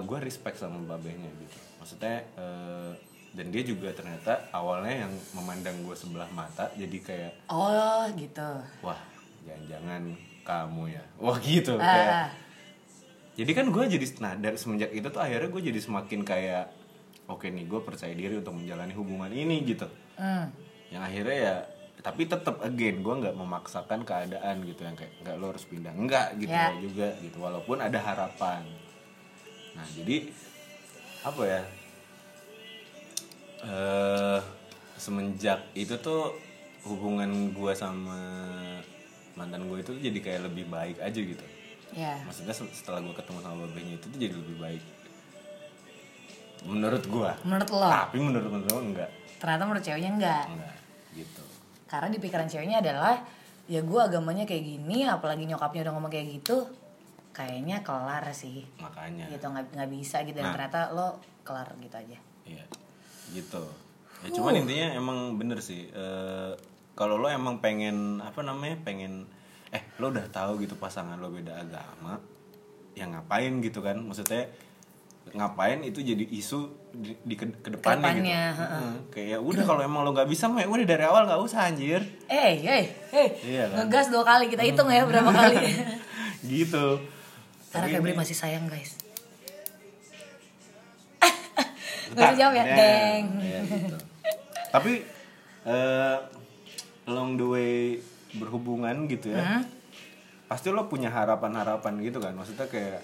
gue 0.00 0.18
respect 0.24 0.56
sama 0.56 0.80
babehnya 0.88 1.28
gitu 1.36 1.58
maksudnya 1.80 2.16
eh, 2.36 2.92
dan 3.32 3.46
dia 3.48 3.62
juga 3.62 3.90
ternyata 3.90 4.50
awalnya 4.50 5.06
yang 5.06 5.12
memandang 5.32 5.76
gue 5.80 5.94
sebelah 5.94 6.26
mata 6.30 6.66
jadi 6.74 6.98
kayak 6.98 7.32
Oh, 7.46 8.02
gitu. 8.12 8.50
wah 8.80 8.98
jangan-jangan 9.42 10.02
kamu 10.42 10.82
ya 10.90 11.02
wah 11.16 11.38
gitu 11.38 11.74
Ah. 11.74 11.84
kayak 11.84 12.14
jadi 13.32 13.50
kan 13.52 13.66
gue 13.68 13.84
jadi 13.88 14.06
nah 14.18 14.34
dari 14.34 14.56
semenjak 14.56 14.90
itu 14.90 15.06
tuh 15.06 15.18
akhirnya 15.18 15.48
gue 15.48 15.62
jadi 15.64 15.78
semakin 15.78 16.20
kayak 16.22 16.64
oke 17.26 17.46
nih 17.46 17.64
gue 17.64 17.80
percaya 17.80 18.10
diri 18.10 18.36
untuk 18.36 18.52
menjalani 18.52 18.92
hubungan 18.92 19.30
ini 19.30 19.62
gitu 19.64 19.86
Hmm. 20.14 20.50
yang 20.88 21.00
akhirnya 21.00 21.38
ya 21.38 21.56
tapi 22.00 22.24
tetap 22.24 22.60
again 22.60 23.00
gue 23.00 23.14
nggak 23.14 23.32
memaksakan 23.32 24.02
keadaan 24.02 24.64
gitu 24.64 24.82
yang 24.82 24.92
kayak 24.92 25.12
nggak 25.18 25.36
lo 25.36 25.48
harus 25.48 25.64
pindah 25.64 25.92
enggak 25.92 26.34
gitu 26.36 26.50
Ya. 26.50 26.72
juga 26.74 27.14
gitu 27.16 27.36
walaupun 27.38 27.78
ada 27.78 27.96
harapan 27.96 28.64
nah 29.70 29.86
jadi 29.86 30.28
apa 31.22 31.42
ya 31.42 31.62
eh 33.62 34.40
semenjak 34.94 35.60
itu 35.72 35.96
tuh 35.96 36.32
hubungan 36.82 37.28
gue 37.50 37.72
sama 37.72 38.16
mantan 39.32 39.64
gue 39.64 39.78
itu 39.78 39.92
jadi 39.94 40.18
kayak 40.18 40.40
lebih 40.46 40.64
baik 40.66 40.96
aja 40.98 41.16
gitu 41.16 41.44
Ya. 41.90 42.14
maksudnya 42.22 42.52
se- 42.52 42.70
setelah 42.70 43.00
gue 43.00 43.10
ketemu 43.10 43.38
sama 43.40 43.66
babenya 43.66 43.94
itu 43.94 44.06
tuh 44.06 44.16
jadi 44.16 44.30
lebih 44.32 44.56
baik 44.58 44.82
menurut 46.62 47.02
gue 47.02 47.30
Menurut 47.42 47.70
lo, 47.70 47.88
tapi 47.88 48.16
menurut 48.16 48.46
menurut 48.46 48.70
lo 48.70 48.80
enggak 48.84 49.10
ternyata 49.36 49.62
menurut 49.64 49.82
ceweknya 49.82 50.10
enggak. 50.12 50.44
enggak 50.46 50.76
gitu 51.14 51.44
Karena 51.84 52.06
di 52.06 52.18
pikiran 52.18 52.46
ceweknya 52.46 52.78
adalah, 52.78 53.18
ya 53.66 53.82
gue 53.82 53.98
agamanya 53.98 54.46
kayak 54.46 54.62
gini, 54.62 55.02
apalagi 55.02 55.42
nyokapnya 55.42 55.82
udah 55.82 55.92
ngomong 55.92 56.06
kayak 56.08 56.38
gitu, 56.38 56.62
kayaknya 57.32 57.82
kelar 57.82 58.22
sih. 58.30 58.62
makanya 58.78 59.26
Gitu, 59.26 59.42
nggak 59.42 59.74
nggak 59.74 59.90
bisa 59.90 60.22
gitu. 60.22 60.38
Dan 60.38 60.46
Nah. 60.46 60.54
ternyata 60.54 60.94
lo 60.94 61.08
kelar 61.42 61.66
gitu 61.74 61.90
aja. 61.92 62.14
Iya, 62.46 62.62
gitu. 63.32 63.64
Ya 64.20 64.28
cuman 64.36 64.52
intinya 64.60 64.88
emang 64.92 65.18
bener 65.40 65.58
sih. 65.64 65.88
eh, 65.88 66.52
kalau 66.92 67.16
lo 67.16 67.32
emang 67.32 67.64
pengen 67.64 68.20
apa 68.20 68.44
namanya, 68.44 68.76
pengen 68.84 69.24
eh 69.72 69.80
lo 70.02 70.12
udah 70.12 70.26
tahu 70.28 70.60
gitu 70.60 70.76
pasangan 70.76 71.16
lo 71.16 71.32
beda 71.32 71.56
agama, 71.56 72.20
ya 72.92 73.08
ngapain 73.08 73.62
gitu 73.64 73.80
kan? 73.80 73.96
Maksudnya 73.96 74.50
ngapain 75.30 75.80
itu 75.86 76.02
jadi 76.02 76.26
isu 76.26 76.68
di, 76.90 77.14
di 77.22 77.34
ke, 77.38 77.46
ke 77.62 77.70
depannya 77.78 78.02
Ke 78.02 78.18
depannya, 78.18 78.42
gitu. 78.50 78.60
Heeh. 78.60 78.90
Kayak 79.14 79.28
ya 79.30 79.38
udah 79.38 79.64
kalau 79.64 79.80
emang 79.80 80.02
lo 80.02 80.10
nggak 80.12 80.28
bisa, 80.28 80.50
mah 80.50 80.60
ya 80.60 80.68
udah 80.68 80.86
dari 80.88 81.04
awal 81.06 81.22
nggak 81.24 81.40
usah 81.40 81.70
anjir. 81.70 82.02
Eh, 82.26 82.60
eh, 82.66 82.84
eh. 83.14 83.28
Iya 83.46 83.64
kan? 83.70 83.76
Ngegas 83.86 84.06
dua 84.10 84.24
kali, 84.26 84.50
kita 84.50 84.62
hitung 84.66 84.90
ya 84.90 85.06
berapa 85.06 85.30
kali. 85.30 85.56
gitu. 86.52 87.00
Karena 87.70 87.86
Febri 87.96 88.12
masih 88.18 88.34
sayang 88.34 88.66
guys. 88.66 88.98
Gak 92.10 92.24
usah 92.26 92.36
jawab 92.36 92.52
ya, 92.52 92.62
Nah, 92.62 92.76
deng. 92.76 93.24
ya 93.38 93.60
gitu. 93.62 93.96
Tapi 94.70 94.92
eh 95.62 96.16
along 97.04 97.30
the 97.34 97.46
way 97.46 97.74
berhubungan 98.32 99.06
gitu 99.06 99.30
ya. 99.30 99.42
Hmm? 99.42 99.62
Pasti 100.46 100.68
lo 100.68 100.86
punya 100.86 101.08
harapan-harapan 101.08 101.98
gitu 102.00 102.18
kan. 102.18 102.32
Maksudnya 102.32 102.66
kayak 102.66 103.02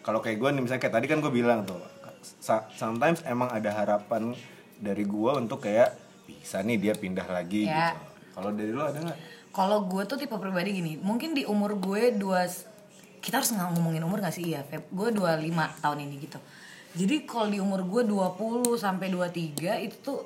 kalau 0.00 0.18
kayak 0.18 0.36
gue 0.36 0.48
nih 0.50 0.62
misalnya 0.62 0.82
kayak 0.82 0.94
tadi 0.94 1.06
kan 1.06 1.18
gue 1.18 1.32
bilang 1.32 1.64
tuh 1.64 1.80
sometimes 2.74 3.20
emang 3.24 3.48
ada 3.48 3.70
harapan 3.70 4.32
dari 4.76 5.04
gue 5.04 5.30
untuk 5.34 5.60
kayak 5.60 5.92
bisa 6.24 6.60
nih 6.60 6.76
dia 6.78 6.94
pindah 6.94 7.24
lagi 7.26 7.64
Ya. 7.64 7.92
gitu. 7.92 7.96
Kalau 8.34 8.50
dari 8.50 8.70
lo 8.70 8.84
ada 8.84 8.98
nggak? 8.98 9.18
Kalau 9.48 9.86
gue 9.86 10.02
tuh 10.04 10.18
tipe 10.18 10.34
pribadi 10.34 10.74
gini, 10.74 10.98
mungkin 10.98 11.30
di 11.32 11.46
umur 11.46 11.78
gue 11.78 12.10
dua 12.12 12.42
kita 13.20 13.40
harus 13.40 13.54
ngomongin 13.54 14.04
umur 14.04 14.20
gak 14.20 14.36
sih 14.36 14.52
iya 14.52 14.60
Feb 14.60 14.92
gue 14.92 15.08
25 15.08 15.48
tahun 15.80 15.98
ini 15.98 16.14
gitu 16.20 16.36
jadi 16.94 17.26
kalau 17.26 17.46
di 17.46 17.58
umur 17.58 17.82
gue 17.82 18.02
20 18.06 18.38
sampai 18.74 19.10
23 19.10 19.84
itu 19.84 19.96
tuh 20.00 20.20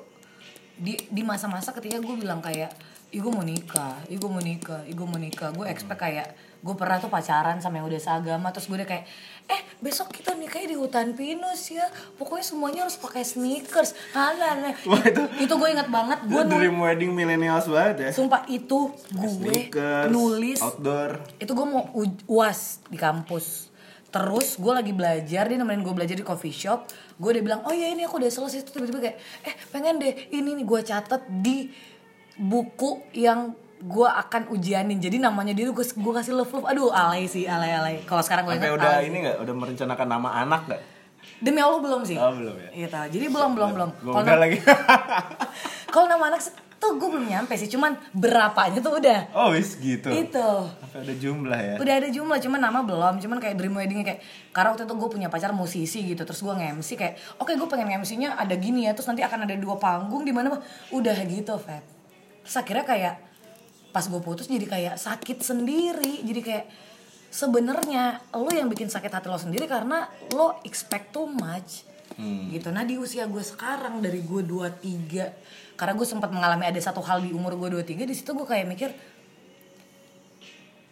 di 0.75 0.95
di 1.09 1.21
masa-masa 1.21 1.73
ketika 1.73 1.97
gue 1.97 2.15
bilang 2.15 2.39
kayak 2.39 2.71
Ih 3.09 3.25
gue 3.25 3.33
mau 3.33 3.41
nikah, 3.41 4.05
ih 4.05 4.21
gue 4.21 4.29
mau 4.29 4.37
nikah, 4.37 4.85
ih 4.85 4.93
gue 4.93 5.01
mau 5.01 5.17
nikah. 5.17 5.49
Gue 5.49 5.65
expect 5.65 5.97
kayak, 5.97 6.29
gue 6.61 6.75
pernah 6.77 7.01
tuh 7.01 7.09
pacaran 7.09 7.57
sama 7.57 7.81
yang 7.81 7.89
udah 7.89 7.97
seagama 7.97 8.53
Terus 8.53 8.69
gue 8.69 8.77
udah 8.77 8.85
kayak, 8.85 9.09
eh 9.49 9.61
besok 9.81 10.13
kita 10.13 10.37
nikahnya 10.37 10.69
di 10.69 10.77
hutan 10.77 11.17
pinus 11.17 11.73
ya. 11.73 11.89
Pokoknya 12.21 12.45
semuanya 12.45 12.79
harus 12.85 13.01
pakai 13.01 13.25
sneakers. 13.25 13.97
Nah, 14.13 14.29
nah, 14.37 14.77
Wah, 14.93 15.01
itu- 15.01 15.25
itu 15.41 15.49
gue 15.49 15.69
inget 15.73 15.89
banget. 15.89 16.21
Gue 16.21 16.43
dream 16.45 16.77
wedding 16.77 17.09
millennials 17.09 17.65
banget 17.65 17.95
ya. 17.97 18.09
Sumpah 18.13 18.45
itu 18.45 18.93
gue 19.09 19.29
Sneakers, 19.41 20.13
nulis 20.13 20.61
outdoor. 20.61 21.17
itu 21.41 21.49
gue 21.49 21.65
mau 21.65 21.89
uas 22.29 22.77
di 22.93 22.97
kampus 23.01 23.68
terus 24.09 24.55
gue 24.55 24.69
lagi 24.71 24.89
belajar 24.89 25.45
dia 25.45 25.55
nemenin 25.55 25.79
gue 25.79 25.91
belajar 25.91 26.13
di 26.13 26.21
coffee 26.21 26.51
shop 26.51 26.89
gue 27.15 27.29
udah 27.29 27.43
bilang 27.43 27.61
oh 27.61 27.71
ya 27.71 27.87
ini 27.87 28.03
aku 28.03 28.17
udah 28.17 28.27
selesai 28.27 28.61
Terus 28.63 28.73
tiba-tiba 28.73 28.99
kayak 28.99 29.17
eh 29.43 29.53
pengen 29.69 29.97
deh 29.97 30.13
ini 30.29 30.53
nih 30.53 30.65
gue 30.65 30.79
catat 30.81 31.21
di 31.25 31.69
buku 32.35 32.89
yang 33.13 33.51
gue 33.79 34.03
akan 34.05 34.49
ujianin 34.49 34.97
jadi 34.97 35.19
namanya 35.19 35.53
dia 35.53 35.63
tuh 35.65 35.73
gue 35.73 35.85
gue 35.85 36.13
kasih 36.13 36.33
love 36.33 36.49
love 36.49 36.65
aduh 36.65 36.89
alay 36.89 37.23
sih 37.25 37.45
alay 37.45 37.71
alay 37.71 37.95
kalau 38.03 38.19
sekarang 38.19 38.43
gue 38.43 38.55
Sampai 38.55 38.73
udah 38.73 38.91
alay. 38.97 39.07
ini 39.07 39.17
nggak? 39.21 39.37
Udah 39.39 39.53
merencanakan 39.55 40.07
nama 40.09 40.29
anak 40.37 40.61
nggak? 40.65 40.81
demi 41.37 41.59
allah 41.59 41.79
belum 41.79 42.01
sih 42.01 42.15
Oh, 42.15 42.31
belum 42.31 42.55
ya? 42.57 42.69
gitu 42.77 42.99
jadi 43.13 43.25
belum 43.29 43.51
belum 43.53 43.69
belum 43.71 43.89
Kalau 44.09 44.23
nam- 44.25 44.41
lagi. 44.41 44.57
kalau 45.93 46.07
nama 46.07 46.23
anak 46.27 46.41
tuh 46.79 46.95
gue 46.95 47.07
belum 47.11 47.27
nyampe 47.27 47.53
sih 47.59 47.67
cuman 47.67 47.99
berapanya 48.15 48.79
tuh 48.79 48.97
udah. 48.97 49.35
Oh 49.35 49.51
wis 49.51 49.75
gitu. 49.77 50.07
itu. 50.07 50.49
Sampai 50.79 51.03
ada 51.03 51.13
jumlah 51.19 51.59
ya. 51.59 51.75
udah 51.75 51.93
ada 51.99 52.09
jumlah 52.09 52.37
cuman 52.39 52.59
nama 52.63 52.79
belum 52.87 53.19
cuman 53.19 53.37
kayak 53.43 53.59
dream 53.59 53.75
weddingnya 53.75 54.05
kayak 54.07 54.21
karena 54.55 54.71
waktu 54.73 54.87
itu 54.87 54.95
gue 54.95 55.09
punya 55.11 55.27
pacar 55.27 55.51
musisi 55.51 55.99
gitu 56.07 56.23
terus 56.23 56.39
gue 56.39 56.55
nge-MC 56.55 56.89
kayak 56.95 57.13
oke 57.43 57.51
gue 57.51 57.67
pengen 57.67 57.91
nge-MC-nya 57.91 58.39
ada 58.39 58.55
gini 58.55 58.87
ya 58.87 58.95
terus 58.95 59.11
nanti 59.11 59.21
akan 59.21 59.43
ada 59.43 59.53
dua 59.59 59.75
panggung 59.75 60.23
di 60.23 60.31
mana. 60.31 60.55
Udah 60.95 61.17
gitu 61.27 61.59
Feb. 61.59 61.83
Terus 62.47 62.55
akhirnya 62.55 62.85
kayak 62.87 63.15
pas 63.91 64.05
gue 64.07 64.21
putus 64.23 64.47
jadi 64.47 64.65
kayak 64.69 64.95
sakit 65.01 65.41
sendiri 65.41 66.21
jadi 66.21 66.41
kayak 66.45 66.65
sebenarnya 67.29 68.21
lo 68.37 68.49
yang 68.49 68.69
bikin 68.69 68.89
sakit 68.89 69.09
hati 69.09 69.27
lo 69.29 69.37
sendiri 69.37 69.69
karena 69.69 70.09
lo 70.33 70.57
expect 70.63 71.11
too 71.13 71.27
much. 71.29 71.85
Gitu. 72.19 72.67
Nah 72.73 72.83
di 72.83 72.99
usia 72.99 73.29
gue 73.29 73.39
sekarang 73.39 74.01
dari 74.03 74.19
gue 74.25 74.41
23 74.43 75.68
karena 75.79 75.95
gue 75.95 76.03
sempat 76.03 76.27
mengalami 76.35 76.67
ada 76.67 76.75
satu 76.83 76.99
hal 76.99 77.23
di 77.23 77.31
umur 77.31 77.55
gue 77.55 77.79
23 77.79 78.03
di 78.03 78.11
situ 78.11 78.35
gue 78.35 78.43
kayak 78.43 78.67
mikir 78.67 78.91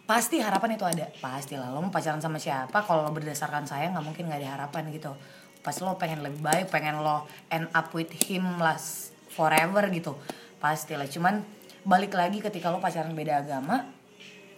pasti 0.08 0.40
harapan 0.40 0.80
itu 0.80 0.88
ada. 0.88 1.12
Pasti 1.20 1.60
lah 1.60 1.68
lo 1.68 1.84
mau 1.84 1.92
pacaran 1.92 2.24
sama 2.24 2.40
siapa? 2.40 2.80
Kalau 2.88 3.04
lo 3.04 3.12
berdasarkan 3.12 3.68
sayang 3.68 3.92
nggak 3.92 4.06
mungkin 4.08 4.32
nggak 4.32 4.40
ada 4.40 4.50
harapan 4.56 4.88
gitu. 4.88 5.12
Pasti 5.60 5.84
lo 5.84 6.00
pengen 6.00 6.24
lebih 6.24 6.40
baik 6.40 6.72
pengen 6.72 7.04
lo 7.04 7.28
end 7.52 7.68
up 7.76 7.92
with 7.92 8.08
him 8.24 8.56
last 8.56 9.12
forever 9.28 9.84
gitu. 9.92 10.16
Pasti 10.56 10.96
lah. 10.96 11.04
Cuman 11.04 11.44
balik 11.84 12.16
lagi 12.16 12.40
ketika 12.40 12.72
lo 12.72 12.80
pacaran 12.80 13.12
beda 13.12 13.44
agama 13.44 13.84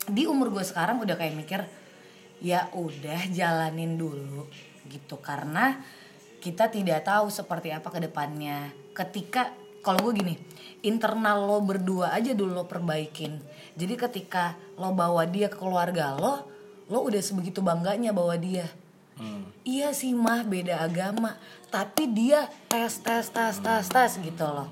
di 0.07 0.31
umur 0.31 0.55
gue 0.55 0.62
sekarang 0.62 1.03
udah 1.03 1.18
kayak 1.18 1.35
mikir 1.35 1.61
ya 2.39 2.70
udah 2.70 3.26
jalanin 3.35 3.99
dulu 3.99 4.47
gitu. 4.87 5.18
Karena 5.18 5.74
kita 6.39 6.70
tidak 6.70 7.03
tahu 7.03 7.26
seperti 7.26 7.74
apa 7.74 7.91
ke 7.91 7.99
depannya 7.99 8.70
ketika 8.95 9.51
kalau 9.81 9.99
gue 10.09 10.20
gini 10.20 10.35
internal 10.81 11.45
lo 11.45 11.59
berdua 11.61 12.12
aja 12.16 12.33
dulu 12.33 12.57
lo 12.57 12.64
perbaikin. 12.64 13.41
Jadi 13.76 13.95
ketika 13.97 14.57
lo 14.76 14.93
bawa 14.93 15.24
dia 15.28 15.49
ke 15.49 15.57
keluarga 15.57 16.16
lo 16.16 16.45
lo 16.91 17.07
udah 17.07 17.22
sebegitu 17.22 17.62
bangganya 17.62 18.11
bawa 18.11 18.35
dia. 18.37 18.66
Iya 19.62 19.93
sih 19.93 20.16
mah 20.16 20.43
beda 20.45 20.81
agama. 20.81 21.37
Tapi 21.68 22.09
dia 22.11 22.49
tes 22.66 22.99
tes 23.05 23.28
tes 23.28 23.57
tes 23.61 23.87
tes 23.87 24.12
gitu 24.16 24.47
loh. 24.49 24.68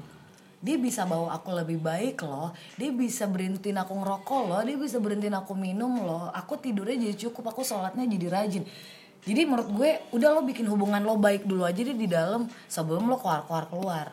Dia 0.58 0.74
bisa 0.74 1.06
bawa 1.06 1.38
aku 1.38 1.54
lebih 1.54 1.78
baik 1.78 2.24
loh. 2.24 2.50
Dia 2.74 2.90
bisa 2.90 3.28
berhentiin 3.28 3.78
aku 3.78 3.94
ngerokok 3.94 4.42
loh. 4.48 4.60
Dia 4.64 4.74
bisa 4.74 4.98
berhentiin 4.98 5.36
aku 5.36 5.52
minum 5.54 6.02
loh. 6.02 6.32
Aku 6.34 6.58
tidurnya 6.58 6.98
jadi 6.98 7.28
cukup 7.28 7.54
aku 7.54 7.62
sholatnya 7.62 8.08
jadi 8.08 8.26
rajin. 8.32 8.64
Jadi 9.22 9.40
menurut 9.44 9.68
gue 9.70 9.90
udah 10.16 10.28
lo 10.34 10.40
bikin 10.42 10.66
hubungan 10.66 11.04
lo 11.04 11.20
baik 11.20 11.44
dulu 11.44 11.62
aja 11.68 11.78
deh 11.78 11.94
di 11.94 12.08
dalam 12.08 12.48
sebelum 12.66 13.06
lo 13.06 13.20
keluar 13.20 13.44
keluar 13.44 13.66
keluar 13.68 14.06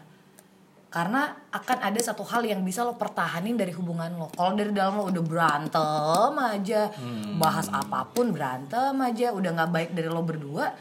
karena 0.95 1.27
akan 1.51 1.91
ada 1.91 1.99
satu 1.99 2.23
hal 2.23 2.47
yang 2.47 2.63
bisa 2.63 2.87
lo 2.87 2.95
pertahanin 2.95 3.59
dari 3.59 3.75
hubungan 3.75 4.15
lo. 4.15 4.31
Kalau 4.31 4.55
dari 4.55 4.71
dalam 4.71 4.95
lo 4.95 5.11
udah 5.11 5.23
berantem 5.27 6.31
aja 6.39 6.87
bahas 7.35 7.67
apa 7.67 8.07
pun 8.15 8.31
berantem 8.31 8.95
aja 9.03 9.35
udah 9.35 9.51
nggak 9.59 9.71
baik 9.75 9.89
dari 9.91 10.07
lo 10.07 10.23
berdua 10.23 10.71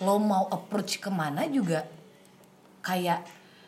lo 0.00 0.16
mau 0.16 0.48
approach 0.48 1.04
ke 1.04 1.12
mana 1.12 1.44
juga 1.52 1.84
kayak 2.80 3.20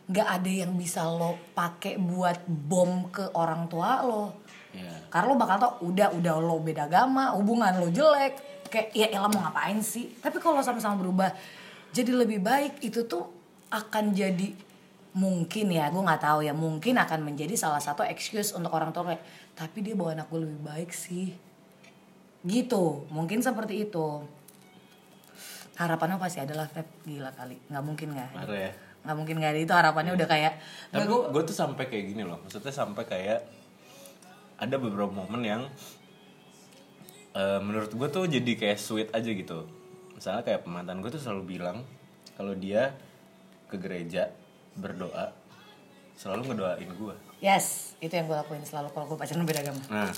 nggak 0.09 0.29
ada 0.41 0.51
yang 0.65 0.73
bisa 0.73 1.05
lo 1.05 1.37
pakai 1.53 2.01
buat 2.01 2.49
bom 2.49 3.13
ke 3.13 3.37
orang 3.37 3.69
tua 3.69 4.01
lo. 4.01 4.41
Iya. 4.75 5.07
karena 5.07 5.27
lo 5.31 5.37
bakal 5.39 5.57
tau 5.61 5.73
udah 5.87 6.09
udah 6.17 6.35
lo 6.41 6.59
beda 6.65 6.89
agama 6.89 7.37
hubungan 7.37 7.77
lo 7.77 7.93
jelek. 7.93 8.65
Kayak 8.73 8.89
ya 8.97 9.07
elah 9.21 9.29
mau 9.29 9.45
ngapain 9.45 9.85
sih? 9.85 10.17
Tapi 10.17 10.41
kalau 10.41 10.65
sama-sama 10.65 10.97
berubah 10.97 11.29
jadi 11.93 12.09
lebih 12.09 12.41
baik 12.41 12.81
itu 12.81 13.05
tuh 13.05 13.29
akan 13.69 14.17
jadi 14.17 14.51
mungkin 15.15 15.71
ya 15.71 15.95
gue 15.95 16.03
nggak 16.03 16.23
tahu 16.27 16.43
ya 16.43 16.51
mungkin 16.51 16.99
akan 16.99 17.23
menjadi 17.23 17.55
salah 17.55 17.79
satu 17.79 18.03
excuse 18.03 18.51
untuk 18.51 18.75
orang 18.75 18.91
tua 18.91 19.15
kayak 19.15 19.23
tapi 19.55 19.87
dia 19.87 19.95
bawa 19.95 20.19
anak 20.19 20.27
gue 20.27 20.43
lebih 20.43 20.61
baik 20.67 20.91
sih 20.91 21.31
gitu 22.43 23.07
mungkin 23.15 23.39
seperti 23.39 23.87
itu 23.87 24.27
harapannya 25.79 26.19
pasti 26.19 26.43
adalah 26.43 26.67
Feb 26.67 27.07
gila 27.07 27.31
kali 27.31 27.59
nggak 27.71 27.85
mungkin 27.87 28.09
nggak 28.15 28.31
ya. 28.51 28.71
nggak 29.05 29.17
mungkin 29.17 29.35
nggak 29.39 29.53
ada 29.55 29.61
itu 29.61 29.75
harapannya 29.75 30.13
udah 30.17 30.29
kayak 30.29 30.53
Tapi 30.91 31.05
nggak, 31.05 31.31
gue 31.31 31.43
tuh 31.45 31.57
sampai 31.57 31.85
kayak 31.93 32.05
gini 32.15 32.23
loh. 32.25 32.41
Maksudnya 32.41 32.73
sampai 32.73 33.05
kayak 33.05 33.41
ada 34.57 34.77
beberapa 34.81 35.13
momen 35.13 35.45
yang 35.45 35.63
eh, 37.37 37.61
menurut 37.61 37.93
gue 37.93 38.09
tuh 38.09 38.25
jadi 38.25 38.53
kayak 38.57 38.79
sweet 38.81 39.09
aja 39.13 39.29
gitu. 39.29 39.69
Misalnya 40.17 40.41
kayak 40.41 40.65
mantan 40.65 41.05
gue 41.05 41.11
tuh 41.13 41.21
selalu 41.21 41.59
bilang 41.59 41.85
kalau 42.39 42.57
dia 42.57 42.97
ke 43.69 43.77
gereja 43.77 44.33
berdoa 44.75 45.31
selalu 46.15 46.55
ngedoain 46.55 46.91
gue. 46.95 47.15
yes 47.43 47.99
itu 47.99 48.15
yang 48.15 48.31
gue 48.31 48.39
lakuin 48.39 48.63
selalu 48.63 48.89
kalau 48.95 49.07
gue 49.11 49.19
pacaran 49.19 49.43
beda 49.43 49.61
agama 49.67 49.83
Nah, 49.91 50.11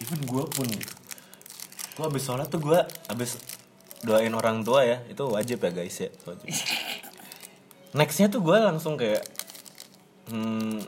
even 0.00 0.20
gue 0.24 0.44
pun 0.48 0.66
gitu. 0.68 0.94
Gue 1.96 2.04
abis 2.08 2.22
sholat 2.24 2.48
tuh 2.48 2.60
gue 2.60 2.76
abis 3.08 3.40
doain 4.04 4.32
orang 4.32 4.60
tua 4.60 4.84
ya 4.84 5.00
itu 5.08 5.24
wajib 5.24 5.60
ya 5.60 5.70
guys 5.72 5.96
ya 5.96 6.10
wajib. 6.24 6.46
Nextnya 7.98 8.28
tuh 8.28 8.44
gue 8.44 8.56
langsung 8.56 8.96
kayak 8.96 9.24
hmm, 10.28 10.84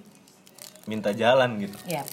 minta 0.84 1.12
jalan 1.12 1.56
gitu. 1.60 1.76
ya 1.88 2.04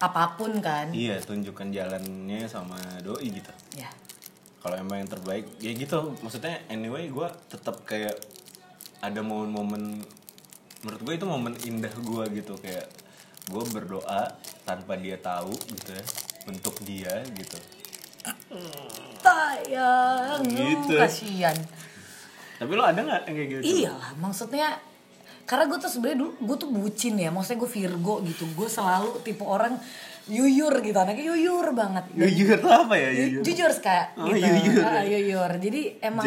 apa 0.00 0.32
pun 0.38 0.64
kan 0.64 0.88
Iya 0.96 1.20
tunjukkan 1.20 1.70
jalannya 1.70 2.48
sama 2.48 2.78
doi 3.04 3.28
gitu. 3.30 3.52
ya 3.76 3.90
Kalau 4.60 4.76
emang 4.80 5.04
yang 5.04 5.10
terbaik 5.10 5.44
ya 5.60 5.70
gitu. 5.76 6.16
Maksudnya 6.24 6.62
anyway 6.72 7.06
gue 7.08 7.28
tetap 7.52 7.84
kayak 7.84 8.16
ada 9.00 9.20
momen-momen 9.20 10.00
menurut 10.80 11.00
gue 11.02 11.14
itu 11.14 11.26
momen 11.26 11.54
indah 11.60 11.92
gue 11.92 12.24
gitu 12.34 12.54
kayak 12.56 12.88
gue 13.46 13.62
berdoa 13.68 14.32
tanpa 14.62 14.94
dia 14.94 15.16
tahu 15.16 15.52
gitu 15.68 15.90
ya 15.90 16.04
untuk 16.46 16.74
dia 16.80 17.14
gitu. 17.30 17.58
sayang 19.18 20.40
Gitu. 20.44 20.94
kasihan 20.94 21.56
Tapi 22.56 22.72
lo 22.72 22.84
ada 22.84 23.00
nggak 23.00 23.22
yang 23.24 23.34
kayak 23.34 23.48
gitu? 23.50 23.62
iyalah 23.64 24.10
maksudnya 24.16 24.76
karena 25.44 25.64
gue 25.66 25.78
tuh 25.80 25.90
sebenarnya 25.90 26.18
dulu 26.20 26.32
gue 26.38 26.56
tuh 26.58 26.70
bucin 26.70 27.14
ya 27.16 27.28
maksudnya 27.28 27.58
gue 27.58 27.70
Virgo 27.70 28.14
gitu 28.22 28.44
gue 28.46 28.68
selalu 28.68 29.18
tipe 29.20 29.42
orang 29.42 29.74
yuyur 30.28 30.78
gitu 30.78 30.94
anaknya 30.94 31.24
yuyur 31.26 31.72
banget 31.72 32.04
tuh 32.56 32.70
apa 32.70 32.94
ya 32.94 33.08
Ju- 33.10 33.42
jujur? 33.42 33.72
kayak 33.80 34.14
Oh, 34.14 34.28
gitu 34.28 34.46
yuyur. 34.46 34.84
Ah, 34.86 35.02
yuyur 35.02 35.50
jadi 35.58 35.80
emang 36.00 36.24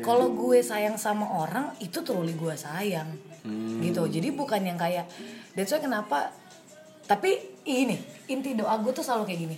kalau 0.00 0.30
gue 0.30 0.60
sayang 0.60 0.94
sama 0.94 1.26
orang 1.34 1.72
itu 1.78 1.98
truly 2.00 2.32
gue 2.32 2.54
sayang 2.54 3.08
Hmm. 3.44 3.84
gitu. 3.84 4.08
Jadi 4.08 4.32
bukan 4.32 4.64
yang 4.64 4.80
kayak 4.80 5.04
dan 5.52 5.64
soalnya 5.68 5.86
kenapa 5.92 6.32
tapi 7.04 7.36
ini 7.68 8.00
inti 8.32 8.56
doa 8.56 8.80
gue 8.80 8.92
tuh 8.96 9.04
selalu 9.04 9.28
kayak 9.28 9.40
gini. 9.44 9.56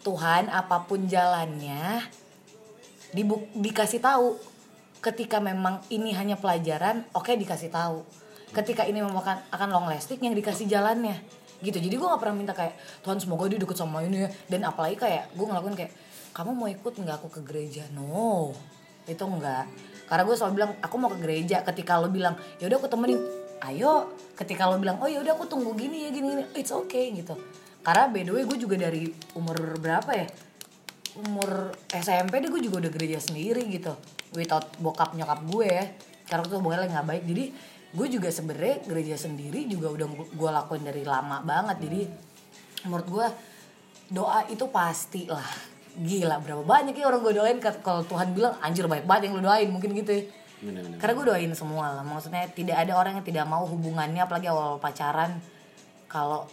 Tuhan 0.00 0.48
apa 0.48 0.88
pun 0.88 1.04
jalannya 1.04 2.00
dibu- 3.12 3.52
dikasih 3.52 4.00
tahu 4.00 4.40
ketika 5.04 5.38
memang 5.38 5.84
ini 5.92 6.16
hanya 6.16 6.40
pelajaran 6.40 7.04
oke 7.12 7.28
dikasih 7.28 7.68
tahu. 7.68 8.02
Ketika 8.48 8.88
ini 8.88 9.04
memang 9.04 9.20
akan, 9.20 9.38
akan 9.52 9.68
long 9.68 9.86
lasting 9.92 10.24
yang 10.24 10.32
dikasih 10.32 10.64
jalannya. 10.64 11.20
Gitu. 11.60 11.76
Jadi 11.76 11.92
gue 12.00 12.06
nggak 12.08 12.22
pernah 12.22 12.36
minta 12.40 12.56
kayak 12.56 12.72
Tuhan 13.04 13.20
semoga 13.20 13.44
dia 13.52 13.60
deket 13.60 13.76
sama 13.76 14.00
ini 14.00 14.24
ya. 14.24 14.28
Dan 14.48 14.64
apalagi 14.64 14.96
kayak 14.96 15.36
gue 15.36 15.44
ngelakuin 15.44 15.76
kayak 15.76 15.92
kamu 16.32 16.56
mau 16.56 16.64
ikut 16.64 16.96
nggak 16.96 17.16
aku 17.20 17.28
ke 17.28 17.40
gereja? 17.44 17.84
No. 17.92 18.56
Itu 19.04 19.28
enggak 19.28 19.68
karena 20.08 20.24
gue 20.24 20.36
selalu 20.36 20.52
bilang 20.56 20.72
aku 20.80 20.94
mau 20.96 21.12
ke 21.12 21.18
gereja. 21.20 21.60
Ketika 21.60 22.00
lo 22.00 22.08
bilang 22.08 22.34
ya 22.56 22.66
udah 22.66 22.76
aku 22.80 22.88
temenin. 22.88 23.20
Ayo. 23.60 24.16
Ketika 24.32 24.64
lo 24.66 24.80
bilang 24.80 24.96
oh 25.04 25.08
ya 25.08 25.20
udah 25.20 25.36
aku 25.36 25.44
tunggu 25.44 25.76
gini 25.76 26.08
ya 26.08 26.10
gini 26.10 26.26
gini. 26.32 26.44
It's 26.56 26.72
okay 26.72 27.12
gitu. 27.12 27.36
Karena 27.84 28.08
by 28.08 28.24
the 28.24 28.32
way 28.32 28.44
gue 28.48 28.58
juga 28.58 28.80
dari 28.80 29.12
umur 29.36 29.76
berapa 29.76 30.10
ya? 30.16 30.26
Umur 31.20 31.76
SMP 31.92 32.40
deh 32.40 32.48
gue 32.48 32.62
juga 32.64 32.88
udah 32.88 32.92
gereja 32.92 33.20
sendiri 33.20 33.68
gitu. 33.68 33.92
Without 34.32 34.72
bokap 34.80 35.12
nyokap 35.12 35.44
gue 35.44 35.68
ya. 35.68 35.84
Karena 36.24 36.42
tuh 36.48 36.56
hubungannya 36.60 36.88
nggak 36.88 37.06
baik. 37.06 37.24
Jadi 37.28 37.44
gue 37.88 38.06
juga 38.08 38.28
sebenarnya 38.32 38.84
gereja 38.84 39.16
sendiri 39.16 39.68
juga 39.68 39.92
udah 39.92 40.06
gue 40.32 40.50
lakuin 40.50 40.84
dari 40.88 41.04
lama 41.04 41.44
banget. 41.44 41.76
Jadi 41.84 42.00
menurut 42.88 43.08
gue 43.12 43.26
doa 44.08 44.48
itu 44.48 44.64
pasti 44.72 45.28
lah 45.28 45.76
gila 45.98 46.38
berapa 46.38 46.62
banyak 46.62 46.94
ya 46.94 47.06
orang 47.10 47.20
gue 47.26 47.34
doain. 47.34 47.58
Kalau 47.58 48.02
Tuhan 48.06 48.32
bilang 48.32 48.54
anjir 48.62 48.86
baik 48.86 49.04
banget 49.04 49.30
yang 49.30 49.42
lu 49.42 49.42
doain 49.46 49.68
mungkin 49.68 49.92
gitu 49.94 50.12
ya. 50.14 50.22
Bener-bener. 50.58 50.98
karena 50.98 51.12
gue 51.14 51.26
doain 51.30 51.52
semua 51.54 51.94
lah. 51.94 52.02
Maksudnya 52.02 52.50
tidak 52.50 52.82
ada 52.82 52.92
orang 52.98 53.22
yang 53.22 53.26
tidak 53.26 53.46
mau 53.46 53.62
hubungannya 53.66 54.22
apalagi 54.22 54.50
awal 54.50 54.82
pacaran 54.82 55.38
kalau 56.10 56.46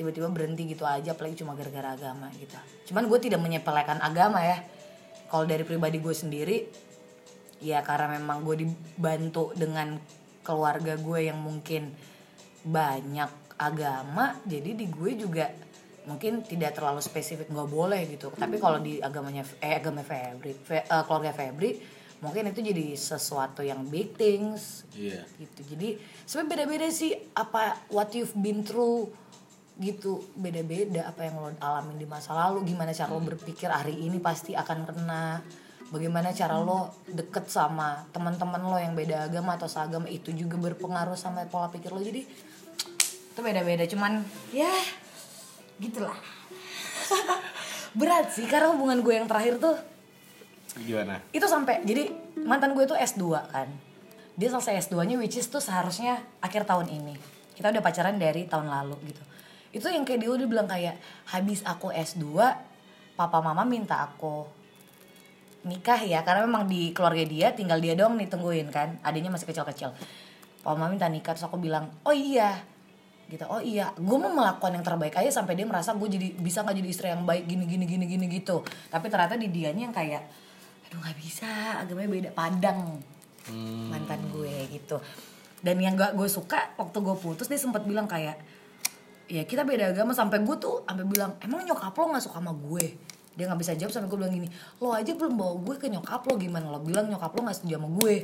tiba-tiba 0.00 0.32
berhenti 0.32 0.64
gitu 0.64 0.88
aja 0.88 1.12
apalagi 1.12 1.44
cuma 1.44 1.52
gara-gara 1.52 1.92
agama 1.92 2.32
gitu. 2.40 2.56
Cuman 2.88 3.04
gue 3.08 3.18
tidak 3.20 3.40
menyepelekan 3.40 4.00
agama 4.00 4.40
ya. 4.40 4.64
Kalau 5.28 5.44
dari 5.44 5.62
pribadi 5.62 6.00
gue 6.00 6.14
sendiri 6.16 6.56
ya 7.60 7.84
karena 7.84 8.16
memang 8.16 8.40
gue 8.42 8.64
dibantu 8.64 9.52
dengan 9.52 10.00
keluarga 10.40 10.96
gue 10.96 11.28
yang 11.28 11.38
mungkin 11.38 11.92
banyak 12.64 13.28
agama 13.60 14.40
jadi 14.48 14.72
di 14.72 14.88
gue 14.88 15.12
juga 15.20 15.52
mungkin 16.10 16.42
tidak 16.42 16.74
terlalu 16.74 16.98
spesifik 16.98 17.46
nggak 17.46 17.70
boleh 17.70 18.02
gitu. 18.10 18.34
Tapi 18.34 18.58
kalau 18.58 18.82
di 18.82 18.98
agamanya 18.98 19.46
eh 19.62 19.78
agama 19.78 20.02
Febri 20.02 20.58
Fe- 20.58 20.82
eh, 20.82 21.02
keluarga 21.06 21.30
Febri 21.30 21.78
mungkin 22.20 22.52
itu 22.52 22.60
jadi 22.60 22.92
sesuatu 22.98 23.64
yang 23.64 23.86
big 23.88 24.12
things. 24.18 24.84
Iya. 24.92 25.24
gitu. 25.40 25.60
Jadi 25.72 25.96
sebenarnya 26.28 26.50
beda-beda 26.66 26.88
sih 26.92 27.16
apa 27.32 27.88
what 27.88 28.12
you've 28.12 28.36
been 28.36 28.60
through 28.66 29.08
gitu. 29.80 30.20
Beda-beda 30.36 31.08
apa 31.08 31.24
yang 31.24 31.40
lo 31.40 31.48
alamin 31.56 31.96
di 31.96 32.04
masa 32.04 32.36
lalu. 32.36 32.68
Gimana 32.68 32.92
cara 32.92 33.10
lo 33.14 33.24
berpikir 33.24 33.72
hari 33.72 33.96
ini 33.96 34.20
pasti 34.20 34.52
akan 34.52 34.78
kena. 34.84 35.40
Bagaimana 35.90 36.30
cara 36.30 36.54
lo 36.60 36.94
deket 37.10 37.50
sama 37.50 38.06
teman-teman 38.14 38.62
lo 38.62 38.78
yang 38.78 38.94
beda 38.94 39.26
agama 39.26 39.58
atau 39.58 39.66
seagama 39.66 40.06
itu 40.06 40.30
juga 40.30 40.54
berpengaruh 40.60 41.18
sama 41.18 41.42
pola 41.50 41.66
pikir 41.72 41.90
lo. 41.90 41.98
Jadi 41.98 42.22
itu 43.30 43.40
beda-beda. 43.40 43.88
Cuman 43.88 44.22
ya 44.52 44.70
gitulah. 45.80 46.14
Berat 47.98 48.30
sih 48.30 48.46
karena 48.46 48.70
hubungan 48.70 49.02
gue 49.02 49.14
yang 49.16 49.26
terakhir 49.26 49.58
tuh 49.58 49.74
Gimana? 50.78 51.18
itu 51.34 51.42
sampai 51.50 51.82
jadi 51.82 52.06
mantan 52.46 52.76
gue 52.78 52.86
tuh 52.86 52.94
S2 52.94 53.24
kan. 53.50 53.66
Dia 54.38 54.48
selesai 54.52 54.86
S2 54.86 54.94
nya 55.08 55.16
which 55.18 55.40
is 55.40 55.50
tuh 55.50 55.58
seharusnya 55.58 56.22
akhir 56.38 56.68
tahun 56.68 56.86
ini. 56.86 57.18
Kita 57.56 57.74
udah 57.74 57.82
pacaran 57.82 58.16
dari 58.16 58.46
tahun 58.46 58.70
lalu 58.70 59.10
gitu. 59.10 59.22
Itu 59.74 59.86
yang 59.90 60.06
kayak 60.06 60.22
dia 60.22 60.30
udah 60.30 60.46
bilang 60.46 60.68
kayak 60.70 61.00
habis 61.34 61.66
aku 61.66 61.90
S2 61.90 62.22
papa 63.18 63.38
mama 63.42 63.66
minta 63.66 64.00
aku 64.00 64.46
nikah 65.60 66.00
ya 66.00 66.24
karena 66.24 66.48
memang 66.48 66.64
di 66.64 66.96
keluarga 66.96 67.20
dia 67.20 67.52
tinggal 67.52 67.76
dia 67.84 67.92
doang 67.92 68.16
nih 68.16 68.32
tungguin 68.32 68.72
kan 68.72 68.96
adanya 69.02 69.34
masih 69.34 69.50
kecil-kecil. 69.50 69.92
Papa 70.62 70.76
mama 70.78 70.94
minta 70.94 71.10
nikah 71.10 71.34
terus 71.34 71.44
aku 71.44 71.58
bilang 71.58 71.90
oh 72.06 72.14
iya 72.14 72.62
gitu. 73.30 73.46
Oh 73.46 73.62
iya 73.62 73.94
gue 73.94 74.16
mau 74.18 74.34
melakukan 74.34 74.74
yang 74.74 74.82
terbaik 74.82 75.14
aja 75.14 75.30
sampai 75.30 75.54
dia 75.54 75.64
merasa 75.64 75.94
gue 75.94 76.08
jadi 76.10 76.34
bisa 76.34 76.66
nggak 76.66 76.76
jadi 76.82 76.88
istri 76.90 77.06
yang 77.08 77.22
baik 77.22 77.46
gini 77.46 77.64
gini 77.64 77.84
gini 77.86 78.04
gini 78.10 78.26
gitu. 78.26 78.66
Tapi 78.90 79.06
ternyata 79.06 79.38
di 79.38 79.46
dianya 79.48 79.88
yang 79.88 79.94
kayak 79.94 80.22
aduh 80.90 80.98
nggak 80.98 81.16
bisa 81.22 81.48
agamanya 81.78 82.10
beda 82.10 82.30
padang 82.34 82.98
mantan 83.88 84.20
gue 84.34 84.66
gitu. 84.74 84.98
Dan 85.60 85.76
yang 85.78 85.92
gak 85.92 86.16
gue 86.16 86.24
suka 86.24 86.72
waktu 86.80 86.98
gue 87.04 87.16
putus 87.20 87.46
dia 87.46 87.60
sempat 87.60 87.84
bilang 87.84 88.08
kayak 88.08 88.40
ya 89.30 89.46
kita 89.46 89.62
beda 89.62 89.94
agama. 89.94 90.10
Sampai 90.10 90.42
gue 90.42 90.56
tuh 90.58 90.82
sampai 90.82 91.06
bilang 91.06 91.38
emang 91.44 91.62
nyokap 91.62 91.94
lo 91.94 92.10
nggak 92.10 92.24
suka 92.26 92.42
sama 92.42 92.52
gue? 92.52 92.98
Dia 93.38 93.46
nggak 93.46 93.60
bisa 93.62 93.72
jawab 93.78 93.92
sampai 93.94 94.08
gue 94.10 94.18
bilang 94.18 94.34
gini 94.34 94.48
lo 94.82 94.90
aja 94.90 95.12
belum 95.14 95.38
bawa 95.38 95.54
gue 95.62 95.74
ke 95.78 95.86
nyokap 95.86 96.26
lo 96.26 96.34
gimana 96.34 96.66
lo? 96.68 96.82
Bilang 96.82 97.06
nyokap 97.06 97.30
lo 97.36 97.40
nggak 97.46 97.56
setuju 97.56 97.78
sama 97.78 97.88
gue. 98.02 98.16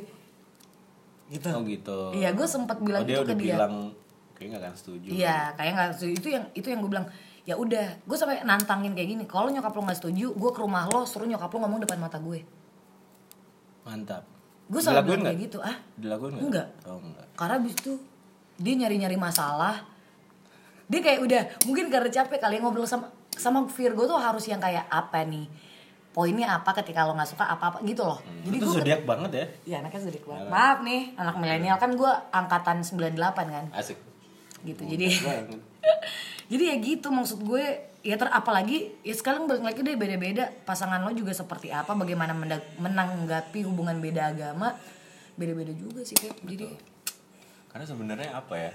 Gitu. 1.27 1.49
Oh 1.51 1.63
gitu. 1.67 1.99
iya 2.15 2.31
gue 2.31 2.47
sempat 2.47 2.79
bilang 2.79 3.03
oh, 3.03 3.09
dia 3.09 3.19
itu 3.19 3.23
ke 3.27 3.27
udah 3.27 3.39
dia. 3.39 3.55
bilang 3.59 3.75
kayak 4.37 4.49
gak 4.55 4.63
akan 4.63 4.75
setuju. 4.77 5.09
Iya, 5.11 5.39
kayak 5.57 5.73
nggak 5.73 5.89
setuju. 5.97 6.13
Itu 6.13 6.29
yang 6.31 6.45
itu 6.53 6.67
yang 6.69 6.81
gue 6.85 6.91
bilang. 6.93 7.09
Ya 7.47 7.55
udah, 7.55 8.03
gue 8.03 8.17
sampai 8.19 8.43
nantangin 8.43 8.91
kayak 8.93 9.09
gini. 9.15 9.25
Kalau 9.25 9.47
nyokap 9.49 9.71
lo 9.71 9.83
nggak 9.87 9.99
setuju, 10.03 10.35
gue 10.35 10.51
ke 10.51 10.61
rumah 10.61 10.85
lo 10.91 11.07
suruh 11.07 11.31
nyokap 11.31 11.47
lo 11.47 11.59
ngomong 11.63 11.81
depan 11.87 12.03
mata 12.03 12.19
gue. 12.19 12.43
Mantap. 13.87 14.27
Gue 14.67 14.81
selalu 14.83 15.15
bilang 15.15 15.23
nggak? 15.23 15.35
kayak 15.39 15.47
gitu. 15.47 15.59
Ah, 15.63 15.77
Dilakuin 15.95 16.33
nggak? 16.35 16.43
Enggak. 16.43 16.69
Oh 16.91 16.99
enggak. 16.99 17.27
karena 17.39 17.55
abis 17.63 17.75
itu 17.79 17.93
dia 18.59 18.75
nyari-nyari 18.75 19.15
masalah. 19.15 19.77
Dia 20.91 21.01
kayak 21.03 21.21
udah 21.23 21.43
mungkin 21.71 21.87
karena 21.87 22.11
capek 22.11 22.39
kali 22.43 22.59
ngobrol 22.59 22.87
sama 22.87 23.11
sama 23.31 23.63
Virgo 23.71 24.11
tuh 24.11 24.19
harus 24.19 24.43
yang 24.51 24.59
kayak 24.59 24.91
apa 24.91 25.23
nih? 25.23 25.47
Poinnya 26.11 26.49
apa 26.57 26.73
ketika 26.73 27.05
lo 27.05 27.13
nggak 27.13 27.31
suka 27.31 27.45
apa-apa 27.45 27.85
gitu 27.85 28.03
loh. 28.03 28.19
Jadi 28.43 28.57
Itu 28.57 28.67
zodiak 28.73 29.05
banget 29.05 29.31
ya. 29.31 29.47
Iya 29.69 29.77
anaknya 29.85 30.01
zodiak 30.09 30.25
banget. 30.25 30.49
Maaf 30.49 30.79
nih, 30.83 31.03
anak 31.15 31.37
milenial 31.37 31.77
kan 31.77 31.91
gue 31.93 32.13
angkatan 32.33 32.77
98 32.83 33.55
kan. 33.55 33.65
Asik. 33.71 34.01
Gitu. 34.67 34.83
Jadi 34.83 35.07
Banget. 35.23 35.47
jadi 36.51 36.65
ya 36.75 36.77
gitu 36.83 37.09
maksud 37.11 37.43
gue 37.43 37.65
ya 38.07 38.15
ter 38.15 38.31
apalagi 38.31 38.95
ya 39.03 39.15
sekarang 39.15 39.51
balik 39.51 39.67
lagi 39.67 39.83
deh 39.83 39.99
beda-beda 39.99 40.51
pasangan 40.63 41.03
lo 41.03 41.11
juga 41.11 41.35
seperti 41.35 41.75
apa 41.75 41.91
bagaimana 41.99 42.39
menanggapi 42.79 43.67
hubungan 43.67 43.99
beda 43.99 44.31
agama 44.31 44.79
beda-beda 45.35 45.75
juga 45.75 46.07
sih 46.07 46.15
Pep. 46.15 46.39
jadi 46.47 46.71
Karena 47.67 47.85
sebenarnya 47.85 48.31
apa 48.33 48.55
ya? 48.57 48.73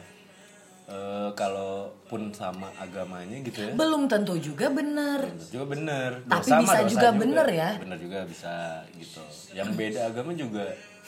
Eh 0.92 1.30
kalau 1.34 1.90
pun 2.06 2.30
sama 2.36 2.70
agamanya 2.78 3.40
gitu 3.42 3.66
ya. 3.66 3.74
belum 3.74 4.06
tentu 4.06 4.38
juga 4.38 4.70
bener 4.70 5.26
Bener 5.26 5.48
juga 5.50 5.66
bener. 5.74 6.10
Tapi 6.28 6.50
Dosa 6.52 6.58
bisa 6.62 6.78
dosa 6.86 6.92
juga 6.92 7.10
bener 7.16 7.48
ya. 7.50 7.70
Bener 7.82 7.98
juga 7.98 8.20
bisa 8.30 8.84
gitu. 8.94 9.24
Yang 9.58 9.70
beda 9.74 10.00
agama 10.12 10.32
juga 10.38 10.66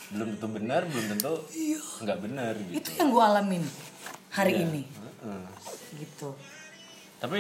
belum 0.10 0.28
tentu 0.40 0.48
benar, 0.48 0.82
belum 0.90 1.06
tentu 1.16 1.34
nggak 2.02 2.20
benar 2.24 2.54
itu 2.58 2.82
gitu. 2.82 2.90
yang 2.98 3.10
gue 3.14 3.24
alamin 3.24 3.64
hari 4.34 4.54
Iya. 4.56 4.64
ini 4.64 4.82
Heeh. 4.84 5.46
gitu 6.00 6.34
Tapi 7.18 7.40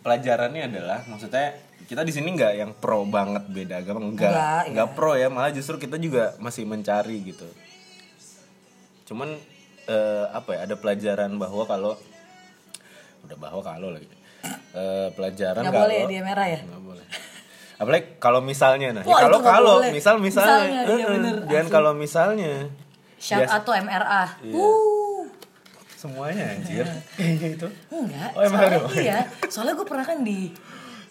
pelajarannya 0.00 0.62
adalah 0.66 1.00
maksudnya 1.04 1.56
kita 1.82 2.02
di 2.02 2.10
sini 2.10 2.30
nggak 2.32 2.52
yang 2.54 2.70
pro 2.74 3.02
banget 3.04 3.46
beda 3.46 3.80
agama 3.80 4.04
enggak 4.04 4.28
Enggak, 4.28 4.62
enggak 4.68 4.88
iya. 4.88 4.94
pro 4.94 5.12
ya 5.14 5.28
malah 5.28 5.50
justru 5.50 5.76
kita 5.76 5.96
juga 5.96 6.34
masih 6.36 6.62
mencari 6.62 7.22
gitu 7.22 7.46
cuman 9.04 9.38
eh, 9.86 10.26
apa 10.28 10.50
ya 10.52 10.60
ada 10.62 10.74
pelajaran 10.74 11.30
bahwa 11.36 11.62
kalau 11.64 11.92
udah 13.22 13.36
bahwa 13.36 13.62
kalau 13.62 13.90
lagi 13.90 14.08
Eh, 14.72 15.08
pelajaran 15.10 15.58
nggak 15.58 15.72
kalau 15.72 15.86
boleh 15.88 15.96
ya 15.96 16.06
dia 16.06 16.22
merah 16.22 16.46
ya 16.46 16.60
nggak 16.60 16.82
boleh 16.84 17.06
apalagi 17.76 18.04
kalau 18.16 18.38
misalnya 18.40 18.88
nah 18.92 19.02
ya 19.02 19.08
Wah, 19.08 19.20
kalau 19.20 19.38
kalau 19.42 19.74
boleh. 19.80 19.90
misal 19.90 20.14
misalnya, 20.16 20.86
Misalnya, 20.86 20.94
iya 20.94 21.06
bener, 21.08 21.34
jangan 21.44 21.66
asli. 21.66 21.74
kalau 21.74 21.92
misalnya 21.92 22.52
shout 23.18 23.50
to 23.58 23.72
MRA 23.74 24.24
Iya. 24.38 24.54
uh 24.54 25.15
semuanya 26.06 26.44
anjir. 26.48 26.86
Kayaknya 27.18 27.48
itu. 27.52 27.66
Enggak 27.88 28.30
Oh, 28.32 28.40
emang 28.40 28.60
soalnya 28.60 28.78
ada? 28.78 28.96
iya. 28.96 29.18
Soalnya 29.46 29.74
gue 29.74 29.86
pernah 29.86 30.04
kan 30.04 30.18
di 30.20 30.40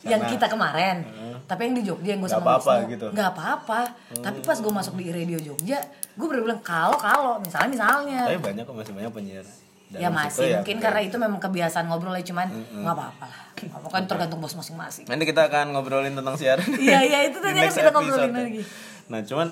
yang 0.02 0.22
Sana. 0.22 0.32
kita 0.32 0.46
kemarin 0.48 0.98
tapi 1.46 1.62
yang 1.66 1.76
di 1.76 1.84
Jogja 1.84 2.10
yang 2.10 2.22
gue 2.22 2.30
sama 2.30 2.46
apa-apa 2.48 2.72
Wisnu, 2.80 2.92
gitu. 2.92 3.06
nggak 3.12 3.30
apa-apa. 3.32 3.80
Tapi 4.18 4.38
pas 4.40 4.58
gue 4.58 4.70
masuk 4.72 4.94
di 4.96 5.10
radio 5.10 5.38
Jogja 5.40 5.78
gue 6.12 6.26
bener 6.26 6.42
bilang 6.42 6.62
kalau 6.62 6.96
kalau. 6.96 7.38
Misalnya 7.38 7.70
misalnya. 7.72 8.22
Tapi 8.26 8.40
banyak 8.40 8.64
kok 8.64 8.76
masih 8.76 8.94
banyak 8.94 9.12
penyiar 9.12 9.46
ya 9.86 10.10
Dalam 10.10 10.18
situ 10.18 10.42
masih. 10.42 10.46
ya, 10.48 10.58
mungkin 10.58 10.76
kayak 10.76 10.84
karena 10.84 11.02
itu 11.04 11.16
memang 11.16 11.40
kebiasaan 11.40 11.86
ngobrol 11.86 12.14
ya 12.14 12.26
cuman 12.26 12.48
nggak 12.50 12.90
apa-apa 12.92 13.26
lah. 13.26 13.42
Apa 13.72 13.88
kan 13.88 14.04
tergantung 14.06 14.40
bos 14.40 14.54
masing-masing. 14.54 15.06
Nanti 15.06 15.24
kita 15.24 15.46
akan 15.46 15.66
ngobrolin 15.72 16.14
tentang 16.14 16.36
siaran. 16.36 16.66
Iya, 16.82 17.00
iya, 17.02 17.20
itu 17.24 17.38
Di 17.38 17.46
tadi 17.46 17.60
akan 17.64 17.70
kita 17.72 17.90
ngobrolin 17.92 18.26
episode. 18.28 18.42
lagi. 18.44 18.62
Nah, 19.06 19.20
cuman 19.22 19.48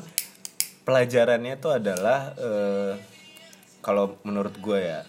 pelajarannya 0.83 1.53
itu 1.55 1.69
adalah 1.69 2.19
eh, 2.35 2.93
kalau 3.79 4.17
menurut 4.23 4.55
gue 4.55 4.79
ya 4.79 5.05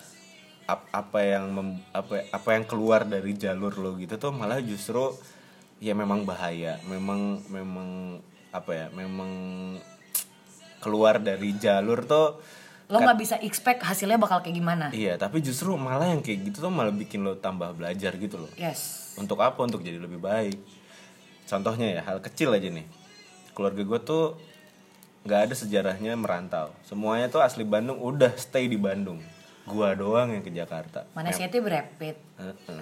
ap- 0.65 0.89
apa 0.91 1.19
yang 1.21 1.45
mem- 1.53 1.83
apa 1.93 2.25
apa 2.31 2.49
yang 2.57 2.65
keluar 2.65 3.05
dari 3.05 3.37
jalur 3.37 3.75
lo 3.77 3.97
gitu 3.97 4.17
tuh 4.17 4.33
malah 4.33 4.61
justru 4.65 5.13
ya 5.83 5.93
memang 5.93 6.25
bahaya. 6.25 6.81
Memang 6.89 7.45
memang 7.49 8.21
apa 8.55 8.71
ya? 8.73 8.87
Memang 8.95 9.31
keluar 10.81 11.17
dari 11.17 11.57
jalur 11.57 12.05
tuh 12.05 12.39
lo 12.93 13.01
nggak 13.01 13.17
bisa 13.17 13.37
expect 13.41 13.81
hasilnya 13.81 14.21
bakal 14.21 14.45
kayak 14.45 14.61
gimana 14.61 14.93
iya, 14.93 15.17
tapi 15.17 15.41
justru 15.41 15.73
malah 15.73 16.05
yang 16.05 16.21
kayak 16.21 16.53
gitu 16.53 16.69
tuh 16.69 16.69
malah 16.69 16.93
bikin 16.93 17.25
lo 17.25 17.33
tambah 17.41 17.73
belajar 17.73 18.13
gitu 18.21 18.37
loh. 18.37 18.53
yes 18.61 19.17
Untuk 19.17 19.41
apa? 19.41 19.57
Untuk 19.65 19.81
jadi 19.81 19.97
lebih 19.97 20.21
baik. 20.21 20.61
Contohnya 21.49 21.87
ya 21.97 22.01
hal 22.05 22.19
kecil 22.21 22.53
aja 22.53 22.69
nih. 22.69 22.85
Keluarga 23.57 23.81
gue 23.81 24.01
tuh 24.05 24.25
nggak 25.25 25.41
ada 25.49 25.55
sejarahnya 25.57 26.13
merantau. 26.19 26.75
Semuanya 26.85 27.33
tuh 27.33 27.41
asli 27.41 27.65
Bandung, 27.65 27.97
udah 28.03 28.35
stay 28.37 28.69
di 28.69 28.77
Bandung. 28.77 29.23
Gua 29.65 29.93
doang 29.93 30.29
yang 30.29 30.41
ke 30.41 30.51
Jakarta. 30.51 31.09
mana 31.13 31.33
sih 31.33 31.43
itu 31.43 31.57
berepit 31.59 32.21
Heeh. 32.35 32.81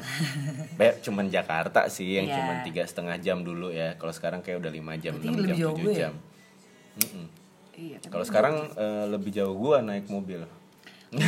Be, 0.74 0.98
cuman 1.00 1.28
Jakarta 1.28 1.86
sih 1.86 2.10
yang 2.12 2.26
Iya. 2.26 2.34
cuman 2.34 2.56
tiga 2.62 2.82
setengah 2.82 3.16
jam 3.16 3.40
dulu 3.40 3.70
ya. 3.70 3.94
Kalau 3.94 4.10
sekarang 4.10 4.40
kayak 4.40 4.58
udah 4.58 4.72
lima 4.72 4.96
jam, 4.96 5.14
enam 5.14 5.38
jam, 5.44 5.56
tujuh 5.70 5.88
ya? 5.88 5.98
jam. 6.00 6.14
Mm-mm. 6.94 7.26
iya 7.72 7.96
tapi 7.96 8.10
Kalau 8.10 8.24
sekarang 8.24 8.54
eh, 8.74 9.04
lebih 9.06 9.30
jauh 9.30 9.54
gua 9.54 9.78
naik 9.78 10.06
mobil. 10.06 10.42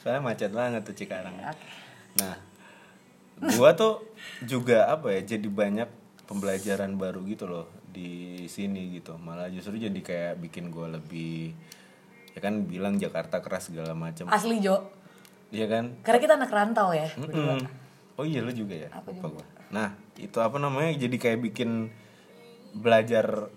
Soalnya 0.00 0.20
macet 0.20 0.50
banget 0.50 0.82
tuh 0.82 0.94
Cikarang. 0.94 1.32
Oke. 1.32 1.66
Nah, 2.14 2.34
gua 3.56 3.72
tuh 3.72 4.04
juga 4.42 4.86
apa 4.86 5.10
ya 5.10 5.24
jadi 5.24 5.48
banyak 5.48 5.88
pembelajaran 6.24 6.94
baru 6.94 7.24
gitu 7.24 7.46
loh 7.46 7.66
di 7.86 8.44
sini 8.46 8.92
gitu. 8.92 9.16
Malah 9.16 9.48
justru 9.48 9.78
jadi 9.78 9.96
kayak 9.96 10.34
bikin 10.40 10.68
gua 10.68 10.90
lebih 10.90 11.54
ya 12.34 12.40
kan 12.40 12.66
bilang 12.66 12.98
Jakarta 12.98 13.38
keras 13.38 13.70
segala 13.70 13.94
macam. 13.94 14.26
asli 14.28 14.58
Jo 14.58 14.82
Iya 15.48 15.70
kan? 15.70 15.84
karena 16.02 16.18
kita 16.18 16.34
anak 16.34 16.50
rantau 16.50 16.90
ya 16.90 17.06
berdua. 17.14 17.54
Mm-mm. 17.54 17.62
Oh 18.14 18.22
iya 18.22 18.38
lu 18.38 18.50
juga 18.50 18.74
ya. 18.76 18.88
Aku 18.92 19.10
Lupa 19.12 19.26
gua. 19.32 19.46
Nah, 19.70 19.88
itu 20.14 20.38
apa 20.38 20.58
namanya? 20.58 20.90
Jadi 20.92 21.14
kayak 21.14 21.38
bikin 21.40 21.90
belajar 22.72 23.50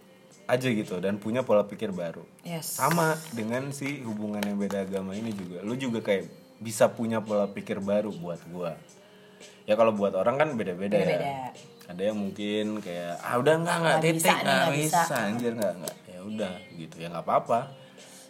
aja 0.46 0.68
gitu 0.68 0.98
dan 0.98 1.18
punya 1.18 1.42
pola 1.42 1.66
pikir 1.66 1.92
baru. 1.92 2.24
yes 2.42 2.78
Sama 2.78 3.18
dengan 3.32 3.70
si 3.70 4.00
hubungan 4.02 4.40
yang 4.40 4.56
beda 4.56 4.82
agama 4.82 5.12
ini 5.12 5.30
juga. 5.30 5.60
Lu 5.62 5.74
juga 5.74 6.00
kayak 6.00 6.30
bisa 6.58 6.88
punya 6.88 7.20
pola 7.20 7.46
pikir 7.48 7.78
baru 7.78 8.10
buat 8.12 8.40
gua. 8.48 8.78
Ya 9.66 9.76
kalau 9.76 9.92
buat 9.92 10.14
orang 10.14 10.38
kan 10.38 10.50
beda-beda 10.54 10.96
ya. 10.96 11.52
Ada 11.86 12.14
yang 12.14 12.18
mungkin 12.20 12.80
kayak 12.80 13.20
ah 13.20 13.36
udah 13.36 13.54
enggak 13.58 13.76
enggak 13.76 13.94
Nggak 13.94 14.02
titik 14.02 14.18
bisa 14.18 14.34
nggak 14.38 14.72
bisa. 14.72 15.02
bisa. 15.04 15.16
anjir 15.20 15.52
enggak 15.54 15.74
enggak. 15.76 15.96
Ya 16.08 16.20
udah 16.24 16.54
gitu. 16.74 16.96
Ya 16.98 17.08
nggak 17.10 17.26
apa-apa. 17.26 17.60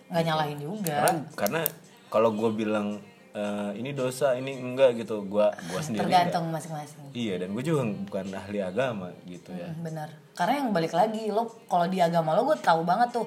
Nggak 0.07 0.23
nyalahin 0.23 0.59
juga 0.59 0.95
Karena 1.03 1.13
karena 1.33 1.61
kalau 2.07 2.31
gua 2.31 2.49
bilang 2.49 2.99
eh, 3.31 3.71
ini 3.75 3.91
dosa, 3.91 4.33
ini 4.33 4.55
enggak 4.55 4.97
gitu. 4.97 5.21
Gua 5.23 5.51
gua 5.67 5.79
sendiri 5.79 6.01
tergantung 6.03 6.49
masing-masing 6.49 7.11
Iya, 7.11 7.37
dan 7.37 7.51
gue 7.51 7.61
juga 7.61 7.81
bukan 7.85 8.25
ahli 8.31 8.59
agama 8.59 9.09
gitu 9.23 9.49
ya. 9.51 9.67
Hmm, 9.67 9.83
bener 9.83 10.09
karena 10.33 10.53
yang 10.59 10.69
balik 10.69 10.93
lagi 10.93 11.27
lo 11.27 11.45
kalau 11.65 11.85
di 11.85 11.97
agama 11.97 12.31
lo 12.31 12.45
gue 12.45 12.57
tahu 12.57 12.81
banget 12.81 13.09
tuh 13.11 13.25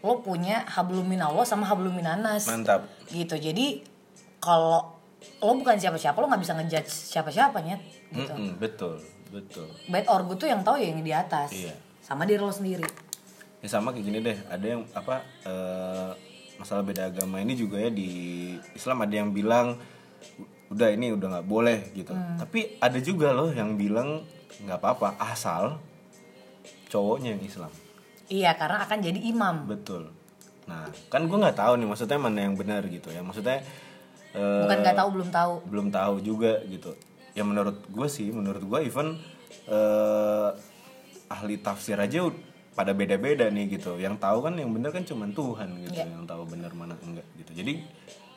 lo 0.00 0.18
punya 0.18 0.62
hablumin 0.64 1.18
Allah 1.18 1.42
sama 1.42 1.62
hablumin 1.64 2.02
anas 2.02 2.46
Mantap. 2.46 2.86
gitu 3.08 3.34
jadi 3.34 3.82
kalau 4.38 4.94
lo 5.38 5.52
bukan 5.52 5.74
siapa-siapa 5.74 6.14
lo 6.16 6.26
nggak 6.26 6.38
bisa 6.40 6.54
ngejudge 6.54 6.86
siapa-siapanya 6.86 7.78
gitu 8.10 8.30
Mm-mm, 8.30 8.58
betul, 8.58 8.94
betul. 9.28 9.66
bad 9.88 10.06
or 10.06 10.22
good 10.22 10.38
tuh 10.38 10.46
yang 10.46 10.62
tahu 10.62 10.74
ya 10.76 10.86
yang 10.88 11.02
di 11.02 11.10
atas 11.10 11.50
Iya. 11.50 11.74
sama 12.00 12.22
diri 12.22 12.38
lo 12.38 12.50
sendiri 12.50 12.86
Ya 13.62 13.68
sama 13.70 13.94
kayak 13.94 14.04
gini 14.04 14.18
deh, 14.18 14.38
ada 14.50 14.66
yang 14.66 14.82
apa 14.90 15.22
eh, 15.46 16.10
masalah 16.58 16.82
beda 16.82 17.08
agama 17.14 17.38
ini 17.38 17.54
juga 17.54 17.78
ya 17.78 17.90
di 17.94 18.10
Islam 18.74 19.06
ada 19.06 19.14
yang 19.14 19.30
bilang 19.30 19.78
udah 20.68 20.88
ini 20.90 21.14
udah 21.14 21.38
nggak 21.38 21.46
boleh 21.46 21.94
gitu. 21.94 22.10
Tapi 22.12 22.82
ada 22.82 22.98
juga 22.98 23.30
loh 23.30 23.54
yang 23.54 23.78
bilang 23.78 24.26
nggak 24.66 24.78
apa-apa 24.82 25.14
asal 25.30 25.78
cowoknya 26.90 27.38
yang 27.38 27.42
Islam. 27.42 27.72
iya 28.32 28.56
karena 28.56 28.88
akan 28.88 28.98
jadi 29.04 29.20
imam 29.28 29.68
Betul. 29.68 30.08
Nah, 30.64 30.88
kan 31.12 31.28
gue 31.28 31.36
nggak 31.36 31.58
tahu 31.58 31.76
nih 31.76 31.84
maksudnya 31.90 32.16
mana 32.16 32.38
yang 32.48 32.56
benar 32.56 32.80
gitu 32.88 33.12
ya. 33.12 33.20
Maksudnya 33.20 33.60
eh, 34.32 34.62
bukan 34.64 34.78
nggak 34.80 34.96
tahu 34.96 35.08
belum 35.12 35.28
tahu 35.28 35.52
belum 35.68 35.86
tahu 35.92 36.14
juga 36.24 36.64
gitu 36.64 36.96
ya 37.32 37.44
menurut 37.44 37.80
gue 37.88 38.08
sih 38.08 38.28
menurut 38.28 38.60
gue 38.64 38.78
even 38.84 39.16
eh, 39.68 40.50
ahli 41.32 41.56
tafsir 41.60 41.96
aja 41.96 42.28
pada 42.72 42.92
beda-beda 42.96 43.48
nih 43.52 43.78
gitu. 43.78 44.00
Yang 44.00 44.20
tahu 44.20 44.38
kan 44.44 44.54
yang 44.56 44.72
bener 44.72 44.90
kan 44.90 45.04
cuma 45.04 45.28
Tuhan 45.28 45.68
gitu 45.84 45.98
Iya. 46.00 46.08
yang 46.08 46.24
tahu 46.24 46.42
bener 46.48 46.72
mana 46.72 46.96
enggak 47.04 47.26
gitu. 47.36 47.52
Jadi 47.52 47.84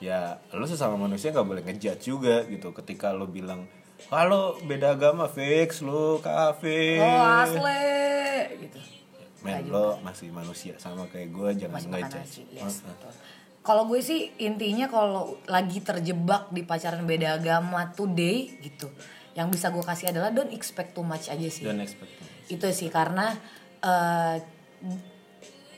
ya 0.03 0.37
lo 0.51 0.67
sesama 0.67 0.99
manusia 0.99 1.31
nggak 1.31 1.47
boleh 1.47 1.63
ngejudge 1.63 2.03
juga 2.03 2.43
gitu. 2.47 2.75
Ketika 2.75 3.15
lo 3.15 3.27
bilang 3.31 3.67
kalau 4.11 4.59
beda 4.67 4.99
agama 4.99 5.31
fix 5.31 5.79
lo 5.79 6.19
kafir. 6.19 6.99
Oh 6.99 7.23
asli. 7.43 8.67
Gitu. 8.67 8.79
Men 9.45 9.69
lo 9.69 10.01
masih 10.01 10.33
manusia 10.33 10.73
sama 10.81 11.05
kayak 11.07 11.29
gue 11.29 11.49
jangan 11.65 11.77
masih 11.77 11.89
nasi 11.93 12.41
yes, 12.49 12.81
kalau 13.65 13.89
gue 13.89 13.97
sih 13.97 14.29
intinya 14.41 14.85
kalau 14.85 15.37
lagi 15.49 15.81
terjebak 15.81 16.53
di 16.53 16.61
pacaran 16.61 17.05
beda 17.05 17.41
agama 17.41 17.93
today 17.93 18.57
gitu 18.61 18.89
yang 19.33 19.49
bisa 19.49 19.73
gue 19.73 19.81
kasih 19.81 20.13
adalah 20.13 20.29
don't 20.29 20.53
expect 20.53 20.95
too 20.95 21.03
much 21.03 21.27
aja 21.27 21.49
sih. 21.51 21.67
Dan 21.67 21.83
expect 21.83 22.09
itu 22.45 22.67
sih 22.71 22.87
karena 22.93 23.35
eh, 23.85 24.35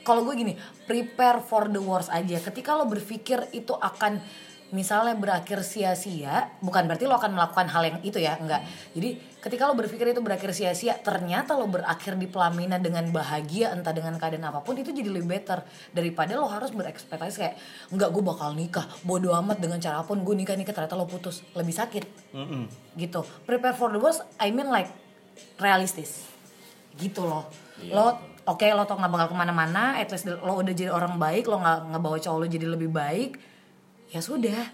kalau 0.08 0.24
gue 0.24 0.34
gini 0.40 0.54
prepare 0.88 1.44
for 1.44 1.68
the 1.68 1.82
worst 1.84 2.08
aja. 2.08 2.40
Ketika 2.40 2.72
lo 2.72 2.88
berpikir 2.88 3.52
itu 3.52 3.76
akan 3.76 4.24
misalnya 4.68 5.16
berakhir 5.16 5.64
sia-sia 5.64 6.52
bukan 6.60 6.84
berarti 6.84 7.08
lo 7.08 7.16
akan 7.16 7.32
melakukan 7.32 7.72
hal 7.72 7.82
yang 7.88 7.98
itu 8.00 8.16
ya 8.16 8.40
enggak. 8.40 8.64
Jadi 8.96 9.20
ketika 9.44 9.68
lo 9.68 9.76
berpikir 9.76 10.12
itu 10.12 10.20
berakhir 10.24 10.52
sia-sia 10.56 10.96
ternyata 10.96 11.56
lo 11.56 11.68
berakhir 11.68 12.16
di 12.16 12.24
pelaminan 12.28 12.80
dengan 12.80 13.04
bahagia 13.12 13.72
entah 13.76 13.92
dengan 13.92 14.16
keadaan 14.16 14.48
apa 14.48 14.64
pun 14.64 14.80
itu 14.80 14.92
jadi 14.92 15.12
lebih 15.12 15.28
better. 15.28 15.60
Daripada 15.92 16.40
lo 16.40 16.48
harus 16.48 16.72
berekspektasi 16.72 17.36
kayak 17.36 17.54
enggak 17.92 18.08
gue 18.08 18.22
bakal 18.24 18.56
nikah. 18.56 18.88
Bodo 19.04 19.36
amat 19.36 19.60
dengan 19.60 19.76
cara 19.76 20.00
apa 20.00 20.08
pun 20.08 20.24
gue 20.24 20.36
nikah 20.36 20.56
nikah. 20.56 20.72
Ternyata 20.72 20.96
lo 20.96 21.04
putus. 21.04 21.44
Lebih 21.52 21.74
sakit. 21.76 22.04
Mm-mm. 22.32 22.64
gitu. 22.96 23.24
Prepare 23.44 23.76
for 23.76 23.92
the 23.92 24.00
worst 24.00 24.24
I 24.40 24.52
mean 24.52 24.72
like 24.72 24.88
realistis. 25.60 26.24
Gitu 26.96 27.20
loh 27.24 27.67
Iya, 27.78 27.94
lo 27.94 28.06
oke 28.48 28.66
lo 28.74 28.82
tau 28.88 28.96
nggak 28.96 29.12
bakal 29.12 29.28
ke 29.30 29.36
mana-mana 29.36 30.00
at 30.00 30.08
least 30.08 30.26
lo 30.26 30.52
udah 30.58 30.74
jadi 30.74 30.90
orang 30.90 31.20
baik 31.20 31.46
lo 31.46 31.60
nggak 31.60 31.94
ngebawa 31.94 32.16
cowok 32.16 32.38
lo 32.40 32.46
jadi 32.48 32.66
lebih 32.66 32.90
baik 32.90 33.38
ya 34.08 34.20
sudah. 34.24 34.64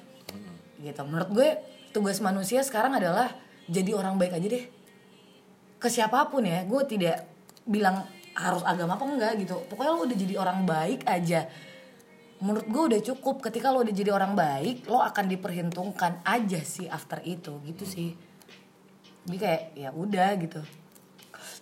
Gitu. 0.78 1.00
Menurut 1.05 1.30
gue 1.34 1.48
tugas 1.90 2.22
manusia 2.22 2.62
sekarang 2.62 2.96
adalah 2.96 3.34
jadi 3.66 3.96
orang 3.96 4.16
baik 4.16 4.38
aja 4.38 4.46
deh. 4.46 4.64
Ke 5.80 5.88
siapa 5.90 6.30
pun 6.30 6.46
ya 6.46 6.62
gue 6.64 6.82
tidak 6.88 7.28
bilang 7.66 8.05
harus 8.34 8.62
agama 8.64 8.96
apa 8.96 9.05
enggak 9.05 9.32
gitu. 9.42 9.59
Pokoknya 9.68 9.90
lo 9.90 10.00
udah 10.07 10.18
jadi 10.18 10.34
orang 10.38 10.59
baik 10.64 11.00
aja. 11.05 11.48
Menurut 12.40 12.66
gue 12.68 12.82
udah 12.94 13.00
cukup. 13.00 13.42
Ketika 13.42 13.74
lo 13.74 13.82
udah 13.82 13.94
jadi 13.94 14.11
orang 14.14 14.32
baik 14.38 14.86
lo 14.86 15.02
akan 15.02 15.24
diperhitungkan 15.28 16.22
aja 16.22 16.61
sih 16.62 16.86
after 16.86 17.20
itu. 17.26 17.59
Gitu 17.66 17.84
sih. 17.84 18.11
Jadi 19.24 19.36
kayak 19.40 19.62
ya 19.74 19.90
udah 19.90 20.30
gitu 20.36 20.61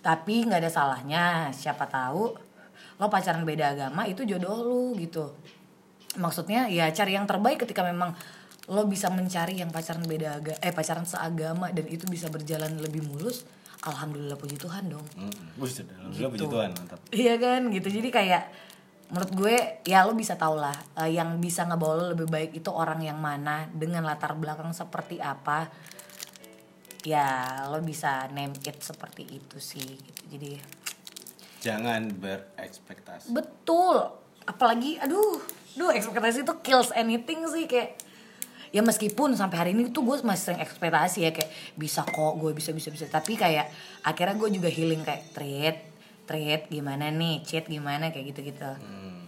tapi 0.03 0.43
nggak 0.43 0.59
ada 0.59 0.71
salahnya 0.71 1.23
siapa 1.55 1.87
tahu 1.87 2.35
lo 2.99 3.07
pacaran 3.07 3.47
beda 3.47 3.73
agama 3.73 4.03
itu 4.05 4.27
jodoh 4.27 4.61
lu 4.61 4.83
gitu. 4.99 5.31
Maksudnya 6.19 6.69
ya 6.69 6.91
cari 6.93 7.17
yang 7.17 7.25
terbaik 7.25 7.65
ketika 7.65 7.81
memang 7.81 8.13
lo 8.69 8.83
bisa 8.85 9.09
mencari 9.09 9.57
yang 9.57 9.71
pacaran 9.71 10.05
beda 10.05 10.43
agama 10.43 10.59
eh 10.61 10.75
pacaran 10.75 11.07
seagama 11.07 11.71
dan 11.71 11.87
itu 11.87 12.05
bisa 12.05 12.29
berjalan 12.29 12.77
lebih 12.79 13.01
mulus 13.07 13.47
alhamdulillah 13.83 14.37
puji 14.37 14.59
Tuhan 14.59 14.91
dong. 14.91 15.03
Mm-mm. 15.17 15.57
Buset, 15.59 15.87
alhamdulillah 15.87 16.31
puji 16.35 16.45
Tuhan 16.47 16.69
mantap. 16.75 16.99
Iya 17.11 17.35
kan 17.39 17.61
gitu. 17.71 17.87
Jadi 17.87 18.09
kayak 18.11 18.43
menurut 19.11 19.31
gue 19.35 19.55
ya 19.85 20.07
lo 20.07 20.15
bisa 20.15 20.39
tau 20.39 20.57
lah 20.57 20.75
eh, 21.03 21.13
yang 21.13 21.37
bisa 21.37 21.67
ngebawa 21.69 21.93
lo 21.97 22.05
lebih 22.17 22.27
baik 22.29 22.51
itu 22.55 22.69
orang 22.71 23.03
yang 23.03 23.19
mana 23.19 23.67
dengan 23.69 24.01
latar 24.07 24.33
belakang 24.33 24.73
seperti 24.73 25.19
apa 25.19 25.69
ya 27.03 27.27
lo 27.67 27.79
bisa 27.79 28.31
name 28.31 28.55
it 28.57 28.79
seperti 28.79 29.27
itu 29.27 29.57
sih 29.59 29.83
gitu. 29.83 30.21
Jadi 30.31 30.51
jangan 31.59 32.11
berekspektasi. 32.11 33.31
Betul. 33.31 34.07
Apalagi 34.43 34.99
aduh 34.99 35.39
duh 35.73 35.91
ekspektasi 35.91 36.43
itu 36.43 36.53
kills 36.59 36.91
anything 36.93 37.43
sih 37.47 37.65
kayak 37.65 37.95
ya 38.73 38.81
meskipun 38.81 39.37
sampai 39.37 39.57
hari 39.57 39.71
ini 39.71 39.93
tuh 39.93 40.01
gue 40.01 40.17
masih 40.21 40.51
sering 40.51 40.61
ekspektasi 40.61 41.19
ya 41.23 41.31
kayak 41.31 41.51
bisa 41.75 42.03
kok 42.03 42.33
gue 42.35 42.51
bisa 42.51 42.71
bisa 42.71 42.89
bisa. 42.89 43.05
Tapi 43.05 43.35
kayak 43.35 43.67
akhirnya 44.01 44.35
gue 44.35 44.49
juga 44.51 44.67
healing 44.67 45.03
kayak 45.03 45.23
trade 45.31 45.79
trade 46.23 46.63
gimana 46.67 47.11
nih? 47.11 47.43
Chat 47.43 47.67
gimana? 47.67 48.09
Kayak 48.09 48.35
gitu 48.35 48.49
gitu 48.49 48.63
Hmm. 48.79 49.27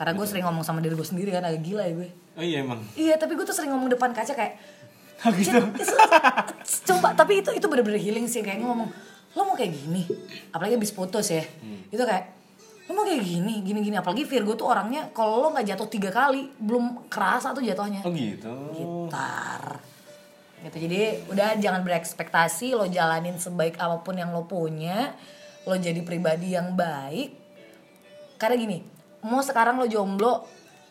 karena 0.00 0.16
gue 0.16 0.24
sering 0.24 0.48
ngomong 0.48 0.64
sama 0.64 0.80
diri 0.80 0.96
gue 0.96 1.04
sendiri 1.04 1.28
kan 1.28 1.44
agak 1.44 1.60
gila 1.60 1.84
ya 1.84 1.92
gue. 1.92 2.08
Oh 2.32 2.40
iya 2.40 2.64
emang. 2.64 2.80
Iya 2.96 3.20
tapi 3.20 3.36
gue 3.36 3.44
tuh 3.44 3.52
sering 3.52 3.68
ngomong 3.68 3.92
depan 3.92 4.16
kaca 4.16 4.32
kayak 4.32 4.56
Oh, 5.20 5.32
gitu. 5.36 5.60
"Cit, 6.64 6.88
coba 6.88 7.12
tapi 7.12 7.44
itu 7.44 7.50
itu 7.52 7.66
bener-bener 7.68 8.00
healing 8.00 8.24
sih. 8.24 8.40
Kayak 8.40 8.64
ngomong 8.64 8.88
lo 9.36 9.40
mau 9.46 9.54
kayak 9.54 9.72
gini? 9.76 10.08
Apalagi 10.50 10.80
habis 10.80 10.92
putus 10.96 11.28
ya. 11.30 11.44
Itu 11.92 12.02
kayak 12.02 12.40
lo 12.90 12.98
mau 12.98 13.04
kayak 13.06 13.22
gini 13.22 13.62
gini 13.62 13.86
gini 13.86 13.96
apalagi 14.00 14.26
Virgo 14.26 14.58
tuh 14.58 14.66
orangnya 14.66 15.14
kalau 15.14 15.46
lo 15.46 15.54
nggak 15.54 15.62
jatuh 15.76 15.86
tiga 15.86 16.10
kali 16.10 16.50
belum 16.58 17.06
kerasa 17.12 17.54
tuh 17.54 17.62
jatuhnya. 17.62 18.02
Oh 18.02 18.10
gitu. 18.10 18.50
Gitar. 18.74 19.78
Gitu. 20.60 20.76
Jadi 20.88 20.98
udah 21.30 21.56
jangan 21.56 21.80
berekspektasi 21.86 22.74
lo 22.74 22.88
jalanin 22.90 23.36
sebaik 23.38 23.78
apa 23.78 24.02
pun 24.02 24.18
yang 24.18 24.34
lo 24.34 24.44
punya 24.48 25.14
lo 25.68 25.76
jadi 25.76 26.00
pribadi 26.02 26.56
yang 26.56 26.74
baik. 26.74 27.36
Karena 28.40 28.56
gini 28.56 28.78
mau 29.20 29.44
sekarang 29.44 29.76
lo 29.76 29.84
jomblo 29.84 30.48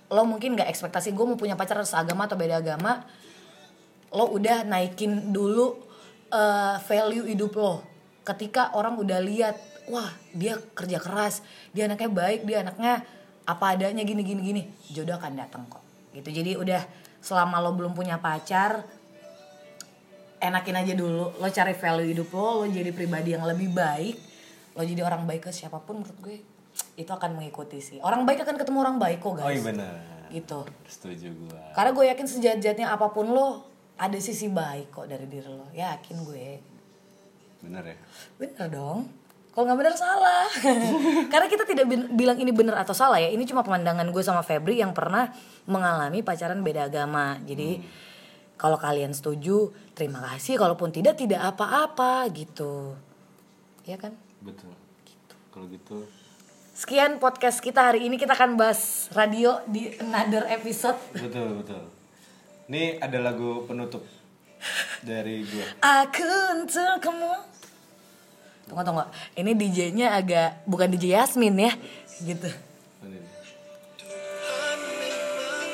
lo 0.09 0.21
mungkin 0.25 0.57
nggak 0.57 0.69
ekspektasi 0.73 1.13
gue 1.13 1.25
mau 1.25 1.37
punya 1.37 1.53
pacar 1.53 1.77
seagama 1.85 2.25
atau 2.25 2.33
beda 2.33 2.61
agama 2.61 3.05
lo 4.13 4.25
udah 4.33 4.65
naikin 4.65 5.33
dulu 5.33 5.77
eh, 6.33 6.75
value 6.85 7.29
hidup 7.29 7.53
lo. 7.57 7.85
Ketika 8.25 8.73
orang 8.77 8.97
udah 8.97 9.19
lihat 9.21 9.57
wah 9.89 10.13
dia 10.37 10.61
kerja 10.77 11.01
keras 11.01 11.41
dia 11.73 11.89
anaknya 11.89 12.09
baik 12.13 12.45
dia 12.45 12.61
anaknya 12.61 13.01
apa 13.49 13.65
adanya 13.73 14.05
gini 14.05 14.21
gini 14.21 14.41
gini. 14.41 14.63
Jodoh 14.93 15.17
akan 15.17 15.33
datang 15.37 15.65
kok. 15.65 15.81
Gitu. 16.13 16.29
Jadi 16.29 16.57
udah 16.57 16.81
selama 17.19 17.61
lo 17.61 17.73
belum 17.73 17.93
punya 17.97 18.21
pacar 18.21 18.85
enakin 20.41 20.75
aja 20.77 20.93
dulu. 20.93 21.33
Lo 21.37 21.47
cari 21.49 21.73
value 21.73 22.09
hidup 22.13 22.29
lo 22.33 22.63
lo 22.63 22.65
jadi 22.69 22.93
pribadi 22.93 23.33
yang 23.33 23.45
lebih 23.45 23.73
baik 23.73 24.17
lo 24.77 24.85
jadi 24.85 25.01
orang 25.03 25.27
baik 25.27 25.49
ke 25.49 25.51
siapa 25.51 25.81
pun 25.81 25.99
menurut 25.99 26.17
gue 26.23 26.37
itu 26.95 27.11
akan 27.11 27.35
mengikuti 27.35 27.83
sih. 27.83 27.97
Orang 27.99 28.23
baik 28.23 28.45
akan 28.47 28.55
ketemu 28.55 28.77
orang 28.79 28.95
baik 28.95 29.19
kok 29.19 29.41
guys 29.41 29.49
oh 29.49 29.51
iya 29.51 29.63
benar. 29.65 29.93
Gitu. 30.29 30.59
Setuju 30.85 31.27
gua. 31.33 31.73
Karena 31.73 31.91
gue 31.91 32.05
yakin 32.15 32.27
sejahat-jahatnya 32.29 32.87
apa 32.93 33.09
pun 33.09 33.27
lo 33.33 33.68
ada 33.99 34.17
sisi 34.23 34.47
baik 34.47 34.95
kok 34.95 35.07
dari 35.11 35.27
diri 35.27 35.51
lo 35.51 35.67
yakin 35.75 36.17
gue. 36.23 36.47
Benar 37.59 37.83
ya? 37.83 37.97
Bener 38.39 38.67
dong. 38.71 38.99
Kalau 39.51 39.63
nggak 39.67 39.79
bener 39.83 39.95
salah. 39.99 40.47
Karena 41.31 41.47
kita 41.51 41.67
tidak 41.67 41.83
bilang 42.15 42.39
ini 42.39 42.55
bener 42.55 42.79
atau 42.79 42.95
salah 42.95 43.19
ya. 43.19 43.27
Ini 43.27 43.43
cuma 43.43 43.59
pemandangan 43.59 44.07
gue 44.07 44.23
sama 44.23 44.39
Febri 44.39 44.79
yang 44.79 44.95
pernah 44.95 45.27
mengalami 45.67 46.23
pacaran 46.23 46.63
beda 46.63 46.87
agama. 46.87 47.35
Jadi 47.43 47.83
kalau 48.55 48.79
kalian 48.79 49.11
setuju 49.11 49.75
terima 49.91 50.23
kasih. 50.31 50.55
Kalaupun 50.55 50.95
tidak 50.95 51.19
tidak 51.19 51.43
apa-apa 51.43 52.23
gitu. 52.31 52.95
Ya 53.83 53.99
kan? 53.99 54.15
Betul. 54.39 54.71
Kalau 55.51 55.67
gitu. 55.67 56.07
Sekian 56.71 57.19
podcast 57.19 57.59
kita 57.59 57.91
hari 57.91 58.07
ini. 58.07 58.15
Kita 58.15 58.39
akan 58.39 58.55
bahas 58.55 59.11
radio 59.11 59.59
di 59.67 59.91
another 59.99 60.47
episode. 60.47 60.95
Betul 61.11 61.59
betul 61.59 61.98
ini 62.69 63.01
ada 63.01 63.17
lagu 63.17 63.65
penutup 63.65 64.05
dari 65.01 65.41
gua. 65.41 65.65
Aku 66.05 66.29
untuk 66.53 67.01
kamu 67.01 67.33
Tunggu 68.69 68.85
tunggu. 68.85 69.01
Ini 69.33 69.57
DJ-nya 69.57 70.13
agak 70.13 70.61
Bukan 70.69 70.93
DJ 70.93 71.17
Yasmin 71.17 71.57
ya 71.57 71.73
Gitu. 72.21 72.45
Ini. 73.01 73.19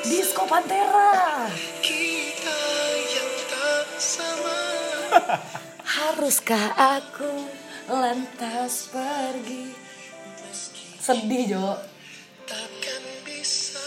Disco 0.08 0.48
Pantera. 0.48 1.44
Kita 1.84 2.60
yang 3.04 3.32
tak 3.52 3.88
sama. 4.00 4.60
Haruskah 6.00 6.66
aku 6.96 7.44
lantas 7.92 8.88
pergi? 8.88 9.76
Sedih 10.96 11.44
Jo. 11.44 11.76
Takkan 12.48 13.04
bisa. 13.28 13.84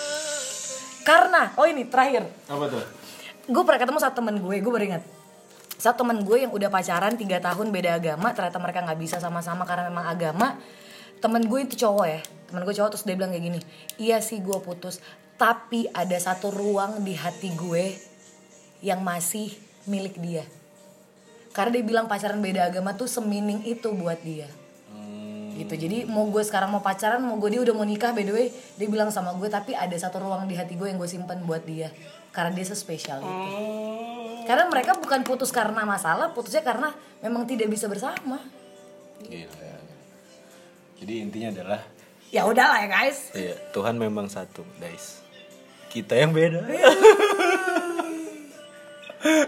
Karena 1.01 1.57
Oh 1.57 1.65
ini 1.65 1.89
terakhir. 1.89 2.29
Apa 2.45 2.69
tuh 2.69 2.98
Gue 3.49 3.63
pernah 3.65 3.81
ketemu 3.81 3.97
satu 3.97 4.15
temen 4.21 4.35
gue 4.37 4.55
Gue 4.61 4.71
baru 4.71 4.85
ingat. 4.85 5.03
Satu 5.81 6.05
temen 6.05 6.21
gue 6.21 6.37
yang 6.45 6.53
udah 6.53 6.69
pacaran 6.69 7.17
3 7.17 7.25
tahun 7.25 7.67
beda 7.73 7.97
agama 7.97 8.29
Ternyata 8.37 8.61
mereka 8.61 8.85
gak 8.85 8.99
bisa 9.01 9.17
sama-sama 9.17 9.65
karena 9.65 9.89
memang 9.89 10.05
agama. 10.05 10.61
Temen 11.17 11.49
gue 11.49 11.59
itu 11.65 11.75
cowok 11.81 12.05
ya 12.05 12.21
Temen 12.53 12.61
gue 12.61 12.73
cowok 12.77 12.89
terus 12.93 13.03
dia 13.09 13.17
bilang 13.17 13.33
kayak 13.33 13.45
gini 13.49 13.59
Iya 13.97 14.21
sih 14.21 14.37
gue 14.45 14.57
putus 14.61 15.01
Tapi 15.41 15.89
ada 15.89 16.13
satu 16.21 16.53
ruang 16.53 17.01
di 17.01 17.17
hati 17.17 17.49
gue 17.57 17.97
Yang 18.85 19.01
masih 19.01 19.49
milik 19.89 20.21
dia. 20.21 20.45
Karena 21.49 21.81
dia 21.81 21.83
bilang 21.83 22.05
pacaran 22.05 22.37
beda 22.37 22.69
agama 22.69 22.93
tuh 22.93 23.09
semining 23.09 23.65
itu 23.65 23.89
buat 23.97 24.21
dia. 24.21 24.45
Hmm, 24.93 25.57
gitu 25.57 25.73
jadi 25.73 26.05
mau 26.05 26.29
gue 26.29 26.45
sekarang 26.45 26.69
mau 26.69 26.85
pacaran 26.85 27.17
mau 27.19 27.41
gue 27.41 27.57
dia 27.57 27.61
udah 27.65 27.73
mau 27.73 27.83
nikah 27.83 28.13
by 28.13 28.21
the 28.21 28.33
way 28.33 28.47
dia 28.77 28.87
bilang 28.89 29.09
sama 29.09 29.33
gue 29.37 29.49
tapi 29.49 29.73
ada 29.73 29.93
satu 29.97 30.21
ruang 30.21 30.45
di 30.45 30.57
hati 30.57 30.73
gue 30.77 30.89
yang 30.89 30.97
gue 30.97 31.09
simpan 31.09 31.45
buat 31.45 31.61
dia 31.61 31.93
karena 32.39 32.51
dia 32.51 32.63
sespesial 32.65 33.19
itu 33.19 33.27
Oh. 33.27 34.39
karena 34.45 34.65
mereka 34.65 34.95
bukan 34.95 35.21
putus 35.21 35.51
karena 35.51 35.83
masalah 35.83 36.31
putusnya 36.31 36.63
karena 36.63 36.89
memang 37.19 37.43
tidak 37.43 37.67
bisa 37.67 37.85
bersama 37.85 38.39
Gila. 39.19 39.51
ya. 39.51 39.75
Jadi 40.95 41.13
intinya 41.19 41.49
adalah 41.49 41.79
ya 42.27 42.43
udahlah 42.43 42.79
ya 42.79 42.87
guys 42.87 43.31
Iya, 43.31 43.55
Tuhan 43.69 43.95
memang 43.95 44.27
satu, 44.27 44.63
guys. 44.77 45.19
Kita 45.87 46.13
yang 46.13 46.31
beda. 46.31 46.63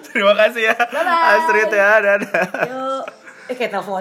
Terima 0.04 0.34
kasih 0.36 0.68
ya, 0.68 0.76
Bye-bye. 0.76 1.32
Astrid 1.34 1.72
ya, 1.72 1.90
dadah. 1.98 2.46
yuk 2.68 3.04
eh 3.48 3.56
kayak 3.58 3.72
telepon 3.74 4.00